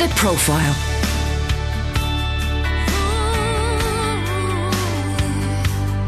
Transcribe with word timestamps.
The 0.00 0.08
Profile. 0.16 0.74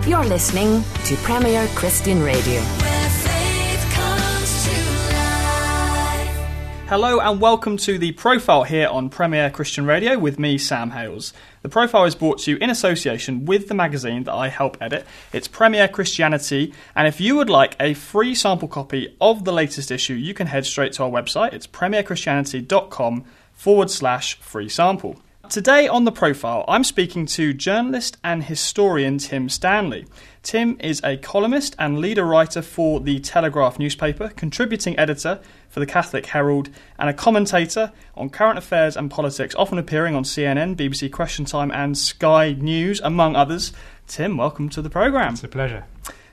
You're 0.08 0.24
listening 0.24 0.82
to 1.04 1.16
Premier 1.16 1.68
Christian 1.74 2.22
Radio. 2.22 2.62
Hello 6.88 7.20
and 7.20 7.38
welcome 7.38 7.76
to 7.76 7.98
the 7.98 8.12
Profile 8.12 8.62
here 8.62 8.88
on 8.88 9.10
Premier 9.10 9.50
Christian 9.50 9.84
Radio 9.84 10.18
with 10.18 10.38
me, 10.38 10.56
Sam 10.56 10.92
Hailes. 10.92 11.34
The 11.60 11.68
Profile 11.68 12.04
is 12.04 12.14
brought 12.14 12.38
to 12.40 12.52
you 12.52 12.56
in 12.62 12.70
association 12.70 13.44
with 13.44 13.68
the 13.68 13.74
magazine 13.74 14.24
that 14.24 14.32
I 14.32 14.48
help 14.48 14.78
edit. 14.80 15.06
It's 15.34 15.48
Premier 15.48 15.86
Christianity, 15.86 16.72
and 16.96 17.06
if 17.06 17.20
you 17.20 17.36
would 17.36 17.50
like 17.50 17.76
a 17.78 17.92
free 17.92 18.34
sample 18.34 18.68
copy 18.68 19.14
of 19.20 19.44
the 19.44 19.52
latest 19.52 19.90
issue, 19.90 20.14
you 20.14 20.32
can 20.32 20.46
head 20.46 20.64
straight 20.64 20.94
to 20.94 21.02
our 21.02 21.10
website. 21.10 21.52
It's 21.52 21.66
premierchristianity.com 21.66 23.24
forward 23.62 23.88
slash 23.88 24.34
free 24.40 24.68
sample. 24.68 25.14
Today 25.48 25.86
on 25.86 26.04
the 26.04 26.10
profile, 26.10 26.64
I'm 26.66 26.82
speaking 26.82 27.26
to 27.26 27.52
journalist 27.52 28.16
and 28.24 28.42
historian 28.42 29.18
Tim 29.18 29.48
Stanley. 29.48 30.04
Tim 30.42 30.76
is 30.80 31.00
a 31.04 31.16
columnist 31.18 31.76
and 31.78 32.00
leader 32.00 32.24
writer 32.24 32.60
for 32.60 32.98
the 32.98 33.20
Telegraph 33.20 33.78
newspaper, 33.78 34.30
contributing 34.30 34.98
editor 34.98 35.40
for 35.68 35.78
the 35.78 35.86
Catholic 35.86 36.26
Herald, 36.26 36.70
and 36.98 37.08
a 37.08 37.14
commentator 37.14 37.92
on 38.16 38.30
current 38.30 38.58
affairs 38.58 38.96
and 38.96 39.08
politics, 39.12 39.54
often 39.54 39.78
appearing 39.78 40.16
on 40.16 40.24
CNN, 40.24 40.74
BBC 40.74 41.12
Question 41.12 41.44
Time, 41.44 41.70
and 41.70 41.96
Sky 41.96 42.56
News, 42.58 43.00
among 43.04 43.36
others. 43.36 43.72
Tim, 44.08 44.36
welcome 44.36 44.70
to 44.70 44.82
the 44.82 44.90
programme. 44.90 45.34
It's 45.34 45.44
a 45.44 45.48
pleasure. 45.48 45.84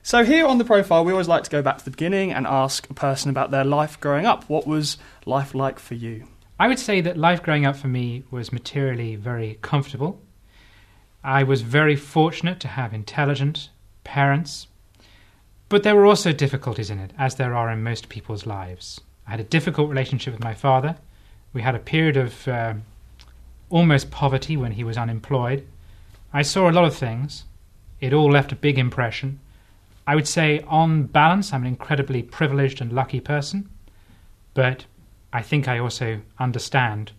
So, 0.02 0.24
here 0.24 0.48
on 0.48 0.58
the 0.58 0.66
profile, 0.66 1.06
we 1.06 1.12
always 1.12 1.28
like 1.28 1.44
to 1.44 1.52
go 1.52 1.62
back 1.62 1.78
to 1.78 1.86
the 1.86 1.92
beginning 1.92 2.34
and 2.34 2.48
ask 2.48 2.90
a 2.90 2.96
person 2.96 3.30
about 3.30 3.52
their 3.52 3.66
life 3.66 4.00
growing 4.00 4.26
up. 4.26 4.46
What 4.46 4.66
was 4.66 4.98
life 5.28 5.54
like 5.54 5.78
for 5.78 5.94
you? 5.94 6.26
I 6.60 6.68
would 6.68 6.80
say 6.80 7.00
that 7.02 7.18
life 7.18 7.42
growing 7.42 7.66
up 7.66 7.78
for 7.78 7.88
me 7.88 8.24
was 8.30 8.52
materially 8.52 9.16
very 9.16 9.58
comfortable. 9.62 10.22
I 11.24 11.42
was 11.44 11.62
very 11.62 11.96
fortunate 11.96 12.60
to 12.60 12.68
have 12.68 12.94
intelligent 12.94 13.70
parents, 14.04 14.68
but 15.70 15.84
there 15.84 15.96
were 15.96 16.06
also 16.06 16.34
difficulties 16.34 16.90
in 16.90 17.00
it, 17.00 17.14
as 17.18 17.36
there 17.36 17.56
are 17.56 17.72
in 17.72 17.82
most 17.82 18.10
people's 18.10 18.46
lives. 18.46 19.00
I 19.26 19.32
had 19.32 19.40
a 19.40 19.44
difficult 19.46 19.90
relationship 19.90 20.34
with 20.34 20.44
my 20.44 20.54
father. 20.54 20.98
We 21.54 21.62
had 21.62 21.76
a 21.76 21.80
period 21.80 22.18
of 22.18 22.48
uh, 22.48 22.74
almost 23.70 24.12
poverty 24.12 24.58
when 24.58 24.74
he 24.74 24.84
was 24.84 24.98
unemployed. 24.98 25.66
I 26.34 26.42
saw 26.42 26.70
a 26.70 26.74
lot 26.74 26.86
of 26.86 26.96
things. 26.96 27.46
It 28.02 28.14
all 28.14 28.32
left 28.32 28.52
a 28.52 28.56
big 28.56 28.78
impression. 28.78 29.40
I 30.06 30.16
would 30.16 30.28
say, 30.28 30.62
on 30.68 31.04
balance, 31.04 31.54
I'm 31.54 31.62
an 31.62 31.68
incredibly 31.68 32.22
privileged 32.22 32.82
and 32.82 32.92
lucky 32.92 33.20
person, 33.20 33.70
but 34.54 34.86
I 35.32 35.42
think 35.42 35.68
I 35.68 35.80
also 35.80 36.22
understand 36.40 37.12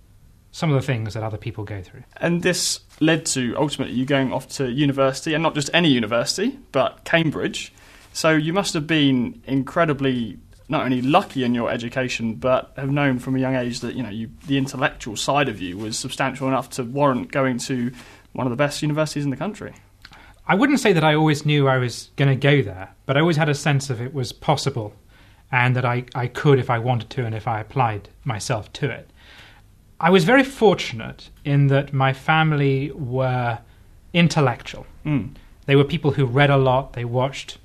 some 0.52 0.70
of 0.70 0.80
the 0.80 0.86
things 0.86 1.14
that 1.14 1.22
other 1.22 1.36
people 1.36 1.64
go 1.64 1.82
through. 1.82 2.02
And 2.16 2.42
this 2.42 2.80
led 2.98 3.24
to 3.26 3.54
ultimately 3.56 3.94
you 3.94 4.04
going 4.04 4.32
off 4.32 4.48
to 4.56 4.70
university, 4.70 5.34
and 5.34 5.42
not 5.42 5.54
just 5.54 5.70
any 5.72 5.90
university, 5.90 6.58
but 6.72 7.04
Cambridge. 7.04 7.72
So 8.12 8.30
you 8.30 8.52
must 8.52 8.74
have 8.74 8.86
been 8.86 9.42
incredibly 9.46 10.38
not 10.68 10.84
only 10.84 11.02
lucky 11.02 11.42
in 11.42 11.52
your 11.52 11.70
education, 11.70 12.34
but 12.34 12.72
have 12.76 12.90
known 12.90 13.18
from 13.18 13.34
a 13.34 13.40
young 13.40 13.56
age 13.56 13.80
that 13.80 13.94
you 13.94 14.02
know 14.02 14.10
you, 14.10 14.30
the 14.46 14.56
intellectual 14.56 15.16
side 15.16 15.48
of 15.48 15.60
you 15.60 15.76
was 15.76 15.98
substantial 15.98 16.48
enough 16.48 16.70
to 16.70 16.84
warrant 16.84 17.32
going 17.32 17.58
to 17.58 17.92
one 18.32 18.46
of 18.46 18.50
the 18.50 18.56
best 18.56 18.82
universities 18.82 19.24
in 19.24 19.30
the 19.30 19.36
country. 19.36 19.74
I 20.46 20.54
wouldn't 20.54 20.80
say 20.80 20.92
that 20.92 21.04
I 21.04 21.14
always 21.14 21.44
knew 21.44 21.68
I 21.68 21.78
was 21.78 22.10
going 22.16 22.28
to 22.28 22.36
go 22.36 22.62
there, 22.62 22.94
but 23.06 23.16
I 23.16 23.20
always 23.20 23.36
had 23.36 23.48
a 23.48 23.54
sense 23.54 23.90
of 23.90 24.00
it 24.00 24.14
was 24.14 24.32
possible 24.32 24.94
and 25.52 25.74
that 25.76 25.84
I, 25.84 26.04
I 26.14 26.26
could 26.26 26.58
if 26.58 26.70
I 26.70 26.78
wanted 26.78 27.10
to 27.10 27.24
and 27.24 27.34
if 27.34 27.48
I 27.48 27.60
applied 27.60 28.08
myself 28.24 28.72
to 28.74 28.90
it. 28.90 29.10
I 29.98 30.10
was 30.10 30.24
very 30.24 30.44
fortunate 30.44 31.28
in 31.44 31.66
that 31.66 31.92
my 31.92 32.12
family 32.12 32.90
were 32.92 33.58
intellectual. 34.12 34.86
Mm. 35.04 35.34
They 35.66 35.76
were 35.76 35.84
people 35.84 36.12
who 36.12 36.24
read 36.24 36.50
a 36.50 36.56
lot, 36.56 36.94
they 36.94 37.04
watched 37.04 37.58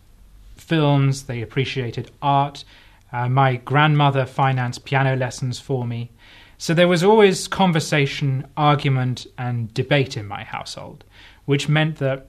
films, 0.55 1.23
they 1.23 1.41
appreciated 1.41 2.11
art. 2.21 2.63
Uh, 3.11 3.29
my 3.29 3.55
grandmother 3.57 4.25
financed 4.25 4.83
piano 4.83 5.15
lessons 5.15 5.59
for 5.59 5.85
me. 5.85 6.11
So 6.57 6.73
there 6.73 6.87
was 6.87 7.03
always 7.03 7.47
conversation, 7.47 8.47
argument, 8.57 9.27
and 9.37 9.73
debate 9.73 10.17
in 10.17 10.25
my 10.27 10.43
household, 10.43 11.03
which 11.45 11.69
meant 11.69 11.97
that 11.97 12.27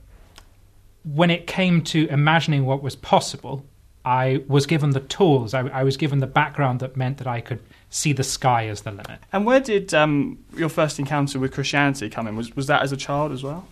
when 1.04 1.30
it 1.30 1.46
came 1.46 1.82
to 1.82 2.08
imagining 2.08 2.64
what 2.64 2.82
was 2.82 2.96
possible, 2.96 3.64
I 4.06 4.44
was 4.46 4.66
given 4.66 4.90
the 4.90 5.00
tools, 5.00 5.52
I, 5.52 5.66
I, 5.66 5.82
was 5.82 5.96
given 5.96 6.20
the 6.20 6.28
background 6.28 6.78
that 6.78 6.96
meant 6.96 7.18
that 7.18 7.26
I 7.26 7.40
could 7.40 7.58
see 7.90 8.12
the 8.12 8.22
sky 8.22 8.68
as 8.68 8.82
the 8.82 8.92
limit. 8.92 9.18
And 9.32 9.44
where 9.44 9.58
did 9.58 9.92
um, 9.94 10.38
your 10.54 10.68
first 10.68 11.00
encounter 11.00 11.40
with 11.40 11.52
Christianity 11.52 12.08
come 12.08 12.28
in? 12.28 12.36
Was, 12.36 12.54
was 12.54 12.68
that 12.68 12.82
as 12.82 12.92
a 12.92 12.96
child 12.96 13.32
as 13.32 13.42
well? 13.42 13.66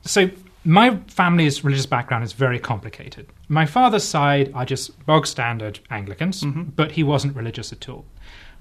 So, 0.00 0.30
my 0.64 0.96
family's 1.08 1.62
religious 1.62 1.84
background 1.84 2.24
is 2.24 2.32
very 2.32 2.58
complicated. 2.58 3.28
My 3.48 3.66
father's 3.66 4.02
side 4.02 4.50
are 4.54 4.64
just 4.64 5.04
bog 5.04 5.26
standard 5.26 5.78
Anglicans, 5.90 6.42
mm-hmm. 6.42 6.62
but 6.74 6.92
he 6.92 7.02
wasn't 7.02 7.36
religious 7.36 7.70
at 7.70 7.86
all. 7.88 8.06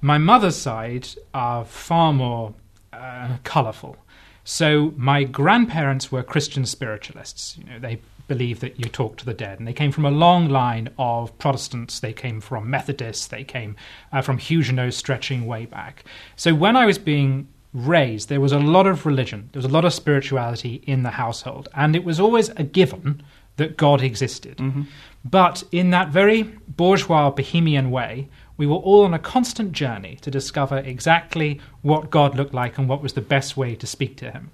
My 0.01 0.17
mother's 0.17 0.57
side 0.57 1.07
are 1.33 1.63
far 1.63 2.11
more 2.11 2.53
uh, 2.91 3.37
colourful. 3.45 3.95
So 4.43 4.93
my 4.97 5.23
grandparents 5.23 6.11
were 6.11 6.21
Christian 6.21 6.65
spiritualists. 6.65 7.57
You 7.57 7.63
know, 7.63 7.79
they 7.79 8.01
believe 8.27 8.59
that 8.59 8.79
you 8.79 8.89
talk 8.89 9.17
to 9.17 9.25
the 9.25 9.33
dead. 9.33 9.59
And 9.59 9.67
they 9.67 9.73
came 9.73 9.91
from 9.91 10.05
a 10.05 10.11
long 10.11 10.49
line 10.49 10.89
of 10.97 11.37
Protestants. 11.37 11.99
They 11.99 12.13
came 12.13 12.41
from 12.41 12.69
Methodists. 12.69 13.27
They 13.27 13.43
came 13.43 13.75
uh, 14.11 14.21
from 14.21 14.37
Huguenots 14.37 14.97
stretching 14.97 15.45
way 15.45 15.65
back. 15.65 16.03
So 16.35 16.53
when 16.53 16.75
I 16.75 16.85
was 16.85 16.97
being 16.97 17.47
raised, 17.73 18.29
there 18.29 18.41
was 18.41 18.51
a 18.51 18.59
lot 18.59 18.87
of 18.87 19.05
religion, 19.05 19.49
there 19.51 19.59
was 19.59 19.69
a 19.69 19.73
lot 19.73 19.85
of 19.85 19.93
spirituality 19.93 20.81
in 20.85 21.03
the 21.03 21.11
household. 21.11 21.69
And 21.75 21.95
it 21.95 22.03
was 22.03 22.19
always 22.19 22.49
a 22.49 22.63
given 22.63 23.21
that 23.57 23.77
God 23.77 24.01
existed. 24.01 24.57
Mm-hmm. 24.57 24.83
But 25.23 25.63
in 25.71 25.89
that 25.91 26.09
very 26.09 26.43
bourgeois, 26.43 27.29
bohemian 27.31 27.91
way, 27.91 28.29
we 28.57 28.67
were 28.67 28.75
all 28.75 29.03
on 29.03 29.13
a 29.13 29.19
constant 29.19 29.71
journey 29.71 30.17
to 30.21 30.31
discover 30.31 30.77
exactly 30.77 31.59
what 31.81 32.09
God 32.09 32.35
looked 32.35 32.53
like 32.53 32.77
and 32.77 32.87
what 32.87 33.01
was 33.01 33.13
the 33.13 33.21
best 33.21 33.57
way 33.57 33.75
to 33.75 33.87
speak 33.87 34.17
to 34.17 34.31
him. 34.31 34.51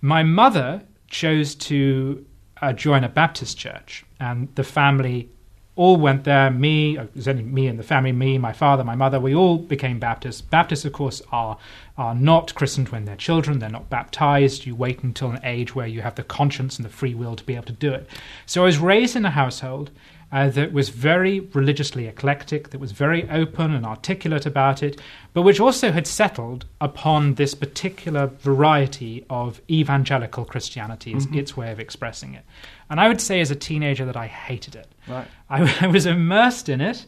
My 0.00 0.22
mother 0.22 0.82
chose 1.08 1.54
to 1.54 2.24
uh, 2.60 2.72
join 2.72 3.04
a 3.04 3.08
Baptist 3.08 3.58
church, 3.58 4.04
and 4.20 4.48
the 4.54 4.64
family 4.64 5.28
all 5.76 5.96
went 5.96 6.24
there. 6.24 6.50
Me, 6.50 6.96
it 6.98 7.14
was 7.14 7.26
only 7.26 7.42
me 7.42 7.66
and 7.66 7.78
the 7.78 7.82
family, 7.82 8.12
me, 8.12 8.38
my 8.38 8.52
father, 8.52 8.84
my 8.84 8.94
mother, 8.94 9.18
we 9.18 9.34
all 9.34 9.58
became 9.58 9.98
Baptists. 9.98 10.40
Baptists, 10.40 10.84
of 10.84 10.92
course, 10.92 11.20
are, 11.32 11.58
are 11.98 12.14
not 12.14 12.54
christened 12.54 12.90
when 12.90 13.04
they're 13.04 13.16
children, 13.16 13.58
they're 13.58 13.68
not 13.68 13.90
baptized. 13.90 14.66
You 14.66 14.76
wait 14.76 15.02
until 15.02 15.30
an 15.30 15.40
age 15.42 15.74
where 15.74 15.86
you 15.86 16.02
have 16.02 16.14
the 16.14 16.22
conscience 16.22 16.76
and 16.76 16.84
the 16.84 16.90
free 16.90 17.14
will 17.14 17.34
to 17.34 17.44
be 17.44 17.54
able 17.54 17.66
to 17.66 17.72
do 17.72 17.92
it. 17.92 18.08
So 18.46 18.62
I 18.62 18.66
was 18.66 18.78
raised 18.78 19.16
in 19.16 19.24
a 19.24 19.30
household 19.30 19.90
uh, 20.32 20.48
that 20.50 20.72
was 20.72 20.88
very 20.88 21.40
religiously 21.40 22.06
eclectic, 22.06 22.70
that 22.70 22.80
was 22.80 22.92
very 22.92 23.28
open 23.30 23.72
and 23.72 23.86
articulate 23.86 24.46
about 24.46 24.82
it, 24.82 25.00
but 25.32 25.42
which 25.42 25.60
also 25.60 25.92
had 25.92 26.06
settled 26.06 26.64
upon 26.80 27.34
this 27.34 27.54
particular 27.54 28.26
variety 28.26 29.24
of 29.30 29.60
evangelical 29.70 30.44
Christianity, 30.44 31.14
mm-hmm. 31.14 31.34
its 31.34 31.56
way 31.56 31.70
of 31.70 31.78
expressing 31.78 32.34
it. 32.34 32.44
And 32.90 33.00
I 33.00 33.08
would 33.08 33.20
say 33.20 33.40
as 33.40 33.50
a 33.50 33.56
teenager 33.56 34.04
that 34.04 34.16
I 34.16 34.26
hated 34.26 34.74
it. 34.74 34.88
Right. 35.06 35.26
I, 35.48 35.76
I 35.80 35.86
was 35.86 36.06
immersed 36.06 36.68
in 36.68 36.80
it. 36.80 37.06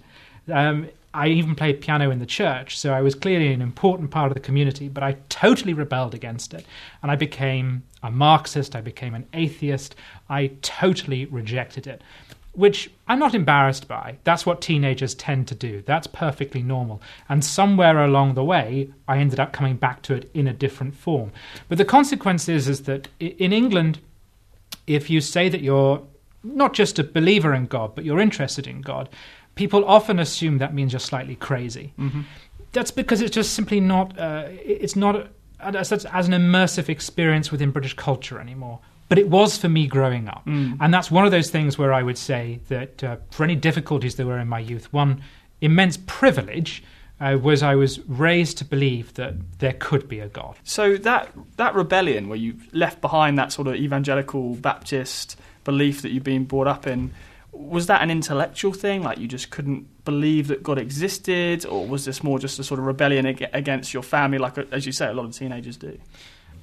Um, 0.52 0.88
I 1.12 1.28
even 1.28 1.54
played 1.54 1.80
piano 1.80 2.10
in 2.10 2.18
the 2.18 2.26
church, 2.26 2.78
so 2.78 2.92
I 2.92 3.00
was 3.00 3.14
clearly 3.14 3.50
an 3.50 3.62
important 3.62 4.10
part 4.10 4.30
of 4.30 4.34
the 4.34 4.40
community, 4.40 4.88
but 4.88 5.02
I 5.02 5.16
totally 5.30 5.72
rebelled 5.72 6.14
against 6.14 6.52
it. 6.52 6.66
And 7.02 7.10
I 7.10 7.16
became 7.16 7.84
a 8.02 8.10
Marxist, 8.10 8.76
I 8.76 8.82
became 8.82 9.14
an 9.14 9.26
atheist, 9.32 9.94
I 10.28 10.48
totally 10.60 11.24
rejected 11.24 11.86
it 11.86 12.02
which 12.56 12.90
I'm 13.06 13.18
not 13.18 13.34
embarrassed 13.34 13.86
by. 13.86 14.16
That's 14.24 14.46
what 14.46 14.62
teenagers 14.62 15.14
tend 15.14 15.46
to 15.48 15.54
do. 15.54 15.82
That's 15.84 16.06
perfectly 16.06 16.62
normal. 16.62 17.02
And 17.28 17.44
somewhere 17.44 18.02
along 18.02 18.34
the 18.34 18.44
way, 18.44 18.88
I 19.06 19.18
ended 19.18 19.38
up 19.38 19.52
coming 19.52 19.76
back 19.76 20.00
to 20.02 20.14
it 20.14 20.30
in 20.32 20.48
a 20.48 20.54
different 20.54 20.94
form. 20.94 21.32
But 21.68 21.76
the 21.76 21.84
consequence 21.84 22.48
is, 22.48 22.66
is 22.66 22.84
that 22.84 23.08
in 23.20 23.52
England, 23.52 24.00
if 24.86 25.10
you 25.10 25.20
say 25.20 25.50
that 25.50 25.60
you're 25.60 26.02
not 26.42 26.72
just 26.72 26.98
a 26.98 27.04
believer 27.04 27.52
in 27.52 27.66
God, 27.66 27.94
but 27.94 28.06
you're 28.06 28.20
interested 28.20 28.66
in 28.66 28.80
God, 28.80 29.10
people 29.54 29.84
often 29.84 30.18
assume 30.18 30.56
that 30.58 30.72
means 30.72 30.92
you're 30.92 31.00
slightly 31.00 31.36
crazy. 31.36 31.92
Mm-hmm. 31.98 32.22
That's 32.72 32.90
because 32.90 33.20
it's 33.20 33.34
just 33.34 33.52
simply 33.52 33.80
not. 33.80 34.18
Uh, 34.18 34.44
it's 34.48 34.96
not 34.96 35.28
as, 35.60 35.92
as 35.92 36.28
an 36.28 36.32
immersive 36.32 36.88
experience 36.88 37.52
within 37.52 37.70
British 37.70 37.94
culture 37.94 38.40
anymore 38.40 38.80
but 39.08 39.18
it 39.18 39.28
was 39.28 39.56
for 39.56 39.68
me 39.68 39.86
growing 39.86 40.28
up. 40.28 40.44
Mm. 40.46 40.78
And 40.80 40.92
that's 40.92 41.10
one 41.10 41.24
of 41.24 41.30
those 41.30 41.50
things 41.50 41.78
where 41.78 41.92
I 41.92 42.02
would 42.02 42.18
say 42.18 42.60
that 42.68 43.04
uh, 43.04 43.16
for 43.30 43.44
any 43.44 43.54
difficulties 43.54 44.16
there 44.16 44.26
were 44.26 44.38
in 44.38 44.48
my 44.48 44.58
youth, 44.58 44.92
one 44.92 45.22
immense 45.60 45.98
privilege 46.06 46.82
uh, 47.20 47.38
was 47.40 47.62
I 47.62 47.74
was 47.74 48.00
raised 48.08 48.58
to 48.58 48.64
believe 48.64 49.14
that 49.14 49.34
there 49.58 49.72
could 49.72 50.08
be 50.08 50.20
a 50.20 50.28
God. 50.28 50.56
So 50.64 50.96
that 50.98 51.30
that 51.56 51.74
rebellion, 51.74 52.28
where 52.28 52.38
you 52.38 52.56
left 52.72 53.00
behind 53.00 53.38
that 53.38 53.52
sort 53.52 53.68
of 53.68 53.76
evangelical 53.76 54.54
Baptist 54.56 55.36
belief 55.64 56.02
that 56.02 56.10
you've 56.10 56.24
been 56.24 56.44
brought 56.44 56.66
up 56.66 56.86
in, 56.86 57.12
was 57.52 57.86
that 57.86 58.02
an 58.02 58.10
intellectual 58.10 58.72
thing? 58.72 59.02
Like 59.02 59.18
you 59.18 59.28
just 59.28 59.50
couldn't 59.50 60.04
believe 60.04 60.48
that 60.48 60.62
God 60.62 60.78
existed, 60.78 61.64
or 61.64 61.86
was 61.86 62.04
this 62.04 62.22
more 62.22 62.38
just 62.38 62.58
a 62.58 62.64
sort 62.64 62.78
of 62.80 62.86
rebellion 62.86 63.26
ag- 63.26 63.48
against 63.52 63.94
your 63.94 64.02
family, 64.02 64.38
like 64.38 64.58
as 64.70 64.84
you 64.84 64.92
say, 64.92 65.06
a 65.06 65.14
lot 65.14 65.24
of 65.24 65.32
teenagers 65.32 65.76
do? 65.78 65.98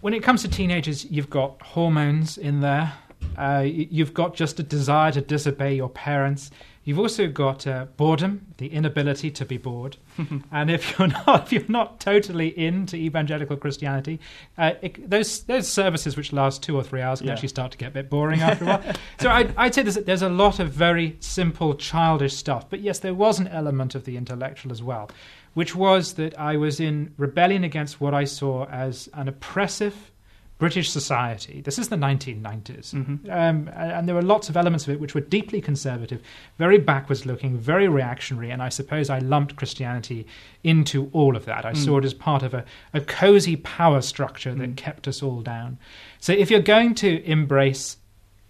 When 0.04 0.14
it 0.14 0.22
comes 0.22 0.42
to 0.42 0.50
teenagers, 0.50 1.06
you've 1.06 1.30
got 1.30 1.62
hormones 1.62 2.38
in 2.38 2.60
there. 2.60 2.92
Uh, 3.38 3.64
you've 3.66 4.14
got 4.14 4.36
just 4.36 4.60
a 4.60 4.64
desire 4.64 5.14
to 5.14 5.22
disobey 5.22 5.76
your 5.76 5.88
parents. 5.88 6.52
You've 6.84 7.00
also 7.00 7.30
got 7.30 7.66
uh, 7.66 7.86
boredom, 7.96 8.48
the 8.58 8.68
inability 8.68 9.32
to 9.32 9.46
be 9.46 9.56
bored, 9.58 9.96
and 10.52 10.70
if 10.70 11.00
you're 11.00 11.08
not 11.08 11.44
if 11.46 11.54
you're 11.54 11.64
not 11.70 12.02
totally 12.02 12.50
into 12.60 12.98
evangelical 12.98 13.56
Christianity, 13.56 14.20
uh, 14.58 14.74
it, 14.82 15.10
those 15.10 15.44
those 15.44 15.70
services 15.70 16.18
which 16.18 16.34
last 16.34 16.62
two 16.62 16.76
or 16.76 16.84
three 16.84 17.00
hours 17.00 17.20
can 17.20 17.28
Yeah. 17.28 17.34
actually 17.36 17.48
start 17.48 17.72
to 17.72 17.78
get 17.78 17.88
a 17.88 17.92
bit 17.92 18.10
boring 18.10 18.42
after 18.42 18.66
a 18.66 18.68
while. 18.68 18.84
So 19.22 19.30
I'd, 19.30 19.54
I'd 19.56 19.74
say 19.74 19.84
there's 19.84 19.96
there's 19.96 20.22
a 20.22 20.28
lot 20.28 20.60
of 20.60 20.74
very 20.74 21.16
simple 21.22 21.76
childish 21.76 22.36
stuff, 22.36 22.70
but 22.70 22.82
yes, 22.82 23.00
there 23.00 23.14
was 23.14 23.40
an 23.40 23.48
element 23.48 23.96
of 23.96 24.04
the 24.04 24.18
intellectual 24.18 24.74
as 24.74 24.84
well, 24.84 25.10
which 25.54 25.76
was 25.76 26.14
that 26.14 26.38
I 26.40 26.58
was 26.58 26.80
in 26.80 27.14
rebellion 27.18 27.64
against 27.64 28.02
what 28.02 28.14
I 28.14 28.24
saw 28.26 28.66
as 28.66 29.10
an 29.14 29.28
oppressive 29.28 30.12
British 30.60 30.92
society. 30.92 31.60
This 31.62 31.78
is 31.78 31.90
the 31.90 31.98
1990s. 31.98 32.94
Mm-hmm. 32.94 33.30
Um, 33.30 33.70
and 33.76 34.08
there 34.08 34.16
were 34.16 34.22
lots 34.22 34.48
of 34.50 34.56
elements 34.56 34.88
of 34.88 34.94
it 34.94 35.00
which 35.00 35.14
were 35.14 35.20
deeply 35.20 35.60
conservative, 35.60 36.22
very 36.58 36.78
backwards 36.78 37.26
looking, 37.26 37.58
very 37.58 37.88
reactionary, 37.90 38.50
and 38.50 38.62
I 38.62 38.70
suppose 38.70 39.10
I 39.10 39.20
lumped 39.20 39.56
Christianity 39.58 40.26
into 40.64 41.10
all 41.12 41.36
of 41.36 41.46
that. 41.46 41.66
I 41.66 41.74
Mm. 41.74 41.78
saw 41.78 41.98
it 41.98 42.06
as 42.06 42.14
part 42.14 42.44
of 42.44 42.54
a, 42.54 42.64
a 42.94 43.02
cozy 43.02 43.58
power 43.58 44.00
structure 44.02 44.54
that 44.56 44.70
Mm. 44.72 44.78
kept 44.78 45.08
us 45.08 45.22
all 45.22 45.42
down. 45.42 45.80
So 46.20 46.32
if 46.32 46.50
you're 46.50 46.62
going 46.62 46.96
to 46.96 47.22
embrace 47.26 47.98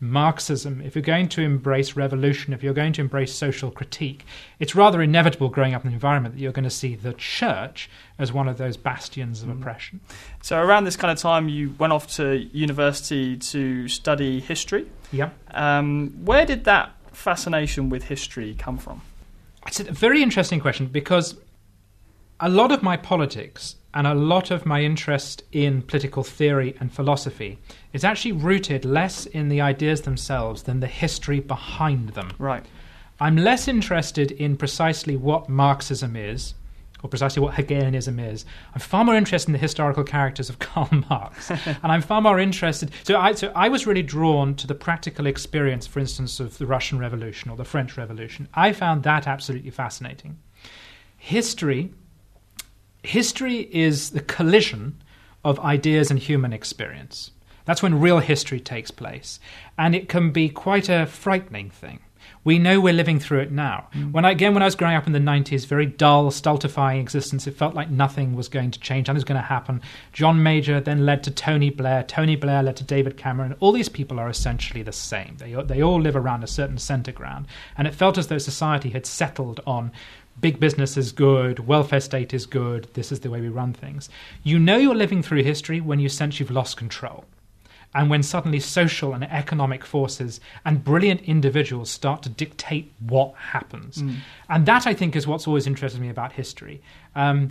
Marxism, 0.04 0.82
if 0.82 0.96
you're 0.96 1.02
going 1.02 1.30
to 1.30 1.42
embrace 1.42 1.96
revolution, 1.96 2.54
if 2.54 2.62
you're 2.62 2.74
going 2.74 2.94
to 2.94 3.02
embrace 3.02 3.34
social 3.34 3.72
critique, 3.72 4.26
it's 4.60 4.76
rather 4.76 5.02
inevitable 5.02 5.50
growing 5.50 5.74
up 5.74 5.84
in 5.84 5.88
an 5.88 5.94
environment 5.94 6.36
that 6.36 6.42
you're 6.42 6.52
going 6.52 6.64
to 6.66 6.70
see 6.70 6.96
the 6.96 7.14
church 7.14 7.90
as 8.20 8.34
one 8.34 8.48
of 8.48 8.58
those 8.58 8.76
bastions 8.78 9.42
of 9.42 9.50
Mm. 9.50 9.60
oppression. 9.62 10.00
So 10.42 10.62
around 10.62 10.84
this 10.84 10.96
kind 10.98 11.12
of 11.12 11.18
time, 11.18 11.48
you 11.48 11.74
went 11.80 11.94
off 11.94 12.08
to 12.18 12.36
university 12.54 13.38
to 13.38 13.88
study 13.88 14.40
history. 14.40 14.86
Yep. 15.12 15.34
Um, 15.52 16.12
where 16.26 16.46
did 16.46 16.66
that 16.66 16.92
fascination 17.14 17.90
with 17.90 18.04
history 18.04 18.56
come 18.58 18.78
from? 18.78 19.02
It's 19.66 19.80
a 19.80 19.86
very 19.86 20.22
interesting 20.22 20.60
question 20.60 20.88
because 20.88 21.36
a 22.40 22.50
lot 22.50 22.72
of 22.74 22.84
my 22.84 22.98
politics 22.98 23.76
and 23.94 24.08
a 24.08 24.14
lot 24.14 24.52
of 24.52 24.66
my 24.66 24.82
interest 24.82 25.44
in 25.52 25.82
political 25.82 26.24
theory 26.24 26.76
and 26.80 26.92
philosophy 26.92 27.60
is 27.94 28.04
actually 28.04 28.32
rooted 28.32 28.86
less 28.86 29.26
in 29.28 29.50
the 29.50 29.62
ideas 29.62 30.02
themselves 30.02 30.64
than 30.64 30.80
the 30.80 30.88
history 30.88 31.40
behind 31.40 32.10
them. 32.10 32.32
Right. 32.40 32.66
I'm 33.20 33.38
less 33.38 33.68
interested 33.68 34.32
in 34.32 34.58
precisely 34.58 35.16
what 35.16 35.48
Marxism 35.48 36.16
is 36.16 36.56
or 37.04 37.10
precisely 37.10 37.42
what 37.42 37.54
Hegelianism 37.54 38.18
is. 38.18 38.46
I'm 38.74 38.80
far 38.80 39.04
more 39.04 39.16
interested 39.16 39.50
in 39.50 39.54
the 39.54 39.60
historical 39.60 40.04
characters 40.04 40.50
of 40.50 40.58
Karl 40.60 40.90
Marx. 41.10 41.52
and 41.52 41.78
I'm 41.84 42.02
far 42.02 42.22
more 42.22 42.40
interested. 42.40 42.92
So 43.04 43.20
I, 43.20 43.34
so 43.34 43.52
I 43.56 43.70
was 43.70 43.86
really 43.86 44.02
drawn 44.02 44.56
to 44.56 44.66
the 44.66 44.74
practical 44.74 45.28
experience, 45.28 45.86
for 45.86 46.00
instance, 46.00 46.40
of 46.40 46.58
the 46.58 46.66
Russian 46.66 46.98
Revolution 46.98 47.52
or 47.52 47.58
the 47.58 47.66
French 47.66 47.98
Revolution. 47.98 48.48
I 48.54 48.72
found 48.72 49.04
that 49.04 49.28
absolutely 49.28 49.70
fascinating. 49.70 50.40
History, 51.18 51.92
history 53.04 53.70
is 53.72 54.12
the 54.12 54.22
collision 54.22 55.02
of 55.44 55.60
ideas 55.60 56.10
and 56.10 56.20
human 56.20 56.54
experience. 56.54 57.32
That's 57.66 57.84
when 57.84 58.00
real 58.00 58.20
history 58.20 58.60
takes 58.60 58.92
place. 58.92 59.40
And 59.78 59.96
it 59.96 60.10
can 60.10 60.32
be 60.32 60.50
quite 60.50 60.90
a 60.90 61.06
frightening 61.06 61.70
thing. 61.70 62.00
We 62.46 62.60
know 62.60 62.82
we're 62.82 62.94
living 62.94 63.20
through 63.20 63.40
it 63.40 63.52
now. 63.52 63.88
Mm. 63.94 64.12
When 64.12 64.26
I, 64.26 64.32
again, 64.32 64.54
when 64.54 64.62
I 64.62 64.66
was 64.66 64.76
growing 64.76 64.96
up 64.96 65.08
in 65.08 65.14
the 65.14 65.20
90s, 65.20 65.66
very 65.66 65.86
dull, 65.86 66.30
stultifying 66.30 67.00
existence, 67.00 67.48
it 67.48 67.56
felt 67.56 67.74
like 67.74 67.90
nothing 67.90 68.36
was 68.36 68.50
going 68.50 68.72
to 68.72 68.80
change, 68.80 69.08
nothing 69.08 69.16
was 69.16 69.24
going 69.24 69.40
to 69.40 69.48
happen. 69.48 69.82
John 70.12 70.44
Major 70.44 70.82
then 70.82 71.06
led 71.06 71.24
to 71.24 71.32
Tony 71.32 71.70
Blair. 71.70 72.04
Tony 72.04 72.36
Blair 72.36 72.62
led 72.62 72.76
to 72.78 72.84
David 72.84 73.16
Cameron. 73.16 73.56
All 73.62 73.72
these 73.72 73.88
people 73.88 74.20
are 74.20 74.30
essentially 74.30 74.84
the 74.84 74.92
same. 74.92 75.38
They, 75.38 75.54
they 75.54 75.82
all 75.82 76.02
live 76.02 76.18
around 76.18 76.44
a 76.44 76.48
certain 76.48 76.78
center 76.78 77.14
ground. 77.14 77.48
And 77.78 77.88
it 77.88 77.96
felt 77.96 78.18
as 78.18 78.28
though 78.28 78.38
society 78.38 78.90
had 78.90 79.06
settled 79.06 79.62
on 79.66 79.94
big 80.40 80.60
business 80.60 80.98
is 80.98 81.12
good, 81.12 81.68
welfare 81.68 82.02
state 82.02 82.34
is 82.34 82.46
good, 82.46 82.88
this 82.94 83.12
is 83.12 83.22
the 83.22 83.30
way 83.30 83.42
we 83.42 83.50
run 83.50 83.74
things. 83.74 84.10
You 84.44 84.60
know 84.60 84.78
you're 84.78 84.96
living 84.96 85.24
through 85.24 85.44
history 85.44 85.80
when 85.82 86.00
you 86.00 86.10
sense 86.10 86.40
you've 86.40 86.52
lost 86.52 86.78
control. 86.78 87.26
And 87.96 88.10
when 88.10 88.24
suddenly 88.24 88.60
social 88.60 89.14
and 89.14 89.24
economic 89.24 89.86
forces 89.86 90.40
and 90.66 90.84
brilliant 90.84 91.22
individuals 91.22 91.92
start 91.92 92.24
to 92.24 92.30
dictate 92.30 92.92
what 93.00 93.36
happens. 93.36 94.00
And 94.50 94.66
that, 94.66 94.88
I 94.88 94.96
think, 94.96 95.16
is 95.16 95.28
what's 95.28 95.48
always 95.48 95.68
interested 95.68 96.02
me 96.02 96.10
about 96.10 96.34
history. 96.34 96.82
Um, 97.14 97.50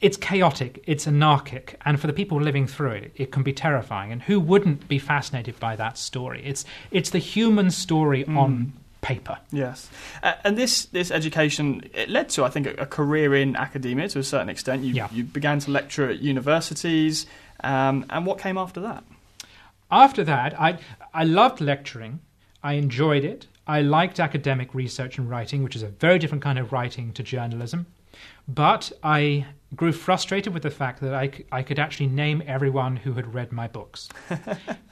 it's 0.00 0.16
chaotic, 0.16 0.82
it's 0.86 1.06
anarchic, 1.06 1.80
and 1.86 2.00
for 2.00 2.08
the 2.08 2.12
people 2.12 2.40
living 2.40 2.66
through 2.66 2.90
it, 2.90 3.12
it 3.14 3.30
can 3.30 3.44
be 3.44 3.52
terrifying. 3.52 4.10
And 4.10 4.20
who 4.20 4.40
wouldn't 4.40 4.88
be 4.88 4.98
fascinated 4.98 5.58
by 5.60 5.76
that 5.76 5.96
story? 5.96 6.42
It's, 6.44 6.64
it's 6.90 7.10
the 7.10 7.20
human 7.20 7.70
story 7.70 8.24
on 8.26 8.72
paper. 9.04 9.36
Yes, 9.52 9.88
uh, 10.22 10.32
and 10.44 10.56
this 10.56 10.86
this 10.86 11.10
education 11.10 11.64
it 11.94 12.08
led 12.08 12.28
to 12.30 12.44
I 12.44 12.50
think 12.50 12.66
a, 12.66 12.74
a 12.82 12.86
career 12.86 13.34
in 13.34 13.54
academia 13.56 14.08
to 14.08 14.18
a 14.18 14.22
certain 14.24 14.48
extent. 14.48 14.82
You 14.82 14.94
Yeah. 14.94 15.08
you 15.12 15.22
began 15.24 15.58
to 15.60 15.70
lecture 15.70 16.08
at 16.10 16.18
universities, 16.20 17.26
um, 17.62 18.04
and 18.10 18.26
what 18.26 18.38
came 18.38 18.58
after 18.58 18.80
that? 18.80 19.04
After 19.90 20.24
that, 20.24 20.58
I, 20.60 20.78
I 21.12 21.24
loved 21.24 21.60
lecturing. 21.60 22.18
I 22.62 22.72
enjoyed 22.74 23.24
it. 23.24 23.46
I 23.66 23.82
liked 23.82 24.18
academic 24.18 24.74
research 24.74 25.18
and 25.18 25.30
writing, 25.30 25.62
which 25.62 25.76
is 25.76 25.82
a 25.82 25.88
very 25.88 26.18
different 26.18 26.42
kind 26.42 26.58
of 26.58 26.72
writing 26.72 27.12
to 27.12 27.22
journalism. 27.22 27.86
But 28.48 28.90
I 29.02 29.46
grew 29.74 29.92
frustrated 29.92 30.52
with 30.52 30.62
the 30.62 30.70
fact 30.70 31.00
that 31.00 31.14
I, 31.14 31.30
I 31.50 31.62
could 31.62 31.78
actually 31.78 32.08
name 32.08 32.42
everyone 32.46 32.96
who 32.96 33.14
had 33.14 33.34
read 33.34 33.52
my 33.52 33.68
books. 33.68 34.08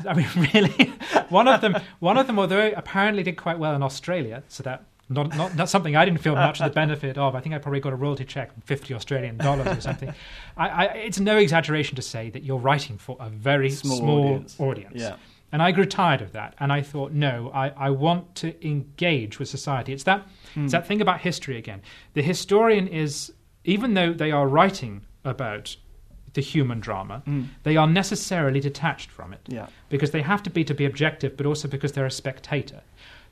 I 0.09 0.15
mean, 0.15 0.29
really, 0.55 0.93
one 1.29 1.49
of 1.49 1.61
them, 1.61 1.77
one 2.01 2.19
of 2.19 2.27
them, 2.27 2.39
although 2.39 2.73
apparently 2.77 3.23
did 3.23 3.37
quite 3.37 3.59
well 3.59 3.75
in 3.75 3.83
Australia, 3.83 4.43
so 4.49 4.63
that 4.63 4.85
not, 5.09 5.37
not, 5.37 5.57
not 5.57 5.69
something 5.69 5.95
I 5.95 6.05
didn't 6.05 6.21
feel 6.21 6.35
much 6.35 6.61
of 6.61 6.71
the 6.71 6.75
benefit 6.75 7.19
of. 7.19 7.35
I 7.35 7.41
think 7.41 7.55
I 7.55 7.59
probably 7.59 7.81
got 7.81 7.93
a 7.93 7.97
royalty 7.97 8.25
check, 8.25 8.51
fifty 8.65 8.95
Australian 8.95 9.37
dollars 9.37 9.79
or 9.79 9.81
something. 9.81 10.13
I, 10.57 10.69
I, 10.69 10.85
it's 10.95 11.21
no 11.21 11.37
exaggeration 11.37 11.97
to 11.97 12.03
say 12.03 12.31
that 12.31 12.43
you're 12.43 12.59
writing 12.59 12.99
for 12.99 13.17
a 13.21 13.29
very 13.29 13.71
Small 13.71 13.97
small, 13.99 14.25
audience. 14.25 14.57
audience. 14.59 14.95
Yeah. 14.95 15.17
And 15.53 15.63
I 15.63 15.71
grew 15.71 15.85
tired 15.85 16.23
of 16.23 16.33
that. 16.33 16.55
And 16.59 16.73
I 16.73 16.81
thought, 16.81 17.13
no, 17.13 17.51
I, 17.55 17.69
I 17.69 17.91
want 17.91 18.35
to 18.37 18.67
engage 18.67 19.39
with 19.39 19.51
society. 19.51 19.93
It's 19.93 20.05
that, 20.05 20.27
it's 20.45 20.55
hmm. 20.55 20.67
that 20.69 20.87
thing 20.87 21.03
about 21.03 21.21
history 21.21 21.59
again. 21.59 21.83
The 22.15 22.23
historian 22.23 22.89
is, 22.89 23.33
even 23.65 23.95
though 23.95 24.13
they 24.13 24.31
are 24.31 24.49
writing 24.49 25.03
about 25.25 25.77
the 26.35 26.41
human 26.41 26.81
drama, 26.81 27.23
they 27.63 27.77
are 27.77 27.87
necessarily 27.87 28.61
detached 28.61 29.11
from 29.11 29.33
it. 29.33 29.41
Yeah. 29.49 29.67
Because 29.89 30.13
they 30.13 30.23
have 30.23 30.43
to 30.45 30.51
be 30.51 30.65
to 30.65 30.75
be 30.75 30.85
objective, 30.85 31.37
but 31.37 31.47
also 31.47 31.69
because 31.69 31.93
they're 31.93 32.07
a 32.07 32.11
spectator. 32.11 32.81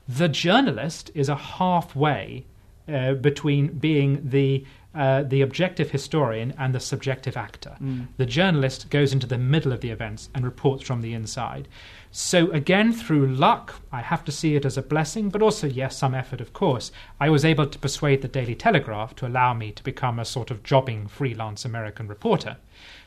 The 0.07 0.29
journalist 0.29 1.11
is 1.15 1.29
a 1.29 1.37
halfway 1.37 2.45
uh, 2.89 3.15
between 3.15 3.79
being 3.79 4.29
the 4.29 4.67
uh, 4.95 5.23
the 5.23 5.41
objective 5.41 5.91
historian 5.91 6.53
and 6.59 6.75
the 6.75 6.81
subjective 6.81 7.37
actor. 7.37 7.77
The 8.17 8.27
journalist 8.27 8.91
goes 8.91 9.13
into 9.13 9.27
the 9.27 9.39
middle 9.39 9.73
of 9.73 9.81
the 9.81 9.91
events 9.91 10.29
and 10.35 10.45
reports 10.45 10.83
from 10.83 11.01
the 11.01 11.15
inside. 11.15 11.69
So 12.11 12.51
again, 12.51 12.93
through 12.93 13.29
luck, 13.29 13.83
I 13.93 14.01
have 14.01 14.25
to 14.25 14.33
see 14.33 14.57
it 14.57 14.65
as 14.65 14.77
a 14.77 14.83
blessing, 14.83 15.29
but 15.29 15.43
also 15.43 15.69
yes, 15.69 15.97
some 15.97 16.13
effort, 16.15 16.41
of 16.41 16.53
course. 16.53 16.91
I 17.21 17.31
was 17.31 17.45
able 17.45 17.67
to 17.67 17.79
persuade 17.79 18.21
the 18.23 18.29
Daily 18.29 18.57
Telegraph 18.57 19.15
to 19.17 19.27
allow 19.29 19.55
me 19.55 19.71
to 19.73 19.83
become 19.85 20.19
a 20.19 20.25
sort 20.25 20.51
of 20.51 20.65
jobbing 20.65 21.07
freelance 21.07 21.65
American 21.65 22.09
reporter. 22.09 22.57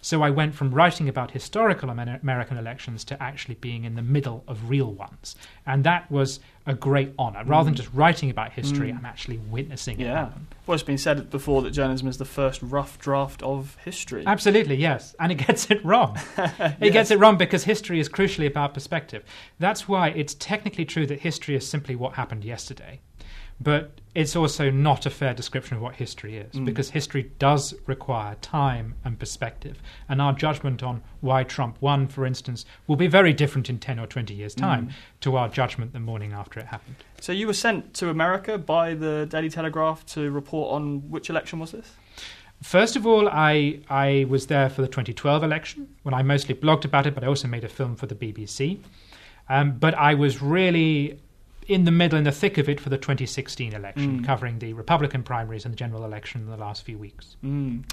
So 0.03 0.21
I 0.21 0.31
went 0.31 0.53
from 0.53 0.71
writing 0.71 1.07
about 1.07 1.31
historical 1.31 1.89
American 1.89 2.57
elections 2.57 3.05
to 3.05 3.23
actually 3.23 3.55
being 3.55 3.85
in 3.85 3.95
the 3.95 4.01
middle 4.01 4.43
of 4.49 4.69
real 4.69 4.91
ones. 4.91 5.37
And 5.65 5.85
that 5.85 6.11
was 6.11 6.41
a 6.65 6.73
great 6.73 7.13
honor. 7.17 7.39
Mm. 7.39 7.47
Rather 7.47 7.65
than 7.67 7.75
just 7.75 7.89
writing 7.93 8.29
about 8.29 8.51
history, 8.51 8.91
mm. 8.91 8.97
I'm 8.97 9.05
actually 9.05 9.37
witnessing 9.37 10.01
it 10.01 10.03
Yeah. 10.03 10.25
happen. 10.25 10.47
Well, 10.67 10.75
it's 10.75 10.83
been 10.83 10.97
said 10.97 11.29
before 11.29 11.61
that 11.61 11.71
journalism 11.71 12.09
is 12.09 12.17
the 12.17 12.25
first 12.25 12.61
rough 12.61 12.99
draft 12.99 13.41
of 13.43 13.77
history. 13.85 14.25
Absolutely, 14.27 14.75
yes. 14.75 15.15
And 15.21 15.31
it 15.31 15.35
gets 15.47 15.71
it 15.71 15.83
wrong. 15.85 16.19
It 16.81 16.91
gets 16.91 17.09
it 17.09 17.19
wrong 17.19 17.37
because 17.37 17.63
history 17.63 18.01
is 18.01 18.09
crucially 18.09 18.45
about 18.47 18.73
perspective. 18.73 19.23
That's 19.57 19.87
why 19.87 20.09
it's 20.09 20.33
technically 20.33 20.83
true 20.83 21.07
that 21.07 21.21
history 21.21 21.55
is 21.55 21.65
simply 21.65 21.95
what 21.95 22.15
happened 22.15 22.43
yesterday. 22.43 22.99
But 23.61 24.01
it's 24.15 24.35
also 24.35 24.69
not 24.69 25.05
a 25.05 25.09
fair 25.09 25.33
description 25.33 25.75
of 25.75 25.81
what 25.81 25.95
history 25.95 26.37
is 26.37 26.59
because 26.59 26.91
history 26.91 27.31
does 27.39 27.73
require 27.87 28.35
time 28.35 28.93
and 29.03 29.17
perspective. 29.17 29.81
And 30.07 30.21
our 30.21 30.33
judgment 30.33 30.83
on 30.83 31.01
why 31.21 31.43
Trump 31.43 31.77
won, 31.81 32.07
for 32.07 32.25
instance, 32.25 32.65
will 32.85 32.95
be 32.95 33.07
very 33.07 33.33
different 33.33 33.69
in 33.69 33.79
10 33.79 33.99
or 33.99 34.05
20 34.05 34.33
years' 34.33 34.53
time 34.53 34.89
to 35.21 35.35
our 35.35 35.49
judgment 35.49 35.93
the 35.93 35.99
morning 35.99 36.31
after 36.31 36.59
it 36.59 36.67
happened. 36.67 36.97
So 37.21 37.31
you 37.31 37.47
were 37.47 37.53
sent 37.53 37.93
to 37.95 38.09
America 38.09 38.57
by 38.57 38.93
the 38.93 39.25
Daily 39.25 39.49
Telegraph 39.49 40.05
to 40.07 40.29
report 40.29 40.73
on 40.73 41.09
which 41.09 41.29
election 41.29 41.59
was 41.59 41.71
this? 41.71 41.93
First 42.61 42.95
of 42.95 43.07
all, 43.07 43.27
I, 43.27 43.79
I 43.89 44.25
was 44.29 44.47
there 44.47 44.69
for 44.69 44.81
the 44.81 44.87
2012 44.87 45.43
election 45.43 45.89
when 46.03 46.13
I 46.13 46.21
mostly 46.21 46.53
blogged 46.53 46.85
about 46.85 47.07
it, 47.07 47.15
but 47.15 47.23
I 47.23 47.27
also 47.27 47.47
made 47.47 47.63
a 47.63 47.69
film 47.69 47.95
for 47.95 48.05
the 48.05 48.15
BBC. 48.15 48.79
Um, 49.49 49.77
but 49.77 49.95
I 49.95 50.13
was 50.13 50.41
really 50.41 51.19
in 51.67 51.85
the 51.85 51.91
middle, 51.91 52.17
in 52.17 52.23
the 52.25 52.31
thick 52.31 52.57
of 52.57 52.67
it 52.69 52.79
for 52.79 52.89
the 52.89 52.97
2016 52.97 53.73
election, 53.73 54.23
covering 54.23 54.59
the 54.59 54.73
Republican 54.73 55.23
primaries 55.23 55.65
and 55.65 55.73
the 55.73 55.77
general 55.77 56.03
election 56.05 56.41
in 56.41 56.47
the 56.49 56.57
last 56.57 56.83
few 56.83 56.97
weeks. 56.97 57.35
Mm. 57.43 57.83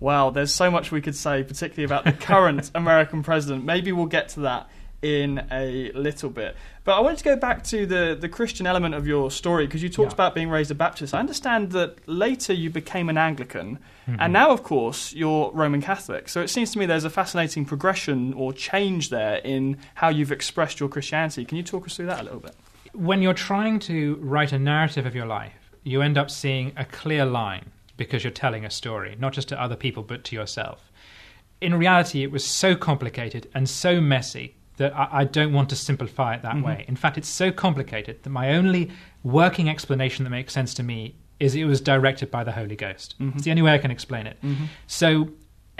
Well, 0.00 0.30
there's 0.30 0.52
so 0.54 0.70
much 0.70 0.90
we 0.90 1.00
could 1.00 1.14
say, 1.16 1.42
particularly 1.42 1.84
about 1.84 2.04
the 2.04 2.12
current 2.12 2.70
American 2.74 3.22
president. 3.22 3.64
Maybe 3.64 3.92
we'll 3.92 4.06
get 4.06 4.30
to 4.30 4.40
that 4.40 4.68
in 5.02 5.46
a 5.50 5.90
little 5.94 6.28
bit. 6.28 6.54
But 6.84 6.96
I 6.96 7.00
wanted 7.00 7.18
to 7.18 7.24
go 7.24 7.36
back 7.36 7.64
to 7.64 7.86
the, 7.86 8.16
the 8.20 8.28
Christian 8.28 8.66
element 8.66 8.94
of 8.94 9.06
your 9.06 9.30
story 9.30 9.66
because 9.66 9.82
you 9.82 9.88
talked 9.88 10.10
Yeah. 10.12 10.14
about 10.14 10.34
being 10.34 10.50
raised 10.50 10.70
a 10.70 10.74
Baptist. 10.74 11.14
I 11.14 11.20
understand 11.20 11.72
that 11.72 12.06
later 12.06 12.52
you 12.52 12.68
became 12.70 13.08
an 13.08 13.16
Anglican, 13.18 13.78
Mm-hmm. 14.08 14.16
and 14.22 14.32
now, 14.32 14.50
of 14.50 14.62
course, 14.64 15.12
you're 15.12 15.52
Roman 15.52 15.80
Catholic. 15.82 16.28
So 16.28 16.40
it 16.40 16.48
seems 16.48 16.72
to 16.72 16.78
me 16.80 16.86
there's 16.86 17.04
a 17.04 17.10
fascinating 17.10 17.64
progression 17.64 18.32
or 18.32 18.52
change 18.52 19.10
there 19.10 19.36
in 19.36 19.76
how 19.94 20.08
you've 20.08 20.32
expressed 20.32 20.80
your 20.80 20.88
Christianity. 20.88 21.44
Can 21.44 21.58
you 21.58 21.62
talk 21.62 21.86
us 21.86 21.94
through 21.96 22.06
that 22.06 22.20
a 22.20 22.24
little 22.24 22.40
bit? 22.40 22.56
When 22.92 23.22
you're 23.22 23.34
trying 23.34 23.78
to 23.80 24.16
write 24.20 24.52
a 24.52 24.58
narrative 24.58 25.06
of 25.06 25.14
your 25.14 25.26
life, 25.26 25.72
you 25.82 26.02
end 26.02 26.18
up 26.18 26.30
seeing 26.30 26.72
a 26.76 26.84
clear 26.84 27.24
line 27.24 27.70
because 27.96 28.24
you're 28.24 28.30
telling 28.30 28.64
a 28.64 28.70
story, 28.70 29.16
not 29.18 29.32
just 29.32 29.48
to 29.48 29.60
other 29.60 29.76
people, 29.76 30.02
but 30.02 30.24
to 30.24 30.36
yourself. 30.36 30.90
In 31.60 31.74
reality, 31.74 32.22
it 32.22 32.30
was 32.30 32.44
so 32.44 32.74
complicated 32.74 33.48
and 33.54 33.68
so 33.68 34.00
messy 34.00 34.56
that 34.78 34.96
I, 34.96 35.08
I 35.12 35.24
don't 35.24 35.52
want 35.52 35.68
to 35.70 35.76
simplify 35.76 36.34
it 36.34 36.42
that 36.42 36.54
mm-hmm. 36.54 36.64
way. 36.64 36.84
In 36.88 36.96
fact, 36.96 37.18
it's 37.18 37.28
so 37.28 37.52
complicated 37.52 38.22
that 38.22 38.30
my 38.30 38.54
only 38.54 38.90
working 39.22 39.68
explanation 39.68 40.24
that 40.24 40.30
makes 40.30 40.54
sense 40.54 40.72
to 40.74 40.82
me 40.82 41.14
is 41.38 41.54
it 41.54 41.64
was 41.64 41.80
directed 41.80 42.30
by 42.30 42.44
the 42.44 42.52
Holy 42.52 42.76
Ghost. 42.76 43.14
Mm-hmm. 43.18 43.36
It's 43.36 43.44
the 43.44 43.50
only 43.50 43.62
way 43.62 43.74
I 43.74 43.78
can 43.78 43.90
explain 43.90 44.26
it. 44.26 44.38
Mm-hmm. 44.42 44.64
So, 44.86 45.28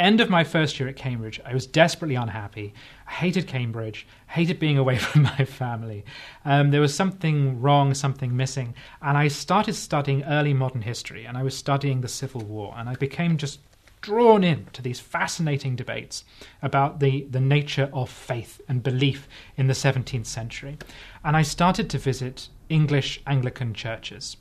end 0.01 0.21
of 0.21 0.31
my 0.31 0.45
first 0.45 0.79
year 0.81 0.89
at 0.89 0.97
Cambridge, 0.97 1.41
I 1.45 1.55
was 1.55 1.67
desperately 1.67 2.15
unhappy. 2.15 2.75
I 3.07 3.13
hated 3.13 3.47
Cambridge, 3.47 4.07
hated 4.29 4.59
being 4.59 4.79
away 4.79 4.99
from 4.99 5.23
my 5.23 5.45
family. 5.45 6.05
Um, 6.45 6.71
there 6.71 6.81
was 6.81 6.95
something 6.95 7.61
wrong, 7.61 7.95
something 7.95 8.37
missing. 8.37 8.75
And 9.03 9.17
I 9.17 9.29
started 9.29 9.75
studying 9.75 10.25
early 10.25 10.55
modern 10.55 10.83
history, 10.83 11.25
and 11.25 11.37
I 11.37 11.43
was 11.43 11.57
studying 11.57 12.01
the 12.01 12.09
Civil 12.09 12.43
War, 12.43 12.75
and 12.77 12.89
I 12.89 12.95
became 12.95 13.37
just 13.37 13.61
drawn 14.01 14.43
in 14.43 14.67
to 14.73 14.81
these 14.81 14.99
fascinating 14.99 15.77
debates 15.77 16.25
about 16.63 17.01
the, 17.01 17.27
the 17.31 17.41
nature 17.41 17.91
of 17.93 18.09
faith 18.09 18.61
and 18.69 18.83
belief 18.83 19.29
in 19.57 19.67
the 19.67 19.75
17th 19.75 20.27
century. 20.27 20.79
And 21.23 21.37
I 21.37 21.43
started 21.43 21.91
to 21.91 21.99
visit 21.99 22.49
English 22.69 23.21
Anglican 23.27 23.75
churches 23.75 24.37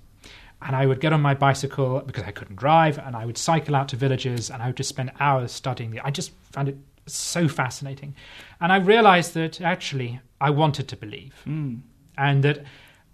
and 0.62 0.76
I 0.76 0.86
would 0.86 1.00
get 1.00 1.14
on 1.14 1.22
my 1.22 1.34
bicycle 1.34 2.02
because 2.02 2.24
I 2.24 2.32
couldn't 2.32 2.58
drive, 2.58 2.98
and 2.98 3.16
I 3.16 3.26
would 3.26 3.38
cycle 3.38 3.76
out 3.76 3.90
to 3.90 3.96
villages, 3.96 4.50
and 4.50 4.62
I 4.62 4.68
would 4.68 4.78
just 4.78 4.90
spend 4.90 5.12
hours 5.20 5.52
studying 5.52 5.92
the. 5.92 6.06
I 6.06 6.12
just 6.12 6.32
found 6.52 6.70
it 6.70 6.78
so 7.06 7.48
fascinating, 7.48 8.16
and 8.60 8.72
I 8.72 8.78
realized 8.78 9.34
that 9.36 9.62
actually 9.62 10.20
I 10.42 10.50
wanted 10.50 10.88
to 10.90 10.98
believe, 10.98 11.34
hmm. 11.44 11.76
and 12.18 12.44
that 12.44 12.64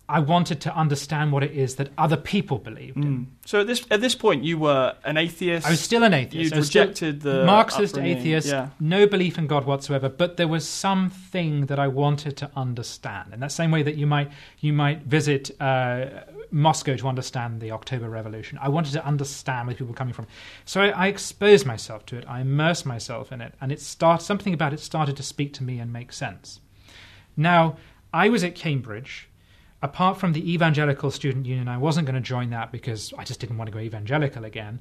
I 0.07 0.19
wanted 0.19 0.61
to 0.61 0.75
understand 0.75 1.31
what 1.31 1.43
it 1.43 1.51
is 1.51 1.77
that 1.77 1.89
other 1.97 2.17
people 2.17 2.59
believed 2.59 2.97
in. 2.97 3.27
So 3.43 3.61
at 3.61 3.67
this 3.67 3.83
at 3.89 4.01
this 4.01 4.13
point, 4.13 4.43
you 4.43 4.59
were 4.59 4.95
an 5.03 5.17
atheist. 5.17 5.65
I 5.65 5.71
was 5.71 5.79
still 5.79 6.03
an 6.03 6.13
atheist. 6.13 6.43
You'd 6.43 6.53
I 6.53 6.57
was 6.57 6.67
still 6.67 6.83
rejected 6.83 7.21
the 7.21 7.43
Marxist 7.43 7.95
upbringing, 7.95 8.17
atheist, 8.19 8.47
yeah. 8.47 8.69
no 8.79 9.07
belief 9.07 9.39
in 9.39 9.47
God 9.47 9.65
whatsoever. 9.65 10.07
But 10.07 10.37
there 10.37 10.47
was 10.47 10.67
something 10.67 11.65
that 11.67 11.79
I 11.79 11.87
wanted 11.87 12.37
to 12.37 12.51
understand, 12.55 13.33
in 13.33 13.39
that 13.39 13.51
same 13.51 13.71
way 13.71 13.81
that 13.81 13.95
you 13.95 14.05
might 14.05 14.31
you 14.59 14.73
might 14.73 15.01
visit 15.01 15.49
uh, 15.59 16.05
Moscow 16.51 16.95
to 16.97 17.07
understand 17.07 17.59
the 17.59 17.71
October 17.71 18.07
Revolution. 18.07 18.59
I 18.61 18.69
wanted 18.69 18.93
to 18.93 19.03
understand 19.03 19.65
where 19.65 19.75
people 19.75 19.87
were 19.87 19.93
coming 19.93 20.13
from, 20.13 20.27
so 20.65 20.81
I, 20.81 20.89
I 20.89 21.07
exposed 21.07 21.65
myself 21.65 22.05
to 22.07 22.17
it. 22.17 22.25
I 22.27 22.41
immersed 22.41 22.85
myself 22.85 23.31
in 23.31 23.41
it, 23.41 23.55
and 23.59 23.71
it 23.71 23.81
start 23.81 24.21
something 24.21 24.53
about 24.53 24.71
it 24.71 24.79
started 24.79 25.17
to 25.17 25.23
speak 25.23 25.51
to 25.53 25.63
me 25.63 25.79
and 25.79 25.91
make 25.91 26.13
sense. 26.13 26.59
Now 27.35 27.77
I 28.13 28.29
was 28.29 28.43
at 28.43 28.53
Cambridge 28.53 29.29
apart 29.81 30.17
from 30.17 30.33
the 30.33 30.53
Evangelical 30.53 31.11
Student 31.11 31.45
Union, 31.45 31.67
I 31.67 31.77
wasn't 31.77 32.07
going 32.07 32.15
to 32.15 32.21
join 32.21 32.49
that 32.51 32.71
because 32.71 33.13
I 33.17 33.23
just 33.23 33.39
didn't 33.39 33.57
want 33.57 33.67
to 33.67 33.73
go 33.73 33.79
evangelical 33.79 34.45
again. 34.45 34.79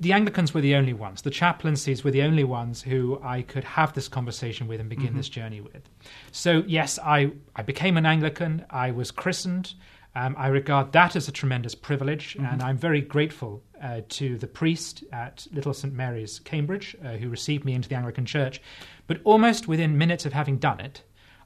The 0.00 0.12
Anglicans 0.12 0.54
were 0.54 0.60
the 0.60 0.76
only 0.76 0.92
ones. 0.92 1.22
The 1.22 1.30
chaplaincies 1.30 2.04
were 2.04 2.12
the 2.12 2.22
only 2.22 2.44
ones 2.44 2.82
who 2.82 3.20
I 3.22 3.42
could 3.42 3.64
have 3.64 3.94
this 3.94 4.06
conversation 4.06 4.68
with 4.68 4.80
and 4.80 4.88
begin 4.88 5.16
this 5.16 5.28
journey 5.28 5.60
with. 5.60 5.88
So, 6.30 6.62
yes, 6.66 7.00
I, 7.04 7.32
I 7.56 7.62
became 7.62 7.96
an 7.96 8.06
Anglican. 8.06 8.64
I 8.70 8.92
was 8.92 9.10
christened. 9.10 9.74
Um, 10.14 10.34
I 10.38 10.48
regard 10.48 10.92
that 10.92 11.16
as 11.16 11.28
a 11.28 11.32
tremendous 11.32 11.74
privilege, 11.74 12.36
and 12.40 12.62
I'm 12.62 12.78
very 12.78 13.00
grateful 13.00 13.62
uh, 13.82 14.00
to 14.08 14.38
the 14.38 14.46
priest 14.46 15.04
at 15.12 15.46
Little 15.52 15.74
St 15.74 15.92
Mary's, 15.92 16.40
Cambridge, 16.40 16.96
uh, 17.04 17.10
who 17.12 17.28
received 17.28 17.64
me 17.64 17.74
into 17.74 17.88
the 17.88 17.94
Anglican 17.94 18.26
Church. 18.26 18.60
But 19.06 19.20
almost 19.24 19.68
within 19.68 19.98
minutes 19.98 20.26
of 20.26 20.32
having 20.32 20.58
done 20.58 20.80
it, 20.80 21.02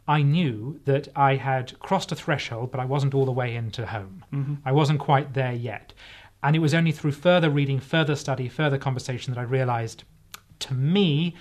I 0.08 0.22
knew 0.22 0.80
that 0.84 1.08
I 1.14 1.36
had 1.36 1.78
crossed 1.78 2.12
a 2.12 2.16
threshold, 2.16 2.70
but 2.70 2.80
I 2.80 2.84
wasn't 2.84 3.14
all 3.14 3.24
the 3.24 3.32
way 3.32 3.54
into 3.54 3.86
home. 3.86 4.24
Mm-hmm. 4.32 4.54
I 4.64 4.72
wasn't 4.72 4.98
quite 4.98 5.34
there 5.34 5.52
yet. 5.52 5.92
And 6.42 6.56
it 6.56 6.58
was 6.58 6.74
only 6.74 6.90
through 6.90 7.12
further 7.12 7.50
reading, 7.50 7.78
further 7.78 8.16
study, 8.16 8.48
further 8.48 8.78
conversation 8.78 9.32
that 9.32 9.40
I 9.40 9.44
realized 9.44 10.04
to 10.60 10.74
me 10.74 11.34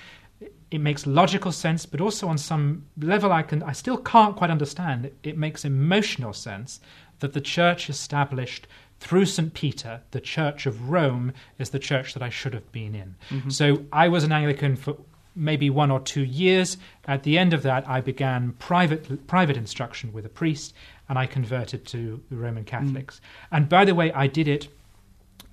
it 0.72 0.80
makes 0.80 1.06
logical 1.06 1.52
sense, 1.52 1.86
but 1.86 2.02
also 2.02 2.28
on 2.28 2.38
some 2.38 2.86
level 2.98 3.32
I 3.32 3.44
can 3.44 3.62
I 3.64 3.74
still 3.74 3.98
can't 3.98 4.36
quite 4.36 4.50
understand. 4.50 5.06
It, 5.06 5.16
it 5.24 5.38
makes 5.38 5.66
emotional 5.66 6.34
sense 6.34 6.80
that 7.20 7.34
the 7.34 7.42
church 7.42 7.90
established 7.90 8.68
through 9.00 9.26
St. 9.26 9.54
Peter, 9.54 10.02
the 10.12 10.22
Church 10.22 10.66
of 10.66 10.90
Rome, 10.90 11.34
is 11.58 11.72
the 11.72 11.80
church 11.80 12.14
that 12.14 12.24
I 12.24 12.30
should 12.30 12.54
have 12.54 12.72
been 12.72 12.96
in. 12.96 13.16
Mm-hmm. 13.30 13.50
So 13.50 13.84
I 13.92 14.08
was 14.08 14.24
an 14.24 14.32
Anglican 14.32 14.76
for 14.76 14.96
maybe 15.36 15.70
one 15.70 15.92
or 15.92 16.00
two 16.00 16.24
years. 16.24 16.78
At 17.06 17.24
the 17.24 17.38
end 17.38 17.54
of 17.54 17.64
that, 17.64 17.88
I 17.88 18.02
began 18.02 18.54
private 18.54 19.28
private 19.28 19.58
instruction 19.58 20.14
with 20.14 20.26
a 20.26 20.30
priest, 20.30 20.74
and 21.10 21.18
I 21.18 21.26
converted 21.26 21.86
to 21.88 22.22
the 22.30 22.38
Roman 22.38 22.64
Catholics. 22.64 23.22
And 23.52 23.68
by 23.70 23.86
the 23.86 23.96
way, 23.96 24.12
I 24.14 24.28
did 24.28 24.48
it 24.48 24.68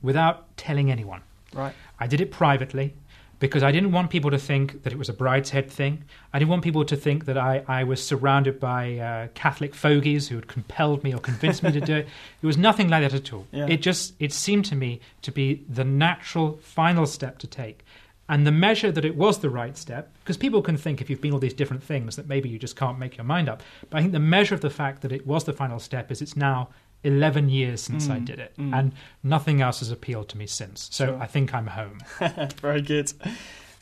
without 0.03 0.57
telling 0.57 0.91
anyone. 0.91 1.23
Right. 1.53 1.75
I 1.99 2.07
did 2.07 2.21
it 2.21 2.31
privately 2.31 2.95
because 3.41 3.63
I 3.63 3.71
didn't 3.71 3.93
want 3.93 4.11
people 4.11 4.31
to 4.31 4.39
think 4.39 4.83
that 4.83 4.93
it 4.93 4.99
was 4.99 5.09
a 5.09 5.13
Brideshead 5.13 5.71
thing. 5.71 6.05
I 6.33 6.39
didn't 6.39 6.51
want 6.51 6.65
people 6.65 6.85
to 6.85 6.97
think 6.97 7.25
that 7.27 7.39
I, 7.39 7.63
I 7.69 7.85
was 7.85 8.05
surrounded 8.05 8.59
by 8.59 8.99
uh, 8.99 9.29
Catholic 9.35 9.75
fogies 9.75 10.29
who 10.29 10.37
had 10.37 10.49
compelled 10.49 11.05
me 11.05 11.15
or 11.15 11.21
convinced 11.21 11.63
me 11.63 11.73
to 11.73 11.81
do 11.81 11.97
it. 11.97 12.09
It 12.43 12.47
was 12.47 12.57
nothing 12.59 12.89
like 12.89 13.03
that 13.03 13.15
at 13.15 13.33
all. 13.33 13.47
Yeah. 13.53 13.67
It 13.69 13.81
just 13.83 14.15
it 14.19 14.33
seemed 14.33 14.65
to 14.67 14.77
me 14.77 15.01
to 15.23 15.31
be 15.31 15.65
the 15.69 15.85
natural 15.85 16.59
final 16.63 17.07
step 17.07 17.39
to 17.39 17.47
take. 17.47 17.85
And 18.29 18.47
the 18.47 18.53
measure 18.53 18.93
that 18.93 19.05
it 19.05 19.17
was 19.17 19.39
the 19.39 19.49
right 19.51 19.77
step, 19.77 20.15
because 20.21 20.37
people 20.37 20.61
can 20.61 20.77
think 20.77 21.01
if 21.01 21.09
you've 21.09 21.21
been 21.21 21.33
all 21.33 21.39
these 21.39 21.55
different 21.55 21.83
things 21.83 22.17
that 22.17 22.29
maybe 22.29 22.49
you 22.49 22.59
just 22.59 22.77
can't 22.77 22.99
make 22.99 23.17
your 23.17 23.25
mind 23.25 23.49
up. 23.49 23.63
But 23.89 23.99
I 23.99 24.01
think 24.03 24.13
the 24.13 24.19
measure 24.19 24.55
of 24.55 24.61
the 24.61 24.71
fact 24.71 25.01
that 25.03 25.13
it 25.13 25.27
was 25.27 25.45
the 25.45 25.53
final 25.55 25.79
step 25.79 26.11
is 26.13 26.21
it's 26.21 26.37
now 26.37 26.69
11 27.05 27.49
years 27.49 27.81
since 27.81 28.09
I 28.11 28.19
mm, 28.19 28.25
did 28.25 28.39
it. 28.39 28.53
Mm. 28.59 28.79
And 28.79 28.93
nothing 29.23 29.63
else 29.63 29.79
has 29.79 29.91
appealed 29.91 30.29
to 30.31 30.39
me 30.39 30.47
since. 30.47 30.89
So 30.93 31.07
Sure. 31.07 31.19
I 31.23 31.27
think 31.27 31.55
I'm 31.55 31.69
home. 31.69 32.01
Very 32.61 32.83
good. 32.83 33.13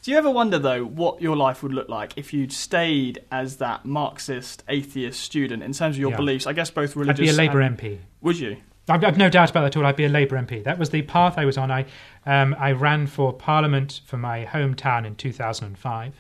Do 0.03 0.13
you 0.13 0.17
ever 0.19 0.31
wonder, 0.31 0.59
though, 0.61 0.85
what 0.85 1.21
your 1.21 1.35
life 1.35 1.65
would 1.65 1.73
look 1.75 1.89
like 1.89 2.13
if 2.17 2.33
you'd 2.33 2.53
stayed 2.53 3.19
as 3.33 3.57
that 3.57 3.85
Marxist 3.85 4.63
atheist 4.69 5.21
student 5.21 5.65
in 5.65 5.73
terms 5.73 5.97
of 5.97 6.01
your 6.01 6.11
Yeah. 6.13 6.17
beliefs? 6.19 6.47
I 6.47 6.53
guess 6.53 6.71
both 6.71 6.95
religious. 6.95 7.19
I'd 7.21 7.25
be 7.25 7.29
a 7.31 7.33
Labour 7.33 7.61
and- 7.63 7.77
MP. 7.77 7.99
Would 8.21 8.39
you? 8.39 8.59
I've, 8.89 9.05
I've 9.05 9.19
no 9.19 9.29
doubt 9.29 9.51
about 9.51 9.63
that 9.63 9.77
at 9.77 9.77
all. 9.77 9.87
I'd 9.87 9.97
be 9.97 10.05
a 10.05 10.09
Labour 10.09 10.37
MP. 10.37 10.63
That 10.63 10.79
was 10.79 10.91
the 10.91 11.03
path 11.03 11.39
I 11.39 11.45
was 11.45 11.59
on. 11.59 11.71
I 11.71 11.87
um, 12.25 12.55
I 12.59 12.73
ran 12.73 13.07
for 13.07 13.33
Parliament 13.33 14.01
for 14.07 14.17
my 14.17 14.45
hometown 14.45 15.07
in 15.07 15.17
2005. 15.17 16.15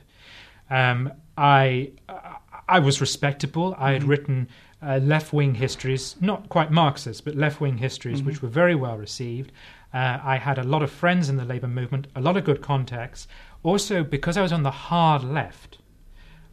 Um, 0.71 1.13
I 1.39 1.93
I 2.69 2.81
was 2.81 3.01
respectable. 3.01 3.75
I 3.79 3.93
had 3.93 4.05
written 4.05 4.49
uh, 4.83 4.99
left 4.99 5.33
wing 5.33 5.55
histories, 5.55 6.17
not 6.21 6.49
quite 6.49 6.71
Marxist, 6.71 7.25
but 7.25 7.35
left 7.35 7.61
wing 7.61 7.79
histories, 7.79 8.23
which 8.23 8.43
were 8.43 8.49
very 8.49 8.75
well 8.75 8.97
received. 8.97 9.53
Uh, 9.95 10.19
I 10.23 10.37
had 10.37 10.59
a 10.59 10.63
lot 10.65 10.83
of 10.83 10.91
friends 10.91 11.29
in 11.29 11.37
the 11.37 11.45
Labour 11.45 11.69
movement, 11.69 12.09
a 12.15 12.21
lot 12.21 12.37
of 12.37 12.45
good 12.45 12.61
contacts. 12.61 13.27
Also, 13.63 14.05
because 14.05 14.37
I 14.37 14.43
was 14.43 14.53
on 14.53 14.63
the 14.63 14.71
hard 14.71 15.25
left, 15.25 15.79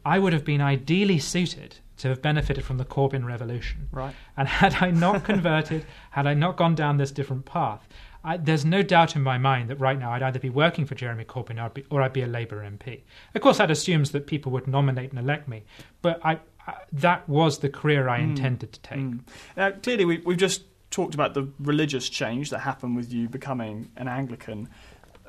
I 0.05 0.19
would 0.19 0.33
have 0.33 0.45
been 0.45 0.61
ideally 0.61 1.19
suited 1.19 1.79
to 2.03 2.09
have 2.09 2.21
benefited 2.21 2.65
from 2.65 2.77
the 2.77 2.83
Corbyn 2.83 3.25
revolution. 3.25 3.87
Right. 3.89 4.13
And 4.35 4.45
had 4.45 4.75
I 4.81 4.91
not 4.91 5.23
converted, 5.31 5.85
had 6.11 6.27
I 6.27 6.33
not 6.33 6.57
gone 6.57 6.75
down 6.75 6.97
this 6.97 7.11
different 7.11 7.45
path, 7.45 7.87
I, 8.25 8.35
there's 8.35 8.65
no 8.65 8.83
doubt 8.83 9.15
in 9.15 9.21
my 9.21 9.37
mind 9.37 9.69
that 9.69 9.77
right 9.77 9.97
now 9.97 10.11
I'd 10.11 10.21
either 10.21 10.37
be 10.37 10.49
working 10.49 10.85
for 10.85 10.95
Jeremy 10.95 11.23
Corbyn 11.23 11.57
or 11.57 11.61
I'd 11.61 11.73
be, 11.73 11.85
or 11.89 12.01
I'd 12.01 12.11
be 12.11 12.21
a 12.21 12.27
Labour 12.27 12.61
MP. 12.61 13.03
Of 13.33 13.41
course, 13.41 13.57
that 13.57 13.71
assumes 13.71 14.11
that 14.11 14.27
people 14.27 14.51
would 14.51 14.67
nominate 14.67 15.11
and 15.11 15.19
elect 15.19 15.47
me, 15.47 15.63
but 16.01 16.19
I, 16.25 16.39
I, 16.67 16.75
that 16.91 17.27
was 17.29 17.59
the 17.59 17.69
career 17.69 18.09
I 18.09 18.19
intended 18.19 18.73
to 18.73 18.81
take. 18.81 18.99
Mm. 18.99 19.19
Now, 19.55 19.71
clearly, 19.71 20.03
we, 20.03 20.17
we've 20.25 20.37
just 20.37 20.63
talked 20.91 21.13
about 21.13 21.33
the 21.33 21.47
religious 21.59 22.09
change 22.09 22.49
that 22.49 22.59
happened 22.59 22.97
with 22.97 23.13
you 23.13 23.29
becoming 23.29 23.89
an 23.95 24.09
Anglican. 24.09 24.67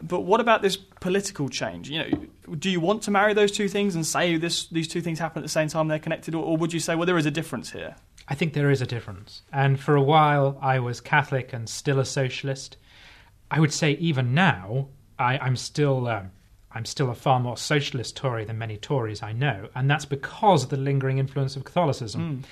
But 0.07 0.21
what 0.21 0.41
about 0.41 0.61
this 0.61 0.77
political 0.77 1.49
change? 1.49 1.89
You 1.89 1.99
know, 1.99 2.55
do 2.59 2.71
you 2.71 2.79
want 2.79 3.03
to 3.05 3.11
marry 3.11 3.33
those 3.33 3.51
two 3.51 3.69
things 3.69 3.95
and 3.95 4.07
say 4.07 4.37
this, 4.37 4.67
these 4.67 4.87
two 4.87 5.01
things 5.01 5.19
happen 5.19 5.41
at 5.41 5.45
the 5.45 5.49
same 5.49 5.69
time, 5.69 5.89
they're 5.89 5.99
connected, 5.99 6.35
or, 6.35 6.45
or 6.45 6.57
would 6.59 6.73
you 6.73 6.81
say, 6.81 6.95
well, 6.95 7.07
there 7.07 7.17
is 7.17 7.27
a 7.27 7.31
difference 7.31 7.73
here? 7.73 7.97
I 8.29 8.35
think 8.35 8.53
there 8.53 8.71
is 8.71 8.83
a 8.83 8.87
difference. 8.87 9.43
And 9.53 9.81
for 9.81 9.97
a 9.97 10.03
while, 10.03 10.59
I 10.61 10.79
was 10.79 11.01
Catholic 11.01 11.53
and 11.53 11.69
still 11.69 11.99
a 11.99 12.05
socialist. 12.05 12.77
I 13.51 13.61
would 13.61 13.73
say 13.73 13.93
even 13.93 14.35
now, 14.35 14.89
I, 15.19 15.39
I'm 15.39 15.57
still. 15.57 16.09
Um, 16.09 16.33
I'm 16.77 16.85
still 16.85 17.09
a 17.09 17.15
far 17.15 17.39
more 17.39 17.57
socialist 17.57 18.17
Tory 18.17 18.45
than 18.45 18.59
many 18.59 18.77
Tories 18.77 19.23
I 19.23 19.31
know, 19.31 19.69
and 19.77 19.89
that's 19.89 20.05
because 20.05 20.65
of 20.65 20.71
the 20.71 20.77
lingering 20.77 21.19
influence 21.19 21.55
of 21.55 21.63
Catholicism. 21.63 22.43
I, 22.43 22.47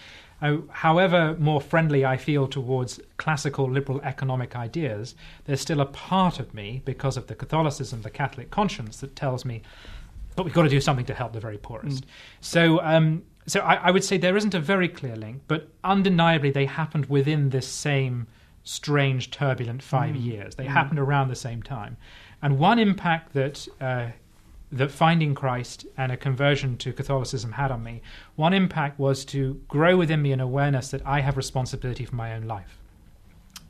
however 0.70 1.36
more 1.38 1.60
friendly 1.60 2.04
I 2.04 2.16
feel 2.16 2.48
towards 2.48 3.00
classical 3.16 3.70
liberal 3.70 4.00
economic 4.02 4.56
ideas, 4.56 5.14
there's 5.44 5.60
still 5.60 5.80
a 5.80 5.86
part 5.86 6.40
of 6.40 6.52
me, 6.52 6.82
because 6.84 7.16
of 7.16 7.28
the 7.28 7.34
Catholicism, 7.34 8.02
the 8.02 8.10
Catholic 8.10 8.50
conscience, 8.50 9.00
that 9.00 9.14
tells 9.14 9.44
me, 9.44 9.62
but 10.34 10.44
we've 10.44 10.54
got 10.54 10.62
to 10.62 10.68
do 10.68 10.80
something 10.80 11.04
to 11.06 11.14
help 11.14 11.32
the 11.32 11.40
very 11.40 11.58
poorest. 11.58 12.04
Mm. 12.04 12.08
So, 12.40 12.80
um, 12.82 13.22
so 13.46 13.60
I, 13.60 13.74
I, 13.74 13.90
would 13.90 14.04
say 14.04 14.16
there 14.16 14.36
isn't 14.36 14.54
a 14.54 14.60
very 14.60 14.88
clear 14.88 15.16
link, 15.16 15.42
but 15.46 15.68
undeniably 15.84 16.50
they 16.50 16.66
happened 16.66 17.06
within 17.06 17.50
this 17.50 17.66
same 17.66 18.26
strange, 18.64 19.30
turbulent 19.30 19.82
five 19.82 20.14
mm. 20.14 20.24
years. 20.24 20.54
They 20.54 20.64
mm. 20.64 20.72
happened 20.72 20.98
around 20.98 21.28
the 21.28 21.36
same 21.36 21.62
time. 21.62 21.96
And 22.40 22.58
one 22.58 22.78
impact 22.78 23.34
that 23.34 23.68
uh, 23.80 24.08
that 24.72 24.90
finding 24.90 25.34
Christ 25.34 25.86
and 25.98 26.10
a 26.10 26.16
conversion 26.16 26.78
to 26.78 26.92
Catholicism 26.92 27.52
had 27.52 27.70
on 27.70 27.84
me, 27.84 28.00
one 28.36 28.54
impact 28.54 28.98
was 28.98 29.24
to 29.26 29.60
grow 29.68 29.96
within 29.96 30.22
me 30.22 30.32
an 30.32 30.40
awareness 30.40 30.88
that 30.90 31.06
I 31.06 31.20
have 31.20 31.36
responsibility 31.36 32.06
for 32.06 32.16
my 32.16 32.34
own 32.34 32.44
life. 32.44 32.78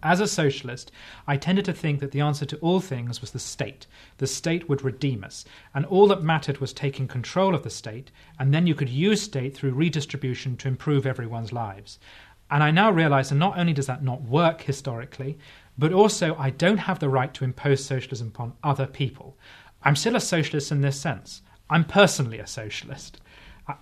As 0.05 0.21
a 0.21 0.27
socialist, 0.27 0.91
I 1.29 1.37
tended 1.37 1.65
to 1.67 1.73
think 1.73 2.01
that 2.01 2.11
the 2.11 2.21
answer 2.21 2.45
to 2.47 2.57
all 2.59 2.81
things 2.81 3.21
was 3.21 3.31
the 3.31 3.39
state. 3.39 3.87
The 4.19 4.27
state 4.27 4.69
would 4.69 4.83
redeem 4.83 5.23
us, 5.23 5.45
and 5.75 5.85
all 5.87 6.09
that 6.09 6.23
mattered 6.23 6.59
was 6.59 6.73
taking 6.73 7.07
control 7.07 7.55
of 7.55 7.63
the 7.63 7.71
state, 7.71 8.11
and 8.39 8.53
then 8.53 8.67
you 8.67 8.75
could 8.75 8.89
use 8.89 9.23
state 9.23 9.55
through 9.57 9.75
redistribution 9.75 10.57
to 10.57 10.69
improve 10.69 11.07
everyone's 11.07 11.53
lives. 11.53 11.99
And 12.51 12.63
I 12.63 12.71
now 12.71 12.91
realize 12.91 13.29
that 13.29 13.37
not 13.37 13.57
only 13.57 13.73
does 13.73 13.87
that 13.87 14.03
not 14.03 14.23
work 14.23 14.63
historically, 14.63 15.39
but 15.79 15.93
also 15.93 16.35
I 16.37 16.51
don't 16.51 16.79
have 16.79 16.99
the 16.99 17.09
right 17.09 17.33
to 17.35 17.45
impose 17.45 17.85
socialism 17.85 18.29
upon 18.29 18.55
other 18.63 18.87
people. 18.87 19.37
I'm 19.85 19.97
still 19.97 20.17
a 20.17 20.21
socialist 20.21 20.73
in 20.73 20.81
this 20.81 21.01
sense. 21.01 21.43
I'm 21.71 21.85
personally 21.85 22.39
a 22.39 22.47
socialist. 22.47 23.21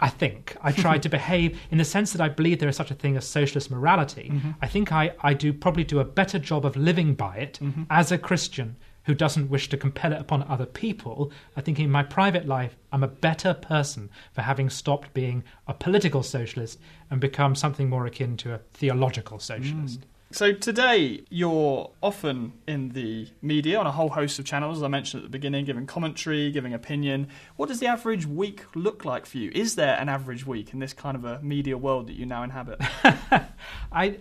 I 0.00 0.09
think 0.09 0.57
I 0.62 0.73
try 0.73 0.99
to 0.99 1.09
behave 1.19 1.59
in 1.71 1.78
the 1.78 1.85
sense 1.85 2.12
that 2.12 2.21
I 2.21 2.28
believe 2.28 2.59
there 2.59 2.69
is 2.69 2.76
such 2.76 2.90
a 2.90 2.95
thing 2.95 3.16
as 3.16 3.26
socialist 3.26 3.71
morality. 3.71 4.30
Mm-hmm. 4.33 4.50
I 4.61 4.66
think 4.66 4.92
I, 4.92 5.12
I 5.21 5.35
do 5.35 5.52
probably 5.52 5.85
do 5.85 6.00
a 6.00 6.04
better 6.04 6.38
job 6.38 6.66
of 6.66 6.76
living 6.76 7.14
by 7.14 7.37
it 7.38 7.59
mm-hmm. 7.62 7.85
as 7.88 8.12
a 8.12 8.19
Christian 8.19 8.76
who 9.04 9.14
doesn't 9.14 9.49
wish 9.49 9.69
to 9.71 9.76
compel 9.76 10.12
it 10.12 10.21
upon 10.21 10.42
other 10.45 10.66
people. 10.66 11.33
I 11.57 11.62
think 11.62 11.78
in 11.78 11.90
my 11.90 12.02
private 12.02 12.47
life, 12.47 12.76
I'm 12.92 13.02
a 13.02 13.09
better 13.09 13.54
person 13.54 14.11
for 14.33 14.42
having 14.42 14.69
stopped 14.69 15.14
being 15.14 15.42
a 15.66 15.75
political 15.75 16.23
socialist 16.23 16.78
and 17.11 17.21
become 17.21 17.54
something 17.54 17.88
more 17.88 18.07
akin 18.07 18.37
to 18.38 18.54
a 18.54 18.61
theological 18.75 19.38
socialist. 19.38 20.00
Mm. 20.00 20.04
So 20.32 20.52
today 20.52 21.25
you're 21.28 21.90
often 22.00 22.52
in 22.68 22.90
the 22.90 23.28
media 23.42 23.80
on 23.80 23.87
a 23.87 23.90
whole 23.90 24.10
host 24.10 24.38
of 24.38 24.44
channels, 24.44 24.78
as 24.78 24.82
I 24.84 24.88
mentioned 24.88 25.22
at 25.22 25.25
the 25.25 25.30
beginning, 25.30 25.64
giving 25.64 25.87
commentary, 25.87 26.52
giving 26.52 26.72
opinion. 26.72 27.28
What 27.56 27.68
does 27.68 27.80
the 27.80 27.88
average 27.88 28.26
week 28.26 28.64
look 28.76 29.04
like 29.04 29.26
for 29.26 29.38
you? 29.38 29.50
Is 29.52 29.75
there 29.75 29.96
an 29.99 30.08
average 30.08 30.46
week 30.46 30.72
in 30.72 30.78
this 30.78 30.92
kind 30.92 31.16
of 31.16 31.25
a 31.25 31.42
media 31.42 31.76
world 31.76 32.06
that 32.06 32.12
you 32.12 32.26
now 32.26 32.44
inhabit? 32.44 32.80
I, 33.92 34.18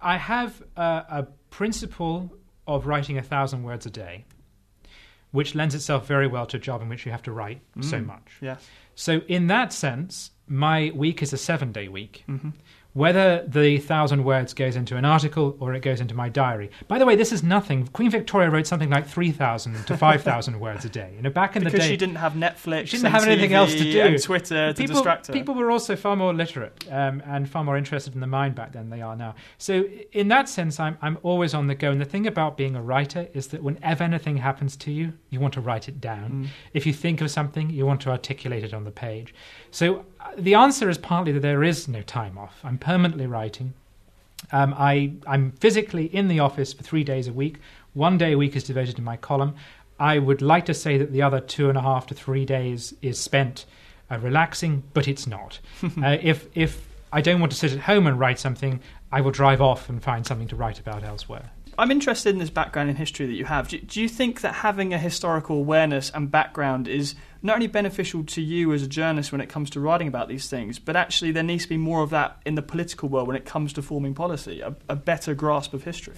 I 0.00 0.16
have 0.16 0.62
a, 0.76 1.04
a 1.10 1.26
principle 1.50 2.32
of 2.66 2.86
writing 2.86 3.18
a 3.18 3.22
thousand 3.22 3.64
words 3.64 3.84
a 3.84 3.90
day, 3.90 4.24
which 5.30 5.54
lends 5.54 5.74
itself 5.74 6.06
very 6.06 6.26
well 6.26 6.46
to 6.46 6.56
a 6.56 6.60
job 6.60 6.80
in 6.80 6.88
which 6.88 7.04
you 7.04 7.12
have 7.12 7.22
to 7.24 7.32
write 7.32 7.60
mm, 7.76 7.84
so 7.84 8.00
much. 8.00 8.38
Yes. 8.40 8.66
So 8.94 9.20
in 9.28 9.48
that 9.48 9.74
sense, 9.74 10.30
my 10.48 10.90
week 10.94 11.22
is 11.22 11.34
a 11.34 11.38
seven-day 11.38 11.88
week. 11.88 12.24
Mm-hmm 12.30 12.50
whether 12.94 13.44
the 13.46 13.78
thousand 13.78 14.24
words 14.24 14.54
goes 14.54 14.76
into 14.76 14.96
an 14.96 15.04
article 15.04 15.56
or 15.60 15.74
it 15.74 15.80
goes 15.80 16.00
into 16.00 16.14
my 16.14 16.28
diary. 16.28 16.70
By 16.86 16.98
the 16.98 17.06
way, 17.06 17.16
this 17.16 17.32
is 17.32 17.42
nothing. 17.42 17.88
Queen 17.88 18.10
Victoria 18.10 18.50
wrote 18.50 18.66
something 18.68 18.90
like 18.90 19.06
3,000 19.06 19.86
to 19.86 19.96
5,000 19.96 20.60
words 20.60 20.84
a 20.84 20.88
day. 20.88 21.12
You 21.16 21.22
know, 21.22 21.30
back 21.30 21.56
in 21.56 21.64
because 21.64 21.72
the 21.72 21.78
day. 21.78 21.84
Because 21.84 21.90
she 21.90 21.96
didn't 21.96 22.16
have 22.16 22.34
Netflix. 22.34 22.86
She 22.86 22.96
didn't 22.98 23.10
have 23.10 23.24
anything 23.26 23.50
TV 23.50 23.54
else 23.54 23.72
to 23.72 23.82
do. 23.82 24.00
And 24.00 24.22
Twitter 24.22 24.72
to 24.72 24.74
people, 24.74 24.94
distract 24.94 25.26
her. 25.26 25.32
People 25.32 25.54
were 25.54 25.70
also 25.70 25.96
far 25.96 26.14
more 26.14 26.32
literate 26.32 26.84
um, 26.90 27.20
and 27.26 27.50
far 27.50 27.64
more 27.64 27.76
interested 27.76 28.14
in 28.14 28.20
the 28.20 28.26
mind 28.28 28.54
back 28.54 28.72
then 28.72 28.84
than 28.84 28.98
they 28.98 29.02
are 29.02 29.16
now. 29.16 29.34
So, 29.58 29.84
in 30.12 30.28
that 30.28 30.48
sense, 30.48 30.78
I'm, 30.78 30.96
I'm 31.02 31.18
always 31.22 31.54
on 31.54 31.66
the 31.66 31.74
go. 31.74 31.90
And 31.90 32.00
the 32.00 32.04
thing 32.04 32.26
about 32.26 32.56
being 32.56 32.76
a 32.76 32.82
writer 32.82 33.28
is 33.34 33.48
that 33.48 33.62
whenever 33.62 34.04
anything 34.04 34.36
happens 34.36 34.76
to 34.76 34.92
you, 34.92 35.14
you 35.30 35.40
want 35.40 35.54
to 35.54 35.60
write 35.60 35.88
it 35.88 36.00
down. 36.00 36.30
Mm. 36.30 36.48
If 36.72 36.86
you 36.86 36.92
think 36.92 37.20
of 37.20 37.30
something, 37.30 37.70
you 37.70 37.86
want 37.86 38.00
to 38.02 38.10
articulate 38.10 38.64
it 38.64 38.74
on 38.74 38.84
the 38.84 38.90
page. 38.90 39.34
So, 39.74 40.04
the 40.38 40.54
answer 40.54 40.88
is 40.88 40.98
partly 40.98 41.32
that 41.32 41.40
there 41.40 41.64
is 41.64 41.88
no 41.88 42.00
time 42.02 42.38
off. 42.38 42.60
I'm 42.62 42.78
permanently 42.78 43.26
writing. 43.26 43.74
Um, 44.52 44.72
I, 44.78 45.14
I'm 45.26 45.50
physically 45.50 46.04
in 46.14 46.28
the 46.28 46.38
office 46.38 46.72
for 46.72 46.84
three 46.84 47.02
days 47.02 47.26
a 47.26 47.32
week. 47.32 47.58
One 47.92 48.16
day 48.16 48.34
a 48.34 48.38
week 48.38 48.54
is 48.54 48.62
devoted 48.62 48.94
to 48.94 49.02
my 49.02 49.16
column. 49.16 49.56
I 49.98 50.20
would 50.20 50.42
like 50.42 50.64
to 50.66 50.74
say 50.74 50.96
that 50.98 51.10
the 51.10 51.22
other 51.22 51.40
two 51.40 51.68
and 51.70 51.76
a 51.76 51.80
half 51.80 52.06
to 52.06 52.14
three 52.14 52.44
days 52.44 52.94
is 53.02 53.18
spent 53.18 53.64
uh, 54.12 54.18
relaxing, 54.18 54.84
but 54.92 55.08
it's 55.08 55.26
not. 55.26 55.58
uh, 55.82 56.18
if 56.22 56.46
if 56.54 56.86
I 57.12 57.20
don't 57.20 57.40
want 57.40 57.50
to 57.50 57.58
sit 57.58 57.72
at 57.72 57.80
home 57.80 58.06
and 58.06 58.16
write 58.16 58.38
something, 58.38 58.78
I 59.10 59.22
will 59.22 59.32
drive 59.32 59.60
off 59.60 59.88
and 59.88 60.00
find 60.00 60.24
something 60.24 60.46
to 60.48 60.56
write 60.56 60.78
about 60.78 61.02
elsewhere. 61.02 61.50
I'm 61.78 61.90
interested 61.90 62.30
in 62.30 62.38
this 62.38 62.50
background 62.50 62.90
in 62.90 62.96
history 62.96 63.26
that 63.26 63.34
you 63.34 63.44
have. 63.44 63.68
Do, 63.68 63.78
do, 63.78 64.00
you 64.00 64.08
think 64.08 64.40
that 64.42 64.54
having 64.54 64.94
a 64.94 64.98
historical 64.98 65.56
awareness 65.56 66.10
and 66.10 66.30
background 66.30 66.88
is 66.88 67.14
not 67.42 67.54
only 67.54 67.66
beneficial 67.66 68.24
to 68.24 68.40
you 68.40 68.72
as 68.72 68.82
a 68.82 68.88
journalist 68.88 69.32
when 69.32 69.40
it 69.40 69.48
comes 69.48 69.70
to 69.70 69.80
writing 69.80 70.08
about 70.08 70.28
these 70.28 70.48
things, 70.48 70.78
but 70.78 70.96
actually 70.96 71.32
there 71.32 71.42
needs 71.42 71.64
to 71.64 71.68
be 71.68 71.76
more 71.76 72.02
of 72.02 72.10
that 72.10 72.40
in 72.44 72.54
the 72.54 72.62
political 72.62 73.08
world 73.08 73.26
when 73.26 73.36
it 73.36 73.44
comes 73.44 73.72
to 73.72 73.82
forming 73.82 74.14
policy, 74.14 74.60
a, 74.60 74.74
a 74.88 74.96
better 74.96 75.34
grasp 75.34 75.74
of 75.74 75.84
history? 75.84 76.14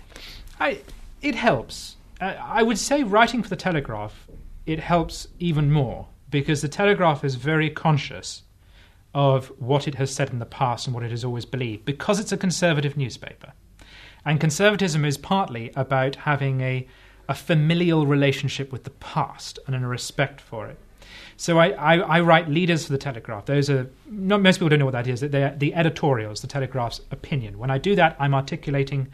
I, 0.61 0.81
it 1.23 1.35
helps. 1.35 1.97
Uh, 2.21 2.35
I 2.43 2.63
would 2.63 2.79
say 2.79 3.03
writing 3.03 3.43
for 3.43 3.49
the 3.49 3.57
Telegraph, 3.57 4.27
it 4.67 4.81
helps 4.81 5.29
even 5.39 5.71
more 5.71 6.09
because 6.31 6.63
the 6.63 6.69
Telegraph 6.69 7.25
is 7.25 7.37
very 7.37 7.71
conscious 7.71 8.43
of 9.15 9.47
what 9.59 9.89
it 9.89 9.95
has 9.95 10.15
said 10.15 10.31
in 10.31 10.39
the 10.39 10.47
past 10.47 10.87
and 10.87 10.95
what 10.95 11.03
it 11.03 11.11
has 11.11 11.25
always 11.25 11.47
believed 11.47 11.85
because 11.87 12.21
it's 12.21 12.33
a 12.33 12.37
conservative 12.37 12.97
newspaper. 12.97 13.53
And 14.27 14.41
conservatism 14.41 15.05
is 15.05 15.17
partly 15.17 15.71
about 15.77 16.17
having 16.17 16.61
a, 16.61 16.87
a 17.29 17.35
familial 17.35 18.07
relationship 18.07 18.73
with 18.73 18.83
the 18.83 18.91
past 18.91 19.61
and 19.67 19.77
a 19.77 19.79
respect 19.79 20.41
for 20.41 20.67
it. 20.67 20.79
So 21.37 21.59
I, 21.59 21.69
I, 21.69 21.97
I, 21.99 22.21
write 22.21 22.49
leaders 22.49 22.87
for 22.87 22.93
the 22.93 22.99
Telegraph. 22.99 23.47
Those 23.47 23.71
are 23.71 23.89
not 24.11 24.43
most 24.43 24.57
people 24.57 24.71
don't 24.71 24.79
know 24.81 24.85
what 24.85 24.93
that 24.93 25.07
is. 25.07 25.21
That 25.21 25.33
They're 25.33 25.55
the 25.57 25.75
editorials, 25.75 26.41
the 26.41 26.47
Telegraph's 26.47 27.01
opinion. 27.11 27.59
When 27.59 27.71
I 27.71 27.79
do 27.79 27.95
that, 27.95 28.17
I'm 28.19 28.35
articulating. 28.35 29.09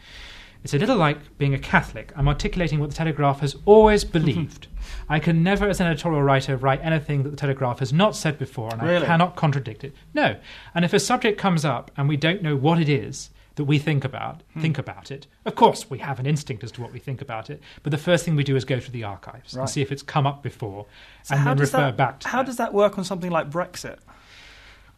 It's 0.64 0.72
a 0.72 0.78
little 0.78 0.96
like 0.96 1.36
being 1.38 1.54
a 1.54 1.58
Catholic. 1.58 2.12
I'm 2.16 2.28
articulating 2.28 2.78
what 2.78 2.90
the 2.90 2.96
Telegraph 2.96 3.40
has 3.40 3.56
always 3.64 4.04
believed. 4.18 4.68
I 5.08 5.18
can 5.18 5.42
never, 5.42 5.68
as 5.68 5.80
an 5.80 5.88
editorial 5.88 6.22
writer, 6.22 6.56
write 6.56 6.80
anything 6.82 7.24
that 7.24 7.30
the 7.30 7.36
Telegraph 7.36 7.80
has 7.80 7.92
not 7.92 8.14
said 8.14 8.38
before, 8.38 8.70
and 8.72 8.80
really? 8.82 9.04
I 9.04 9.06
cannot 9.06 9.34
contradict 9.34 9.82
it. 9.82 9.94
No. 10.14 10.36
And 10.74 10.84
if 10.84 10.92
a 10.92 11.00
subject 11.00 11.38
comes 11.38 11.64
up 11.64 11.90
and 11.96 12.08
we 12.08 12.16
don't 12.16 12.42
know 12.42 12.56
what 12.56 12.80
it 12.80 12.88
is, 12.88 13.30
that 13.56 13.64
we 13.64 13.78
think 13.78 14.04
about, 14.04 14.42
hmm. 14.52 14.60
think 14.60 14.78
about 14.78 15.10
it. 15.10 15.26
Of 15.44 15.54
course, 15.54 15.90
we 15.90 15.98
have 15.98 16.18
an 16.18 16.26
instinct 16.26 16.64
as 16.64 16.72
to 16.72 16.82
what 16.82 16.92
we 16.92 16.98
think 16.98 17.20
about 17.20 17.50
it, 17.50 17.60
but 17.82 17.90
the 17.90 17.98
first 17.98 18.24
thing 18.24 18.36
we 18.36 18.44
do 18.44 18.56
is 18.56 18.64
go 18.64 18.78
to 18.78 18.90
the 18.90 19.04
archives 19.04 19.54
right. 19.54 19.62
and 19.62 19.70
see 19.70 19.82
if 19.82 19.92
it's 19.92 20.02
come 20.02 20.26
up 20.26 20.42
before, 20.42 20.86
so 21.22 21.34
and 21.34 21.46
then 21.46 21.56
refer 21.58 21.78
that, 21.78 21.96
back 21.96 22.20
to. 22.20 22.28
How 22.28 22.38
that. 22.38 22.46
does 22.46 22.56
that 22.56 22.72
work 22.72 22.98
on 22.98 23.04
something 23.04 23.30
like 23.30 23.50
Brexit? 23.50 23.98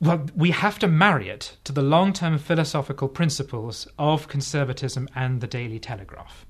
Well, 0.01 0.27
we 0.37 0.51
have 0.51 0.79
to 0.81 0.89
marry 0.89 1.29
it 1.29 1.57
to 1.65 1.73
the 1.73 1.83
long-term 1.83 2.39
philosophical 2.39 3.09
principles 3.09 3.87
of 3.99 4.29
conservatism 4.29 5.09
and 5.15 5.41
the 5.41 5.47
Daily 5.47 5.79
Telegraph. 5.79 6.45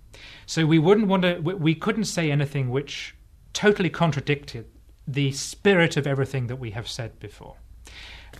So 0.46 0.66
we 0.66 0.78
wouldn't 0.78 1.08
want 1.08 1.22
to. 1.22 1.38
We 1.40 1.74
couldn't 1.74 2.04
say 2.04 2.30
anything 2.30 2.70
which 2.70 3.14
totally 3.52 3.90
contradicted 3.90 4.66
the 5.06 5.32
spirit 5.32 5.96
of 5.96 6.06
everything 6.06 6.46
that 6.46 6.56
we 6.56 6.70
have 6.70 6.88
said 6.88 7.18
before. 7.20 7.56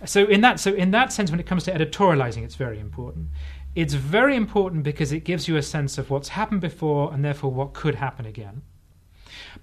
So 0.03 0.25
in 0.25 0.41
that 0.41 0.59
so 0.59 0.73
in 0.73 0.91
that 0.91 1.13
sense, 1.13 1.31
when 1.31 1.39
it 1.39 1.45
comes 1.45 1.63
to 1.65 1.71
editorializing, 1.71 2.43
it's 2.43 2.55
very 2.55 2.79
important. 2.79 3.29
It's 3.75 3.93
very 3.93 4.35
important 4.35 4.83
because 4.83 5.11
it 5.11 5.25
gives 5.25 5.47
you 5.47 5.57
a 5.57 5.61
sense 5.61 5.97
of 5.97 6.09
what's 6.09 6.29
happened 6.29 6.61
before 6.61 7.13
and 7.13 7.23
therefore 7.23 7.51
what 7.51 7.73
could 7.73 7.95
happen 7.95 8.25
again. 8.25 8.61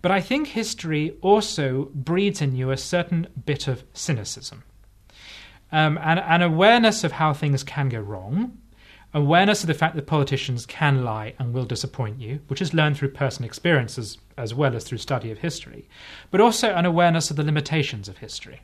But 0.03 0.13
I 0.13 0.21
think 0.21 0.49
history 0.49 1.17
also 1.23 1.91
breeds 1.95 2.43
in 2.43 2.55
you 2.55 2.71
a 2.71 2.77
certain 2.77 3.27
bit 3.45 3.69
of 3.69 3.85
cynicism 3.95 4.65
um, 5.71 5.99
and 6.03 6.21
an 6.21 6.43
awareness 6.43 7.05
of 7.05 7.13
how 7.13 7.33
things 7.33 7.65
can 7.65 7.89
go 7.89 8.01
wrong, 8.01 8.59
awareness 9.15 9.63
of 9.63 9.67
the 9.67 9.75
fact 9.75 9.97
that 9.97 10.07
politicians 10.07 10.67
can 10.67 11.05
lie 11.05 11.35
and 11.39 11.55
will 11.55 11.65
disappoint 11.65 12.21
you, 12.21 12.41
which 12.49 12.61
is 12.63 12.75
learned 12.75 12.97
through 12.97 13.11
personal 13.11 13.47
experiences 13.47 14.19
as 14.37 14.55
well 14.55 14.77
as 14.77 14.85
through 14.85 14.99
study 14.99 15.31
of 15.31 15.39
history, 15.39 15.89
but 16.31 16.41
also 16.41 16.75
an 16.75 16.85
awareness 16.85 17.31
of 17.31 17.37
the 17.37 17.45
limitations 17.45 18.09
of 18.09 18.19
history. 18.19 18.61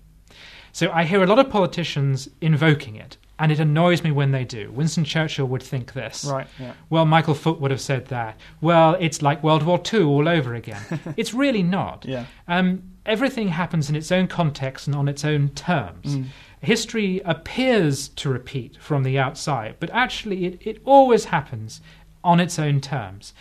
So 0.73 0.91
I 0.91 1.05
hear 1.05 1.23
a 1.23 1.27
lot 1.27 1.39
of 1.39 1.51
politicians 1.51 2.29
invoking 2.41 2.97
it, 2.97 3.17
and 3.39 3.53
it 3.53 3.61
annoys 3.61 4.03
me 4.03 4.11
when 4.11 4.33
they 4.33 4.45
do. 4.45 4.71
Winston 4.73 5.05
Churchill 5.05 5.47
would 5.47 5.63
think 5.63 5.93
this. 5.93 6.25
Right. 6.25 6.47
Yeah. 6.59 6.73
Well, 6.91 7.05
Michael 7.05 7.35
Foot 7.35 7.61
would 7.61 7.71
have 7.71 7.81
said 7.81 8.07
that. 8.07 8.39
Well, 8.61 8.97
it's 8.99 9.23
like 9.23 9.43
World 9.43 9.63
War 9.63 9.81
II 9.93 10.03
all 10.03 10.29
over 10.29 10.55
again. 10.55 10.83
it's 11.17 11.33
really 11.33 11.63
not. 11.63 12.05
Yeah. 12.05 12.27
Um, 12.49 12.83
everything 13.07 13.49
happens 13.49 13.89
in 13.89 13.97
its 13.97 14.11
own 14.11 14.27
context 14.27 14.87
and 14.87 14.97
on 14.97 15.09
its 15.09 15.25
own 15.25 15.51
terms. 15.51 16.17
Mm. 16.17 16.27
History 16.61 17.21
appears 17.25 18.09
to 18.09 18.29
repeat 18.29 18.77
from 18.81 19.05
the 19.05 19.19
outside, 19.19 19.77
but 19.79 19.91
actually 19.91 20.47
it, 20.47 20.67
it 20.67 20.83
always 20.85 21.27
happens 21.27 21.81
on 22.25 22.41
its 22.41 22.59
own 22.59 22.81
terms. 22.81 23.33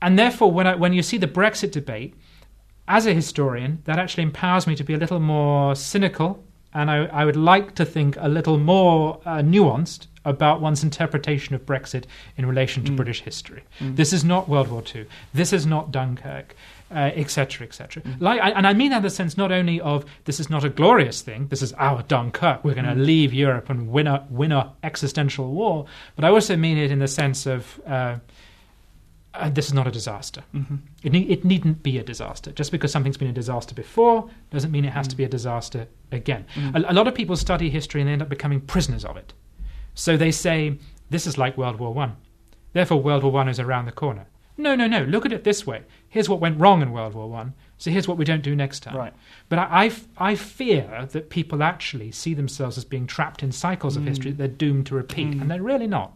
And 0.00 0.18
therefore, 0.18 0.52
when, 0.52 0.66
I, 0.66 0.74
when 0.76 0.92
you 0.92 1.02
see 1.02 1.18
the 1.18 1.26
Brexit 1.26 1.72
debate, 1.72 2.14
as 2.88 3.06
a 3.06 3.14
historian, 3.14 3.80
that 3.84 3.98
actually 3.98 4.24
empowers 4.24 4.66
me 4.66 4.76
to 4.76 4.84
be 4.84 4.94
a 4.94 4.98
little 4.98 5.20
more 5.20 5.74
cynical 5.74 6.44
and 6.74 6.90
I, 6.90 7.04
I, 7.06 7.24
would 7.24 7.36
like 7.36 7.74
to 7.76 7.84
think 7.84 8.16
a 8.18 8.28
little 8.28 8.58
more 8.58 9.20
uh, 9.24 9.38
nuanced 9.38 10.06
about 10.24 10.60
one's 10.60 10.82
interpretation 10.82 11.54
of 11.54 11.66
Brexit 11.66 12.04
in 12.36 12.46
relation 12.46 12.84
to 12.84 12.92
British 12.92 13.20
history. 13.22 13.64
This 13.80 14.12
is 14.12 14.24
not 14.24 14.48
World 14.48 14.68
War 14.68 14.82
II. 14.94 15.06
This 15.34 15.52
is 15.52 15.66
not 15.66 15.90
Dunkirk, 15.90 16.54
etc., 16.90 17.64
uh, 17.64 17.68
etc. 17.68 18.02
Et 18.04 18.20
like, 18.20 18.40
and 18.42 18.66
I 18.66 18.72
mean 18.72 18.90
that 18.90 18.98
in 18.98 19.02
the 19.02 19.10
sense 19.10 19.36
not 19.36 19.50
only 19.50 19.80
of 19.80 20.04
this 20.24 20.38
is 20.38 20.48
not 20.48 20.64
a 20.64 20.68
glorious 20.68 21.22
thing, 21.22 21.48
this 21.48 21.62
is 21.62 21.72
our 21.74 22.02
Dunkirk, 22.02 22.64
we're 22.64 22.74
going 22.74 22.86
to 22.86 22.94
leave 22.94 23.32
Europe 23.32 23.70
and 23.70 23.90
win 23.90 24.06
a, 24.06 24.26
win 24.30 24.52
a 24.52 24.72
existential 24.82 25.50
war, 25.50 25.86
but 26.16 26.24
I 26.24 26.28
also 26.28 26.56
mean 26.56 26.78
it 26.78 26.90
in 26.90 26.98
the 26.98 27.08
sense 27.08 27.46
of 27.46 27.80
uh, 27.86 28.16
uh, 29.34 29.48
this 29.50 29.66
is 29.66 29.72
not 29.72 29.86
a 29.86 29.90
disaster. 29.90 30.42
Mm-hmm. 30.54 30.76
It, 31.02 31.12
ne- 31.12 31.28
it 31.28 31.44
needn't 31.44 31.82
be 31.82 31.98
a 31.98 32.04
disaster. 32.04 32.52
Just 32.52 32.70
because 32.70 32.92
something's 32.92 33.16
been 33.16 33.28
a 33.28 33.32
disaster 33.32 33.74
before 33.74 34.28
doesn't 34.50 34.70
mean 34.70 34.84
it 34.84 34.92
has 34.92 35.08
to 35.08 35.16
be 35.16 35.24
a 35.24 35.28
disaster 35.28 35.88
again. 36.10 36.44
A, 36.74 36.80
a 36.88 36.92
lot 36.92 37.08
of 37.08 37.14
people 37.14 37.36
study 37.36 37.70
history 37.70 38.00
and 38.00 38.08
they 38.08 38.12
end 38.12 38.22
up 38.22 38.28
becoming 38.28 38.60
prisoners 38.60 39.04
of 39.04 39.16
it. 39.16 39.32
So 39.94 40.16
they 40.16 40.30
say, 40.30 40.78
this 41.10 41.26
is 41.26 41.38
like 41.38 41.56
World 41.56 41.78
War 41.78 41.92
One. 41.92 42.16
Therefore, 42.72 43.00
World 43.02 43.22
War 43.22 43.32
One 43.32 43.48
is 43.48 43.60
around 43.60 43.86
the 43.86 43.92
corner. 43.92 44.26
No, 44.56 44.74
no, 44.74 44.86
no. 44.86 45.02
Look 45.04 45.24
at 45.24 45.32
it 45.32 45.44
this 45.44 45.66
way. 45.66 45.82
Here's 46.08 46.28
what 46.28 46.40
went 46.40 46.60
wrong 46.60 46.82
in 46.82 46.92
World 46.92 47.14
War 47.14 47.28
One. 47.28 47.54
So 47.78 47.90
here's 47.90 48.06
what 48.06 48.18
we 48.18 48.24
don't 48.24 48.42
do 48.42 48.54
next 48.54 48.80
time. 48.80 48.96
Right. 48.96 49.14
But 49.48 49.58
I, 49.58 49.64
I 49.70 49.86
f- 49.86 50.08
I 50.18 50.34
fear 50.34 51.08
that 51.10 51.30
people 51.30 51.62
actually 51.62 52.12
see 52.12 52.34
themselves 52.34 52.78
as 52.78 52.84
being 52.84 53.06
trapped 53.06 53.42
in 53.42 53.50
cycles 53.50 53.96
of 53.96 54.04
history 54.04 54.30
that 54.30 54.38
they're 54.38 54.48
doomed 54.48 54.86
to 54.86 54.94
repeat, 54.94 55.28
and 55.28 55.50
they're 55.50 55.62
really 55.62 55.86
not. 55.86 56.12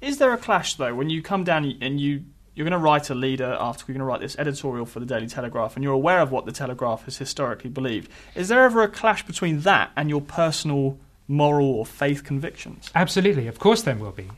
Is 0.00 0.18
there 0.18 0.32
a 0.32 0.38
clash 0.38 0.74
though 0.74 0.94
when 0.94 1.08
you 1.08 1.22
come 1.22 1.44
down 1.44 1.76
and 1.80 2.00
you 2.00 2.24
you're 2.58 2.64
going 2.64 2.72
to 2.72 2.84
write 2.84 3.08
a 3.08 3.14
leader 3.14 3.52
article, 3.52 3.92
you're 3.92 4.00
going 4.00 4.00
to 4.00 4.12
write 4.12 4.20
this 4.20 4.36
editorial 4.36 4.84
for 4.84 4.98
the 4.98 5.06
Daily 5.06 5.28
Telegraph, 5.28 5.76
and 5.76 5.84
you're 5.84 5.92
aware 5.92 6.18
of 6.18 6.32
what 6.32 6.44
the 6.44 6.50
Telegraph 6.50 7.04
has 7.04 7.16
historically 7.16 7.70
believed? 7.70 8.10
Is 8.34 8.48
there 8.48 8.64
ever 8.64 8.82
a 8.82 8.88
clash 8.88 9.24
between 9.24 9.60
that 9.60 9.92
and 9.94 10.10
your 10.10 10.20
personal 10.20 10.98
moral 11.28 11.70
or 11.70 11.86
faith 11.86 12.24
convictions? 12.24 12.90
Absolutely, 12.96 13.46
of 13.46 13.60
course, 13.60 13.82
there 13.82 13.94
will 13.94 14.10
be. 14.10 14.28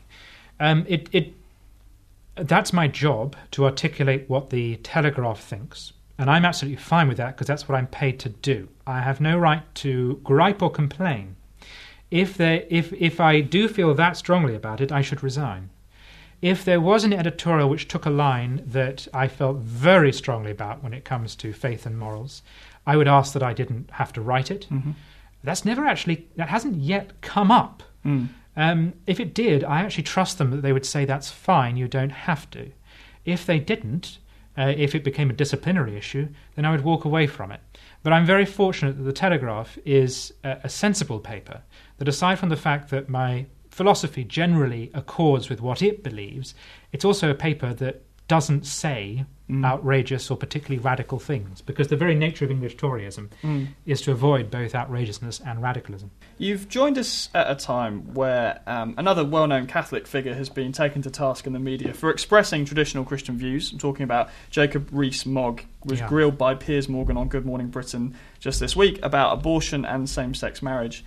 Um, 0.59 0.85
it, 0.87 1.09
it, 1.11 1.33
that's 2.35 2.71
my 2.71 2.87
job 2.87 3.35
to 3.51 3.65
articulate 3.65 4.29
what 4.29 4.51
the 4.51 4.75
Telegraph 4.77 5.39
thinks, 5.39 5.91
and 6.19 6.29
I'm 6.29 6.45
absolutely 6.45 6.79
fine 6.79 7.07
with 7.07 7.17
that 7.17 7.35
because 7.35 7.47
that's 7.47 7.67
what 7.67 7.75
I'm 7.75 7.87
paid 7.87 8.19
to 8.19 8.29
do. 8.29 8.67
I 8.85 8.99
have 8.99 9.19
no 9.19 9.35
right 9.35 9.63
to 9.75 10.21
gripe 10.23 10.61
or 10.61 10.69
complain. 10.69 11.37
If 12.11 12.37
there, 12.37 12.65
if 12.69 12.93
if 12.93 13.19
I 13.19 13.41
do 13.41 13.67
feel 13.67 13.95
that 13.95 14.15
strongly 14.15 14.53
about 14.53 14.79
it, 14.79 14.91
I 14.91 15.01
should 15.01 15.23
resign. 15.23 15.71
If 16.41 16.65
there 16.65 16.81
was 16.81 17.03
an 17.03 17.13
editorial 17.13 17.69
which 17.69 17.87
took 17.87 18.05
a 18.05 18.09
line 18.09 18.63
that 18.65 19.07
I 19.13 19.27
felt 19.27 19.57
very 19.57 20.11
strongly 20.11 20.51
about 20.51 20.81
when 20.83 20.93
it 20.93 21.05
comes 21.05 21.35
to 21.37 21.53
faith 21.53 21.85
and 21.85 21.97
morals, 21.99 22.41
I 22.85 22.97
would 22.97 23.07
ask 23.07 23.33
that 23.33 23.43
I 23.43 23.53
didn't 23.53 23.91
have 23.91 24.11
to 24.13 24.21
write 24.21 24.49
it. 24.49 24.67
That's 25.43 25.65
never 25.65 25.85
actually, 25.85 26.27
that 26.35 26.49
hasn't 26.49 26.77
yet 26.77 27.21
come 27.21 27.51
up. 27.51 27.83
Um, 28.57 28.93
if 29.07 29.19
it 29.19 29.33
did, 29.33 29.63
I 29.63 29.81
actually 29.81 30.03
trust 30.03 30.37
them 30.37 30.51
that 30.51 30.61
they 30.61 30.73
would 30.73 30.85
say 30.85 31.05
that's 31.05 31.29
fine, 31.29 31.77
you 31.77 31.87
don't 31.87 32.11
have 32.11 32.49
to. 32.51 32.71
If 33.23 33.45
they 33.45 33.59
didn't, 33.59 34.17
uh, 34.57 34.73
if 34.75 34.93
it 34.95 35.03
became 35.03 35.29
a 35.29 35.33
disciplinary 35.33 35.95
issue, 35.95 36.27
then 36.55 36.65
I 36.65 36.71
would 36.71 36.83
walk 36.83 37.05
away 37.05 37.27
from 37.27 37.51
it. 37.51 37.61
But 38.03 38.13
I'm 38.13 38.25
very 38.25 38.45
fortunate 38.45 38.97
that 38.97 39.03
the 39.03 39.13
Telegraph 39.13 39.77
is 39.85 40.33
a, 40.43 40.57
a 40.63 40.69
sensible 40.69 41.19
paper, 41.19 41.61
that 41.97 42.07
aside 42.07 42.39
from 42.39 42.49
the 42.49 42.57
fact 42.57 42.89
that 42.89 43.07
my 43.07 43.45
philosophy 43.71 44.23
generally 44.23 44.91
accords 44.93 45.49
with 45.49 45.61
what 45.61 45.81
it 45.81 46.03
believes, 46.03 46.53
it's 46.91 47.05
also 47.05 47.29
a 47.31 47.35
paper 47.35 47.73
that 47.73 48.03
doesn't 48.27 48.65
say 48.65 49.25
outrageous 49.65 50.31
or 50.31 50.37
particularly 50.37 50.81
radical 50.81 51.19
things, 51.19 51.59
because 51.61 51.89
the 51.89 51.95
very 51.97 52.15
nature 52.15 52.45
of 52.45 52.51
English 52.51 52.77
Toryism 52.77 53.29
is 53.85 53.99
to 54.01 54.11
avoid 54.11 54.49
both 54.49 54.73
outrageousness 54.73 55.41
and 55.45 55.61
radicalism. 55.61 56.09
You've 56.37 56.69
joined 56.69 56.97
us 56.97 57.27
at 57.33 57.51
a 57.51 57.55
time 57.55 58.13
where 58.13 58.61
um, 58.65 58.93
another 58.97 59.25
well 59.25 59.47
known 59.47 59.67
Catholic 59.67 60.07
figure 60.07 60.33
has 60.33 60.47
been 60.47 60.71
taken 60.71 61.01
to 61.01 61.09
task 61.09 61.45
in 61.47 61.51
the 61.51 61.59
media 61.59 61.93
for 61.93 62.09
expressing 62.09 62.63
traditional 62.63 63.03
Christian 63.03 63.37
views. 63.37 63.73
I'm 63.73 63.77
talking 63.79 64.03
about 64.03 64.29
Jacob 64.49 64.87
Rees 64.93 65.25
Mogg, 65.25 65.63
was 65.83 65.99
Yeah. 65.99 66.07
grilled 66.07 66.37
by 66.37 66.55
Piers 66.55 66.87
Morgan 66.87 67.17
on 67.17 67.27
Good 67.27 67.45
Morning 67.45 67.67
Britain 67.67 68.15
just 68.39 68.61
this 68.61 68.73
week 68.77 68.99
about 69.03 69.33
abortion 69.33 69.83
and 69.83 70.09
same 70.09 70.33
sex 70.33 70.61
marriage. 70.61 71.03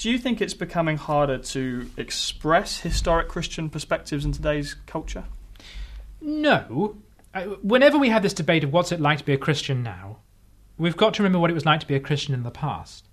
Do 0.00 0.10
you 0.10 0.16
think 0.16 0.40
it's 0.40 0.54
becoming 0.54 0.96
harder 0.96 1.36
to 1.36 1.90
express 1.98 2.80
historic 2.80 3.28
Christian 3.28 3.68
perspectives 3.68 4.24
in 4.24 4.32
today's 4.32 4.72
culture? 4.86 5.24
No. 6.22 6.96
Whenever 7.60 7.98
we 7.98 8.08
have 8.08 8.22
this 8.22 8.32
debate 8.32 8.64
of 8.64 8.72
what's 8.72 8.92
it 8.92 9.00
like 9.00 9.18
to 9.18 9.24
be 9.26 9.34
a 9.34 9.36
Christian 9.36 9.82
now, 9.82 10.16
we've 10.78 10.96
got 10.96 11.12
to 11.12 11.22
remember 11.22 11.38
what 11.38 11.50
it 11.50 11.54
was 11.54 11.66
like 11.66 11.80
to 11.80 11.86
be 11.86 11.96
a 11.96 12.00
Christian 12.00 12.32
in 12.32 12.44
the 12.44 12.50
past. 12.50 13.08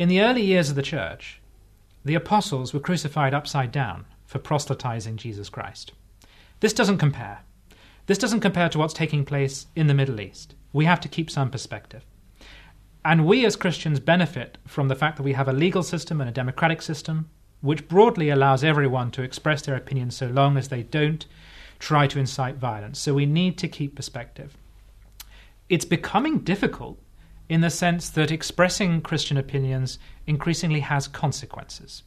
In 0.00 0.08
the 0.08 0.20
early 0.20 0.42
years 0.42 0.68
of 0.68 0.74
the 0.74 0.82
church, 0.82 1.40
the 2.04 2.16
apostles 2.16 2.74
were 2.74 2.80
crucified 2.80 3.32
upside 3.32 3.70
down 3.70 4.04
for 4.24 4.40
proselytizing 4.40 5.18
Jesus 5.18 5.48
Christ. 5.48 5.92
This 6.58 6.72
doesn't 6.72 6.98
compare. 6.98 7.42
This 8.06 8.18
doesn't 8.18 8.40
compare 8.40 8.68
to 8.70 8.78
what's 8.78 8.94
taking 8.94 9.24
place 9.24 9.68
in 9.76 9.86
the 9.86 9.94
Middle 9.94 10.20
East. 10.20 10.56
We 10.72 10.86
have 10.86 10.98
to 11.02 11.08
keep 11.08 11.30
some 11.30 11.52
perspective. 11.52 12.04
And 13.06 13.24
we 13.24 13.46
as 13.46 13.54
Christians 13.54 14.00
benefit 14.00 14.58
from 14.66 14.88
the 14.88 14.96
fact 14.96 15.16
that 15.16 15.22
we 15.22 15.34
have 15.34 15.46
a 15.46 15.52
legal 15.52 15.84
system 15.84 16.20
and 16.20 16.28
a 16.28 16.32
democratic 16.32 16.82
system 16.82 17.30
which 17.60 17.86
broadly 17.86 18.30
allows 18.30 18.64
everyone 18.64 19.12
to 19.12 19.22
express 19.22 19.62
their 19.62 19.76
opinion 19.76 20.10
so 20.10 20.26
long 20.26 20.56
as 20.56 20.70
they 20.70 20.82
don't 20.82 21.24
try 21.78 22.08
to 22.08 22.18
incite 22.18 22.56
violence. 22.56 22.98
So 22.98 23.14
we 23.14 23.24
need 23.24 23.58
to 23.58 23.68
keep 23.68 23.94
perspective. 23.94 24.56
It's 25.68 25.84
becoming 25.84 26.40
difficult 26.40 26.98
in 27.48 27.60
the 27.60 27.70
sense 27.70 28.10
that 28.10 28.32
expressing 28.32 29.00
Christian 29.02 29.36
opinions 29.36 30.00
increasingly 30.26 30.80
has 30.80 31.06
consequences. 31.06 32.02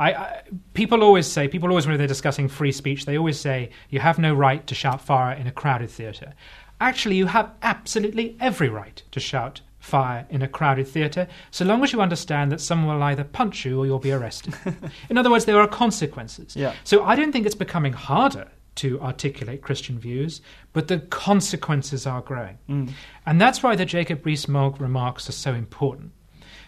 I, 0.00 0.14
I, 0.14 0.42
people 0.72 1.04
always 1.04 1.28
say, 1.28 1.46
people 1.46 1.68
always, 1.68 1.86
when 1.86 1.96
they're 1.96 2.08
discussing 2.08 2.48
free 2.48 2.72
speech, 2.72 3.06
they 3.06 3.16
always 3.16 3.38
say, 3.38 3.70
you 3.88 4.00
have 4.00 4.18
no 4.18 4.34
right 4.34 4.66
to 4.66 4.74
shout 4.74 5.00
fire 5.00 5.36
in 5.36 5.46
a 5.46 5.52
crowded 5.52 5.90
theatre. 5.90 6.34
Actually, 6.80 7.14
you 7.14 7.26
have 7.26 7.52
absolutely 7.62 8.36
every 8.40 8.68
right 8.68 9.00
to 9.12 9.20
shout 9.20 9.60
fire 9.84 10.26
in 10.30 10.40
a 10.40 10.48
crowded 10.48 10.88
theatre, 10.88 11.28
so 11.50 11.64
long 11.64 11.84
as 11.84 11.92
you 11.92 12.00
understand 12.00 12.50
that 12.50 12.60
someone 12.60 12.96
will 12.96 13.02
either 13.04 13.22
punch 13.22 13.64
you 13.66 13.78
or 13.78 13.86
you'll 13.86 13.98
be 13.98 14.12
arrested. 14.12 14.54
in 15.10 15.18
other 15.18 15.30
words, 15.30 15.44
there 15.44 15.60
are 15.60 15.68
consequences. 15.68 16.56
Yeah. 16.56 16.74
So 16.84 17.04
I 17.04 17.14
don't 17.14 17.32
think 17.32 17.44
it's 17.44 17.54
becoming 17.54 17.92
harder 17.92 18.48
to 18.76 19.00
articulate 19.00 19.60
Christian 19.62 19.98
views, 19.98 20.40
but 20.72 20.88
the 20.88 20.98
consequences 20.98 22.06
are 22.06 22.22
growing. 22.22 22.58
Mm. 22.68 22.90
And 23.26 23.40
that's 23.40 23.62
why 23.62 23.76
the 23.76 23.84
Jacob 23.84 24.24
Rees-Mogg 24.24 24.80
remarks 24.80 25.28
are 25.28 25.32
so 25.32 25.52
important 25.52 26.12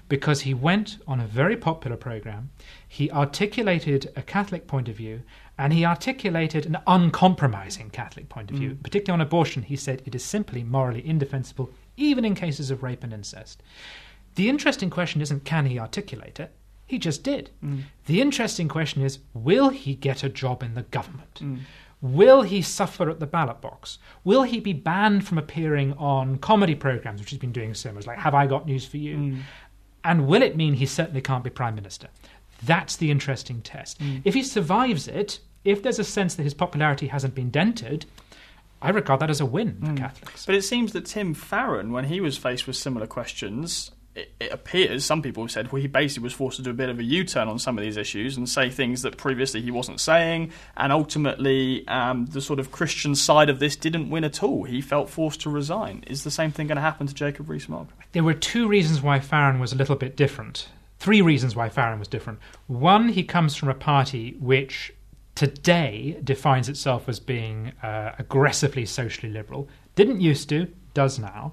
because 0.09 0.43
he 0.43 0.55
went 0.55 0.99
on 1.09 1.19
a 1.19 1.27
very 1.27 1.57
popular 1.57 1.97
program, 1.97 2.51
he 2.87 3.11
articulated 3.11 4.13
a 4.15 4.23
Catholic 4.23 4.67
point 4.67 4.89
of 4.89 4.95
view, 4.95 5.23
and 5.59 5.73
he 5.73 5.85
articulated 5.85 6.67
an 6.67 6.79
uncompromising 6.87 7.91
Catholic 7.91 8.29
point 8.29 8.51
of 8.51 8.57
view. 8.57 8.71
Mm. 8.71 8.83
Particularly 8.83 9.21
on 9.21 9.27
abortion, 9.27 9.63
he 9.63 9.75
said 9.75 10.03
it 10.05 10.15
is 10.15 10.25
simply 10.25 10.63
morally 10.63 11.05
indefensible, 11.05 11.71
even 11.97 12.25
in 12.25 12.35
cases 12.35 12.71
of 12.71 12.83
rape 12.83 13.03
and 13.03 13.13
incest. 13.13 13.63
The 14.35 14.49
interesting 14.49 14.91
question 14.91 15.21
isn't 15.21 15.45
can 15.45 15.67
he 15.67 15.79
articulate 15.79 16.39
it? 16.41 16.53
He 16.87 16.99
just 16.99 17.25
did. 17.25 17.51
Mm. 17.65 17.83
The 18.07 18.21
interesting 18.21 18.69
question 18.69 19.03
is 19.03 19.19
will 19.35 19.71
he 19.71 19.95
get 19.95 20.23
a 20.23 20.29
job 20.29 20.63
in 20.63 20.75
the 20.75 20.83
government? 20.83 21.41
Mm. 21.43 21.61
Will 22.03 22.43
he 22.43 22.63
suffer 22.63 23.09
at 23.11 23.21
the 23.21 23.27
ballot 23.27 23.61
box? 23.61 23.99
Will 24.23 24.43
he 24.43 24.61
be 24.61 24.75
banned 24.75 25.27
from 25.27 25.39
appearing 25.39 25.95
on 25.95 26.39
comedy 26.39 26.75
programs, 26.75 27.21
which 27.21 27.31
he's 27.31 27.39
been 27.39 27.53
doing 27.53 27.75
so 27.75 27.91
much, 27.91 28.07
like 28.07 28.19
Have 28.19 28.35
I 28.35 28.47
Got 28.47 28.67
News 28.67 28.87
for 28.87 28.99
You? 28.99 29.17
Mm. 29.17 29.41
And 30.05 30.27
will 30.29 30.43
it 30.43 30.57
mean 30.57 30.75
he 30.75 30.87
certainly 30.87 31.23
can't 31.23 31.43
be 31.43 31.51
Prime 31.51 31.75
Minister? 31.75 32.09
That's 32.63 32.97
the 32.97 33.11
interesting 33.11 33.61
test. 33.63 34.01
If 34.25 34.35
he 34.35 34.43
survives 34.43 35.09
it, 35.09 35.41
if 35.65 35.83
there's 35.83 35.99
a 35.99 36.05
sense 36.05 36.35
that 36.37 36.45
his 36.45 36.55
popularity 36.55 37.09
hasn't 37.09 37.35
been 37.35 37.51
dented, 37.51 38.07
I 38.83 38.91
regard 38.91 39.21
that 39.21 39.31
as 39.31 39.41
a 39.41 39.47
win 39.47 39.81
for 39.81 39.95
Catholics. 39.95 40.47
But 40.47 40.55
it 40.55 40.63
seems 40.63 40.93
that 40.93 41.07
Tim 41.07 41.35
Farron, 41.35 41.93
when 41.93 42.05
he 42.05 42.21
was 42.21 42.37
faced 42.37 42.67
with 42.67 42.77
similar 42.77 43.07
questions, 43.07 43.91
it, 44.15 44.33
it 44.41 44.53
appears 44.53 45.05
some 45.05 45.23
people 45.23 45.43
have 45.43 45.51
said 45.51 45.71
well, 45.71 45.81
he 45.81 45.89
basically 45.89 46.25
was 46.25 46.33
forced 46.33 46.57
to 46.57 46.63
do 46.63 46.71
a 46.71 46.75
bit 46.75 46.89
of 46.89 46.99
a 46.99 47.05
U-turn 47.05 47.49
on 47.49 47.59
some 47.59 47.77
of 47.79 47.85
these 47.85 47.97
issues 47.97 48.37
and 48.37 48.49
say 48.49 48.71
things 48.71 49.03
that 49.03 49.17
previously 49.17 49.61
he 49.61 49.71
wasn't 49.71 50.01
saying, 50.01 50.53
and 50.77 50.93
ultimately 50.93 51.87
um, 51.89 52.27
the 52.27 52.41
sort 52.41 52.59
of 52.59 52.73
Christian 52.73 53.15
side 53.15 53.49
of 53.49 53.59
this 53.59 53.77
didn't 53.77 54.11
win 54.11 54.25
at 54.25 54.43
all. 54.43 54.65
He 54.65 54.81
felt 54.81 55.11
forced 55.11 55.41
to 55.43 55.51
resign. 55.51 56.05
Is 56.07 56.25
the 56.25 56.31
same 56.31 56.51
thing 56.51 56.67
going 56.67 56.77
to 56.77 56.83
happen 56.83 57.07
to 57.07 57.15
Jacob 57.15 57.49
Rees-Mogg? 57.49 57.89
There 58.13 58.25
were 58.25 58.35
two 58.35 58.69
reasons 58.69 59.03
why 59.03 59.21
Farron 59.21 59.61
was 59.61 59.73
a 59.73 59.77
little 59.77 59.97
bit 59.97 60.17
different. 60.17 60.69
Three 60.99 61.21
reasons 61.21 61.55
why 61.55 61.69
Farron 61.69 61.99
was 61.99 62.09
different. 62.09 62.39
One, 62.69 63.11
he 63.11 63.23
comes 63.23 63.55
from 63.55 63.69
a 63.69 63.75
party 63.75 64.37
which 64.41 64.95
today 65.37 66.19
defines 66.25 66.69
itself 66.69 67.09
as 67.09 67.21
being 67.21 67.73
uh, 67.83 68.17
aggressively 68.19 68.85
socially 68.85 69.33
liberal. 69.33 69.69
Didn't 69.95 70.21
used 70.21 70.49
to, 70.49 70.67
does 70.95 71.19
now. 71.21 71.53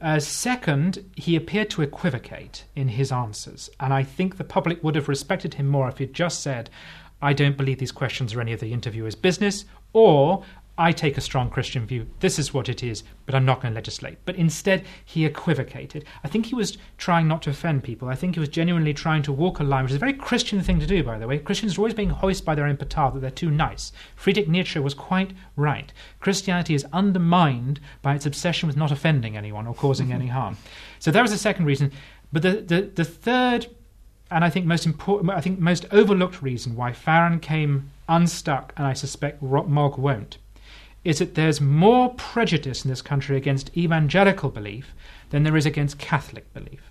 Uh, 0.00 0.18
second, 0.18 1.04
he 1.14 1.36
appeared 1.36 1.68
to 1.70 1.82
equivocate 1.82 2.64
in 2.74 2.88
his 2.88 3.12
answers, 3.12 3.70
and 3.78 3.92
I 3.92 4.02
think 4.02 4.36
the 4.36 4.44
public 4.44 4.82
would 4.82 4.96
have 4.96 5.08
respected 5.08 5.54
him 5.54 5.68
more 5.68 5.88
if 5.88 5.98
he'd 5.98 6.14
just 6.14 6.42
said, 6.42 6.70
I 7.22 7.34
don't 7.34 7.58
believe 7.58 7.78
these 7.78 7.92
questions 7.92 8.34
are 8.34 8.40
any 8.40 8.54
of 8.54 8.60
the 8.60 8.72
interviewer's 8.72 9.14
business, 9.14 9.66
or 9.92 10.42
I 10.80 10.92
take 10.92 11.18
a 11.18 11.20
strong 11.20 11.50
Christian 11.50 11.84
view. 11.86 12.06
This 12.20 12.38
is 12.38 12.54
what 12.54 12.70
it 12.70 12.82
is, 12.82 13.02
but 13.26 13.34
I'm 13.34 13.44
not 13.44 13.60
going 13.60 13.74
to 13.74 13.76
legislate. 13.76 14.16
But 14.24 14.36
instead, 14.36 14.86
he 15.04 15.26
equivocated. 15.26 16.06
I 16.24 16.28
think 16.28 16.46
he 16.46 16.54
was 16.54 16.78
trying 16.96 17.28
not 17.28 17.42
to 17.42 17.50
offend 17.50 17.84
people. 17.84 18.08
I 18.08 18.14
think 18.14 18.34
he 18.34 18.40
was 18.40 18.48
genuinely 18.48 18.94
trying 18.94 19.20
to 19.24 19.32
walk 19.32 19.60
a 19.60 19.62
line, 19.62 19.84
which 19.84 19.90
is 19.90 19.96
a 19.96 19.98
very 19.98 20.14
Christian 20.14 20.62
thing 20.62 20.80
to 20.80 20.86
do, 20.86 21.04
by 21.04 21.18
the 21.18 21.26
way. 21.26 21.38
Christians 21.38 21.76
are 21.76 21.82
always 21.82 21.92
being 21.92 22.08
hoisted 22.08 22.46
by 22.46 22.54
their 22.54 22.64
own 22.64 22.78
petard 22.78 23.12
that 23.12 23.20
they're 23.20 23.30
too 23.30 23.50
nice. 23.50 23.92
Friedrich 24.16 24.48
Nietzsche 24.48 24.78
was 24.78 24.94
quite 24.94 25.32
right. 25.54 25.92
Christianity 26.18 26.74
is 26.74 26.86
undermined 26.94 27.78
by 28.00 28.14
its 28.14 28.24
obsession 28.24 28.66
with 28.66 28.78
not 28.78 28.90
offending 28.90 29.36
anyone 29.36 29.66
or 29.66 29.74
causing 29.74 30.06
mm-hmm. 30.06 30.22
any 30.22 30.28
harm. 30.28 30.56
So 30.98 31.10
that 31.10 31.20
was 31.20 31.30
the 31.30 31.36
second 31.36 31.66
reason. 31.66 31.92
But 32.32 32.40
the, 32.40 32.52
the, 32.52 32.90
the 32.94 33.04
third, 33.04 33.66
and 34.30 34.42
I 34.42 34.48
think 34.48 34.64
most 34.64 34.86
important, 34.86 35.28
I 35.28 35.42
think 35.42 35.58
most 35.58 35.84
overlooked 35.92 36.40
reason 36.40 36.74
why 36.74 36.94
Farron 36.94 37.38
came 37.38 37.90
unstuck, 38.08 38.72
and 38.78 38.86
I 38.86 38.94
suspect 38.94 39.42
Mogg 39.42 39.98
won't, 39.98 40.38
is 41.04 41.18
that 41.18 41.34
there's 41.34 41.60
more 41.60 42.14
prejudice 42.14 42.84
in 42.84 42.90
this 42.90 43.02
country 43.02 43.36
against 43.36 43.76
evangelical 43.76 44.50
belief 44.50 44.94
than 45.30 45.44
there 45.44 45.56
is 45.56 45.66
against 45.66 45.98
Catholic 45.98 46.52
belief. 46.52 46.90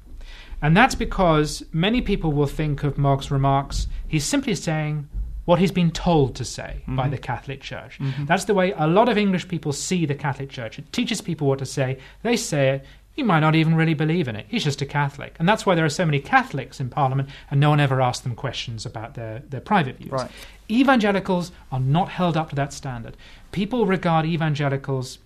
And 0.62 0.76
that's 0.76 0.96
because 0.96 1.64
many 1.72 2.02
people 2.02 2.34
will 2.34 2.48
think 2.48 2.84
of 2.84 2.98
Mogg's 2.98 3.32
remarks, 3.32 3.88
he's 4.08 4.26
simply 4.26 4.56
saying 4.56 5.08
what 5.46 5.60
he's 5.60 5.72
been 5.72 5.92
told 5.92 6.36
to 6.36 6.46
say 6.46 6.82
mm-hmm. 6.82 6.96
by 6.96 7.08
the 7.08 7.18
Catholic 7.18 7.62
Church. 7.62 7.98
Mm-hmm. 8.00 8.26
That's 8.26 8.46
the 8.46 8.54
way 8.54 8.74
a 8.78 8.88
lot 8.88 9.10
of 9.10 9.18
English 9.18 9.48
people 9.48 9.74
see 9.74 10.06
the 10.06 10.16
Catholic 10.16 10.50
Church. 10.50 10.78
It 10.78 10.92
teaches 10.92 11.22
people 11.22 11.48
what 11.48 11.60
to 11.60 11.66
say, 11.66 11.98
they 12.24 12.36
say 12.36 12.70
it, 12.70 12.86
he 13.14 13.24
might 13.24 13.40
not 13.40 13.56
even 13.56 13.76
really 13.76 13.96
believe 13.96 14.28
in 14.28 14.36
it. 14.36 14.46
He's 14.48 14.64
just 14.64 14.82
a 14.82 14.86
Catholic. 14.86 15.36
And 15.40 15.50
that's 15.50 15.66
why 15.66 15.76
there 15.76 15.86
are 15.86 15.90
so 15.90 16.06
many 16.06 16.20
Catholics 16.20 16.80
in 16.80 16.90
Parliament 16.90 17.30
and 17.50 17.60
no 17.60 17.70
one 17.70 17.80
ever 17.80 18.00
asks 18.00 18.24
them 18.24 18.36
questions 18.36 18.86
about 18.86 19.16
their, 19.16 19.40
their 19.40 19.60
private 19.60 19.98
views. 19.98 20.12
Right. 20.12 20.32
Evangelicals 20.70 21.52
are 21.72 21.80
not 21.80 22.10
held 22.10 22.38
up 22.38 22.50
to 22.50 22.56
that 22.56 22.74
standard. 22.74 23.18
People 23.52 23.86
regard 23.86 24.26
evangelicals 24.26 25.20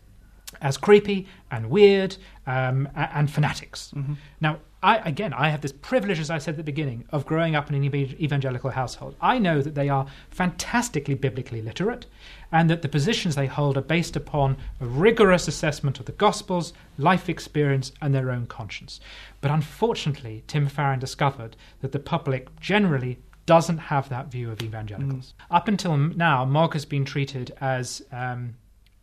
as 0.61 0.77
creepy 0.77 1.27
and 1.51 1.69
weird 1.69 2.15
um, 2.47 2.87
and 2.95 3.29
fanatics. 3.29 3.91
Mm-hmm. 3.95 4.13
Now, 4.39 4.59
I, 4.83 4.97
again, 4.97 5.31
I 5.33 5.49
have 5.49 5.61
this 5.61 5.71
privilege, 5.71 6.19
as 6.19 6.29
I 6.29 6.39
said 6.39 6.51
at 6.51 6.57
the 6.57 6.63
beginning, 6.63 7.05
of 7.09 7.25
growing 7.25 7.55
up 7.55 7.69
in 7.69 7.75
an 7.75 7.85
evangelical 7.85 8.69
household. 8.69 9.15
I 9.21 9.39
know 9.39 9.61
that 9.61 9.75
they 9.75 9.87
are 9.87 10.05
fantastically 10.29 11.13
biblically 11.15 11.61
literate 11.61 12.05
and 12.51 12.69
that 12.69 12.81
the 12.81 12.89
positions 12.89 13.35
they 13.35 13.47
hold 13.47 13.77
are 13.77 13.81
based 13.81 14.17
upon 14.17 14.57
a 14.81 14.85
rigorous 14.85 15.47
assessment 15.47 15.99
of 16.01 16.05
the 16.05 16.11
Gospels, 16.11 16.73
life 16.97 17.29
experience, 17.29 17.93
and 18.01 18.13
their 18.13 18.29
own 18.29 18.45
conscience. 18.45 18.99
But 19.39 19.51
unfortunately, 19.51 20.43
Tim 20.47 20.67
Farron 20.67 20.99
discovered 20.99 21.55
that 21.79 21.93
the 21.93 21.99
public 21.99 22.53
generally 22.59 23.19
doesn't 23.45 23.77
have 23.77 24.09
that 24.09 24.27
view 24.27 24.51
of 24.51 24.61
evangelicals. 24.61 25.33
Mm. 25.37 25.55
Up 25.55 25.67
until 25.67 25.97
now, 25.97 26.45
Mogg 26.45 26.73
has 26.73 26.85
been 26.85 27.05
treated 27.05 27.53
as 27.59 28.01
um, 28.11 28.55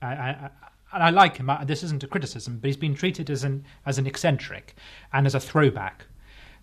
I, 0.02 0.08
I, 0.08 0.50
and 0.92 1.02
I 1.02 1.10
like 1.10 1.36
him. 1.36 1.50
This 1.66 1.82
isn't 1.82 2.04
a 2.04 2.06
criticism, 2.06 2.58
but 2.58 2.68
he's 2.68 2.76
been 2.76 2.94
treated 2.94 3.30
as 3.30 3.44
an 3.44 3.64
as 3.86 3.98
an 3.98 4.06
eccentric 4.06 4.74
and 5.12 5.26
as 5.26 5.34
a 5.34 5.40
throwback. 5.40 6.06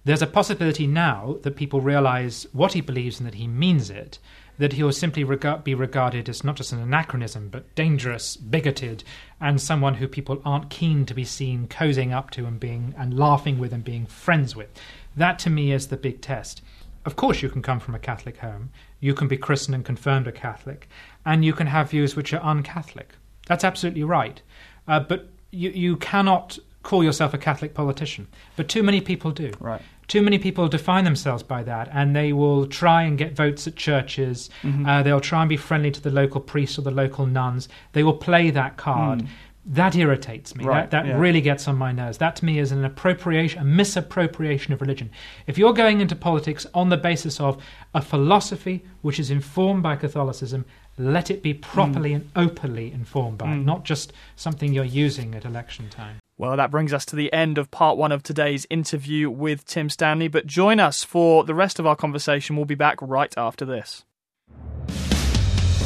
There's 0.04 0.22
a 0.22 0.28
possibility 0.28 0.88
now 0.88 1.38
that 1.42 1.56
people 1.56 1.82
realise 1.82 2.46
what 2.54 2.74
he 2.74 2.82
believes 2.82 3.20
and 3.20 3.28
that 3.28 3.36
he 3.36 3.48
means 3.48 3.90
it. 3.90 4.20
That 4.58 4.74
he 4.74 4.82
will 4.82 4.92
simply 4.92 5.24
be 5.63 5.76
regarded 5.76 6.30
as 6.30 6.44
not 6.44 6.56
just 6.56 6.72
an 6.72 6.80
anachronism, 6.80 7.50
but 7.50 7.76
dangerous, 7.76 8.38
bigoted, 8.38 9.04
and 9.40 9.62
someone 9.62 9.96
who 9.96 10.08
people 10.08 10.42
aren't 10.44 10.72
keen 10.72 11.06
to 11.06 11.13
be 11.13 11.26
seen 11.26 11.68
cozying 11.68 12.12
up 12.12 12.32
to 12.32 12.46
and 12.48 12.60
being 12.60 12.96
and 12.98 13.20
laughing 13.20 13.60
with 13.60 13.72
and 13.72 13.84
being 13.84 14.08
friends 14.08 14.56
with. 14.56 14.70
That 15.16 15.38
to 15.40 15.52
me 15.52 15.72
is 15.72 15.88
the 15.88 15.98
big 15.98 16.22
test. 16.22 16.63
Of 17.08 17.15
course, 17.15 17.41
you 17.41 17.48
can 17.48 17.62
come 17.62 17.80
from 17.80 17.96
a 17.96 18.00
Catholic 18.00 18.39
home, 18.39 18.70
you 19.00 19.13
can 19.13 19.30
be 19.30 19.38
christened 19.38 19.76
and 19.76 19.86
confirmed 19.86 20.28
a 20.28 20.32
Catholic, 20.34 20.89
and 21.26 21.46
you 21.46 21.54
can 21.54 21.67
have 21.67 21.91
views 21.91 22.17
which 22.17 22.34
are 22.34 22.43
un-Catholic. 22.43 23.13
That's 23.48 23.63
absolutely 23.63 24.04
right. 24.04 24.41
Uh, 24.89 25.00
but 25.00 25.30
you, 25.52 25.70
you 25.70 25.96
cannot 25.96 26.60
call 26.84 27.06
yourself 27.06 27.34
a 27.34 27.38
Catholic 27.38 27.74
politician. 27.74 28.28
But 28.58 28.67
too 28.67 28.84
many 28.84 29.00
people 29.00 29.32
do. 29.32 29.54
Right. 29.58 29.82
Too 30.10 30.22
many 30.22 30.38
people 30.38 30.67
define 30.67 31.06
themselves 31.06 31.43
by 31.43 31.63
that, 31.63 31.89
and 31.93 32.13
they 32.13 32.34
will 32.34 32.67
try 32.67 33.04
and 33.04 33.17
get 33.17 33.34
votes 33.34 33.67
at 33.67 33.78
churches. 33.78 34.50
Mm-hmm. 34.62 34.86
Uh, 34.86 35.02
they'll 35.04 35.22
try 35.22 35.41
and 35.41 35.50
be 35.50 35.56
friendly 35.56 35.91
to 35.91 36.02
the 36.02 36.12
local 36.12 36.41
priests 36.41 36.78
or 36.78 36.82
the 36.82 36.91
local 36.91 37.26
nuns. 37.26 37.70
They 37.93 38.04
will 38.04 38.17
play 38.17 38.50
that 38.50 38.76
card. 38.76 39.20
Mm. 39.20 39.28
That 39.69 39.95
irritates 39.95 40.56
me. 40.56 40.63
Right, 40.63 40.89
that 40.89 41.03
that 41.03 41.06
yeah. 41.06 41.19
really 41.19 41.41
gets 41.41 41.67
on 41.67 41.75
my 41.75 41.91
nerves. 41.91 42.17
That 42.19 42.38
to 42.38 42.45
me 42.45 42.58
is 42.58 42.71
an 42.71 42.86
appropriation, 42.86 43.62
a 43.62 43.65
misappropriation 43.65 44.73
of 44.73 44.80
religion. 44.82 45.12
If 45.45 45.58
you're 45.58 45.73
going 45.73 45.99
into 45.99 46.15
politics 46.15 46.65
on 46.73 46.89
the 46.89 46.97
basis 46.97 47.39
of 47.39 47.62
a 47.93 48.01
philosophy 48.01 48.86
which 49.01 49.19
is 49.19 49.30
informed 49.30 49.84
by 49.84 49.97
Catholicism 49.97 50.65
let 50.97 51.30
it 51.30 51.43
be 51.43 51.53
properly 51.53 52.12
mm. 52.12 52.15
and 52.15 52.32
openly 52.36 52.91
informed 52.91 53.38
by, 53.38 53.47
mm. 53.47 53.63
not 53.63 53.84
just 53.86 54.13
something 54.36 54.73
you're 54.73 54.84
using 54.84 55.36
at 55.36 55.45
election 55.45 55.89
time. 55.89 56.17
Well, 56.38 56.58
that 56.58 56.71
brings 56.71 56.93
us 56.93 57.06
to 57.06 57.15
the 57.15 57.32
end 57.34 57.58
of 57.58 57.71
part 57.71 57.97
one 57.97 58.12
of 58.12 58.21
today's 58.23 58.67
interview 58.69 59.30
with 59.30 59.65
Tim 59.65 59.89
Stanley. 59.89 60.27
But 60.27 60.45
join 60.45 60.80
us 60.80 61.03
for 61.03 61.43
the 61.43 61.56
rest 61.56 61.80
of 61.80 61.88
our 61.88 61.95
conversation. 61.95 62.56
We'll 62.56 62.65
be 62.65 62.75
back 62.75 62.97
right 63.01 63.34
after 63.38 63.65
this. 63.65 64.06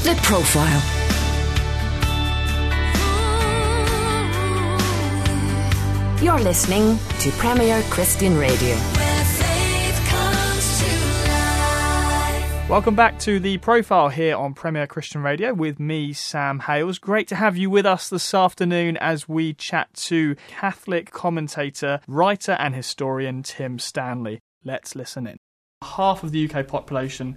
The 0.03 0.19
Profile. 0.23 1.00
You're 6.21 6.39
listening 6.39 6.99
to 7.21 7.31
Premier 7.31 7.81
Christian 7.89 8.37
Radio. 8.37 8.75
Welcome 12.69 12.93
back 12.93 13.17
to 13.21 13.39
the 13.39 13.57
profile 13.57 14.09
here 14.09 14.37
on 14.37 14.53
Premier 14.53 14.85
Christian 14.85 15.23
Radio 15.23 15.51
with 15.51 15.79
me, 15.79 16.13
Sam 16.13 16.59
Hailes. 16.59 16.99
Great 16.99 17.27
to 17.29 17.35
have 17.35 17.57
you 17.57 17.71
with 17.71 17.87
us 17.87 18.07
this 18.07 18.35
afternoon 18.35 18.97
as 18.97 19.27
we 19.27 19.55
chat 19.55 19.91
to 19.95 20.35
Catholic 20.47 21.09
commentator, 21.09 22.01
writer, 22.07 22.51
and 22.51 22.75
historian 22.75 23.41
Tim 23.41 23.79
Stanley. 23.79 24.41
Let's 24.63 24.95
listen 24.95 25.25
in. 25.25 25.37
Half 25.81 26.21
of 26.21 26.31
the 26.31 26.47
UK 26.47 26.67
population 26.67 27.35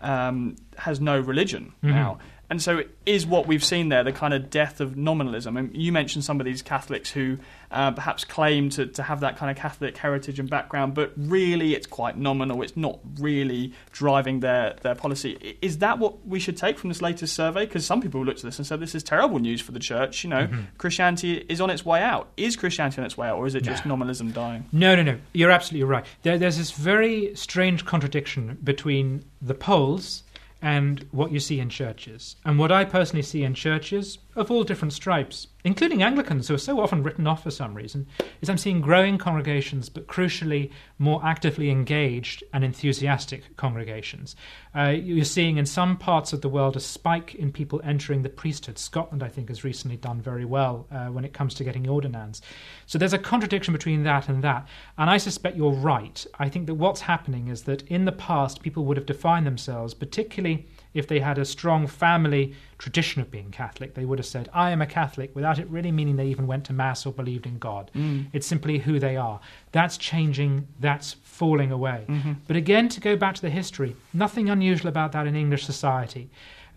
um, 0.00 0.56
has 0.78 1.02
no 1.02 1.20
religion 1.20 1.74
mm-hmm. 1.82 1.94
now. 1.94 2.18
And 2.52 2.60
so, 2.60 2.82
is 3.06 3.24
what 3.24 3.46
we've 3.46 3.64
seen 3.64 3.88
there 3.88 4.04
the 4.04 4.12
kind 4.12 4.34
of 4.34 4.50
death 4.50 4.82
of 4.82 4.94
nominalism? 4.94 5.56
And 5.56 5.74
you 5.74 5.90
mentioned 5.90 6.22
some 6.22 6.38
of 6.38 6.44
these 6.44 6.60
Catholics 6.60 7.10
who 7.10 7.38
uh, 7.70 7.92
perhaps 7.92 8.26
claim 8.26 8.68
to, 8.68 8.84
to 8.88 9.02
have 9.02 9.20
that 9.20 9.38
kind 9.38 9.50
of 9.50 9.56
Catholic 9.56 9.96
heritage 9.96 10.38
and 10.38 10.50
background, 10.50 10.92
but 10.92 11.14
really 11.16 11.74
it's 11.74 11.86
quite 11.86 12.18
nominal. 12.18 12.60
It's 12.60 12.76
not 12.76 12.98
really 13.18 13.72
driving 13.92 14.40
their, 14.40 14.76
their 14.82 14.94
policy. 14.94 15.56
Is 15.62 15.78
that 15.78 15.98
what 15.98 16.26
we 16.26 16.38
should 16.38 16.58
take 16.58 16.78
from 16.78 16.90
this 16.90 17.00
latest 17.00 17.34
survey? 17.34 17.64
Because 17.64 17.86
some 17.86 18.02
people 18.02 18.22
looked 18.22 18.40
at 18.40 18.44
this 18.44 18.58
and 18.58 18.66
said 18.66 18.80
this 18.80 18.94
is 18.94 19.02
terrible 19.02 19.38
news 19.38 19.62
for 19.62 19.72
the 19.72 19.80
church. 19.80 20.22
You 20.22 20.28
know, 20.28 20.46
mm-hmm. 20.46 20.60
Christianity 20.76 21.46
is 21.48 21.58
on 21.58 21.70
its 21.70 21.86
way 21.86 22.02
out. 22.02 22.32
Is 22.36 22.54
Christianity 22.56 22.98
on 22.98 23.06
its 23.06 23.16
way 23.16 23.28
out, 23.28 23.38
or 23.38 23.46
is 23.46 23.54
it 23.54 23.62
just 23.62 23.86
no. 23.86 23.94
nominalism 23.94 24.30
dying? 24.30 24.66
No, 24.72 24.94
no, 24.94 25.02
no. 25.02 25.18
You're 25.32 25.50
absolutely 25.50 25.84
right. 25.84 26.04
There, 26.20 26.36
there's 26.36 26.58
this 26.58 26.72
very 26.72 27.34
strange 27.34 27.86
contradiction 27.86 28.58
between 28.62 29.24
the 29.40 29.54
polls 29.54 30.21
and 30.62 31.04
what 31.10 31.32
you 31.32 31.40
see 31.40 31.58
in 31.58 31.68
churches. 31.68 32.36
And 32.44 32.58
what 32.58 32.70
I 32.70 32.84
personally 32.84 33.22
see 33.22 33.42
in 33.42 33.54
churches 33.54 34.18
of 34.36 34.50
all 34.50 34.62
different 34.62 34.92
stripes, 34.92 35.48
including 35.64 36.02
Anglicans, 36.02 36.48
who 36.48 36.54
are 36.54 36.58
so 36.58 36.80
often 36.80 37.02
written 37.02 37.26
off 37.26 37.42
for 37.42 37.50
some 37.50 37.74
reason, 37.74 38.06
is 38.40 38.48
I'm 38.48 38.58
seeing 38.58 38.80
growing 38.80 39.18
congregations, 39.18 39.88
but 39.88 40.06
crucially 40.06 40.70
more 40.98 41.24
actively 41.24 41.70
engaged 41.70 42.42
and 42.52 42.64
enthusiastic 42.64 43.56
congregations. 43.56 44.34
Uh, 44.74 44.88
you're 44.88 45.24
seeing 45.24 45.58
in 45.58 45.66
some 45.66 45.96
parts 45.96 46.32
of 46.32 46.40
the 46.40 46.48
world 46.48 46.76
a 46.76 46.80
spike 46.80 47.34
in 47.34 47.52
people 47.52 47.80
entering 47.84 48.22
the 48.22 48.28
priesthood. 48.28 48.78
Scotland, 48.78 49.22
I 49.22 49.28
think, 49.28 49.48
has 49.48 49.64
recently 49.64 49.96
done 49.96 50.20
very 50.20 50.44
well 50.44 50.86
uh, 50.90 51.06
when 51.06 51.24
it 51.24 51.32
comes 51.32 51.54
to 51.54 51.64
getting 51.64 51.88
ordinands. 51.88 52.42
So 52.86 52.98
there's 52.98 53.12
a 53.12 53.18
contradiction 53.18 53.72
between 53.72 54.02
that 54.04 54.28
and 54.28 54.42
that. 54.42 54.66
And 54.98 55.08
I 55.08 55.18
suspect 55.18 55.56
you're 55.56 55.72
right. 55.72 56.26
I 56.38 56.48
think 56.48 56.66
that 56.66 56.74
what's 56.74 57.02
happening 57.02 57.48
is 57.48 57.62
that 57.62 57.82
in 57.88 58.04
the 58.04 58.12
past, 58.12 58.62
people 58.62 58.84
would 58.84 58.96
have 58.96 59.06
defined 59.06 59.46
themselves, 59.46 59.94
particularly 59.94 60.66
if 60.94 61.06
they 61.06 61.20
had 61.20 61.38
a 61.38 61.44
strong 61.44 61.86
family 61.86 62.54
tradition 62.78 63.22
of 63.22 63.30
being 63.30 63.50
Catholic, 63.50 63.94
they 63.94 64.04
would 64.04 64.18
have 64.18 64.26
said, 64.26 64.48
I 64.52 64.70
am 64.70 64.82
a 64.82 64.86
Catholic, 64.86 65.34
without 65.34 65.58
it 65.58 65.68
really 65.68 65.92
meaning 65.92 66.16
they 66.16 66.26
even 66.26 66.46
went 66.46 66.64
to 66.66 66.72
Mass 66.72 67.06
or 67.06 67.12
believed 67.12 67.46
in 67.46 67.58
God. 67.58 67.90
Mm. 67.94 68.26
It's 68.32 68.46
simply 68.46 68.78
who 68.78 68.98
they 68.98 69.16
are. 69.16 69.40
That's 69.72 69.96
changing, 69.96 70.66
that's 70.80 71.14
falling 71.22 71.70
away. 71.70 72.04
Mm-hmm. 72.08 72.32
But 72.46 72.56
again, 72.56 72.88
to 72.90 73.00
go 73.00 73.16
back 73.16 73.34
to 73.36 73.42
the 73.42 73.50
history, 73.50 73.96
nothing 74.12 74.48
unusual 74.48 74.88
about 74.88 75.12
that 75.12 75.26
in 75.26 75.36
English 75.36 75.64
society. 75.64 76.30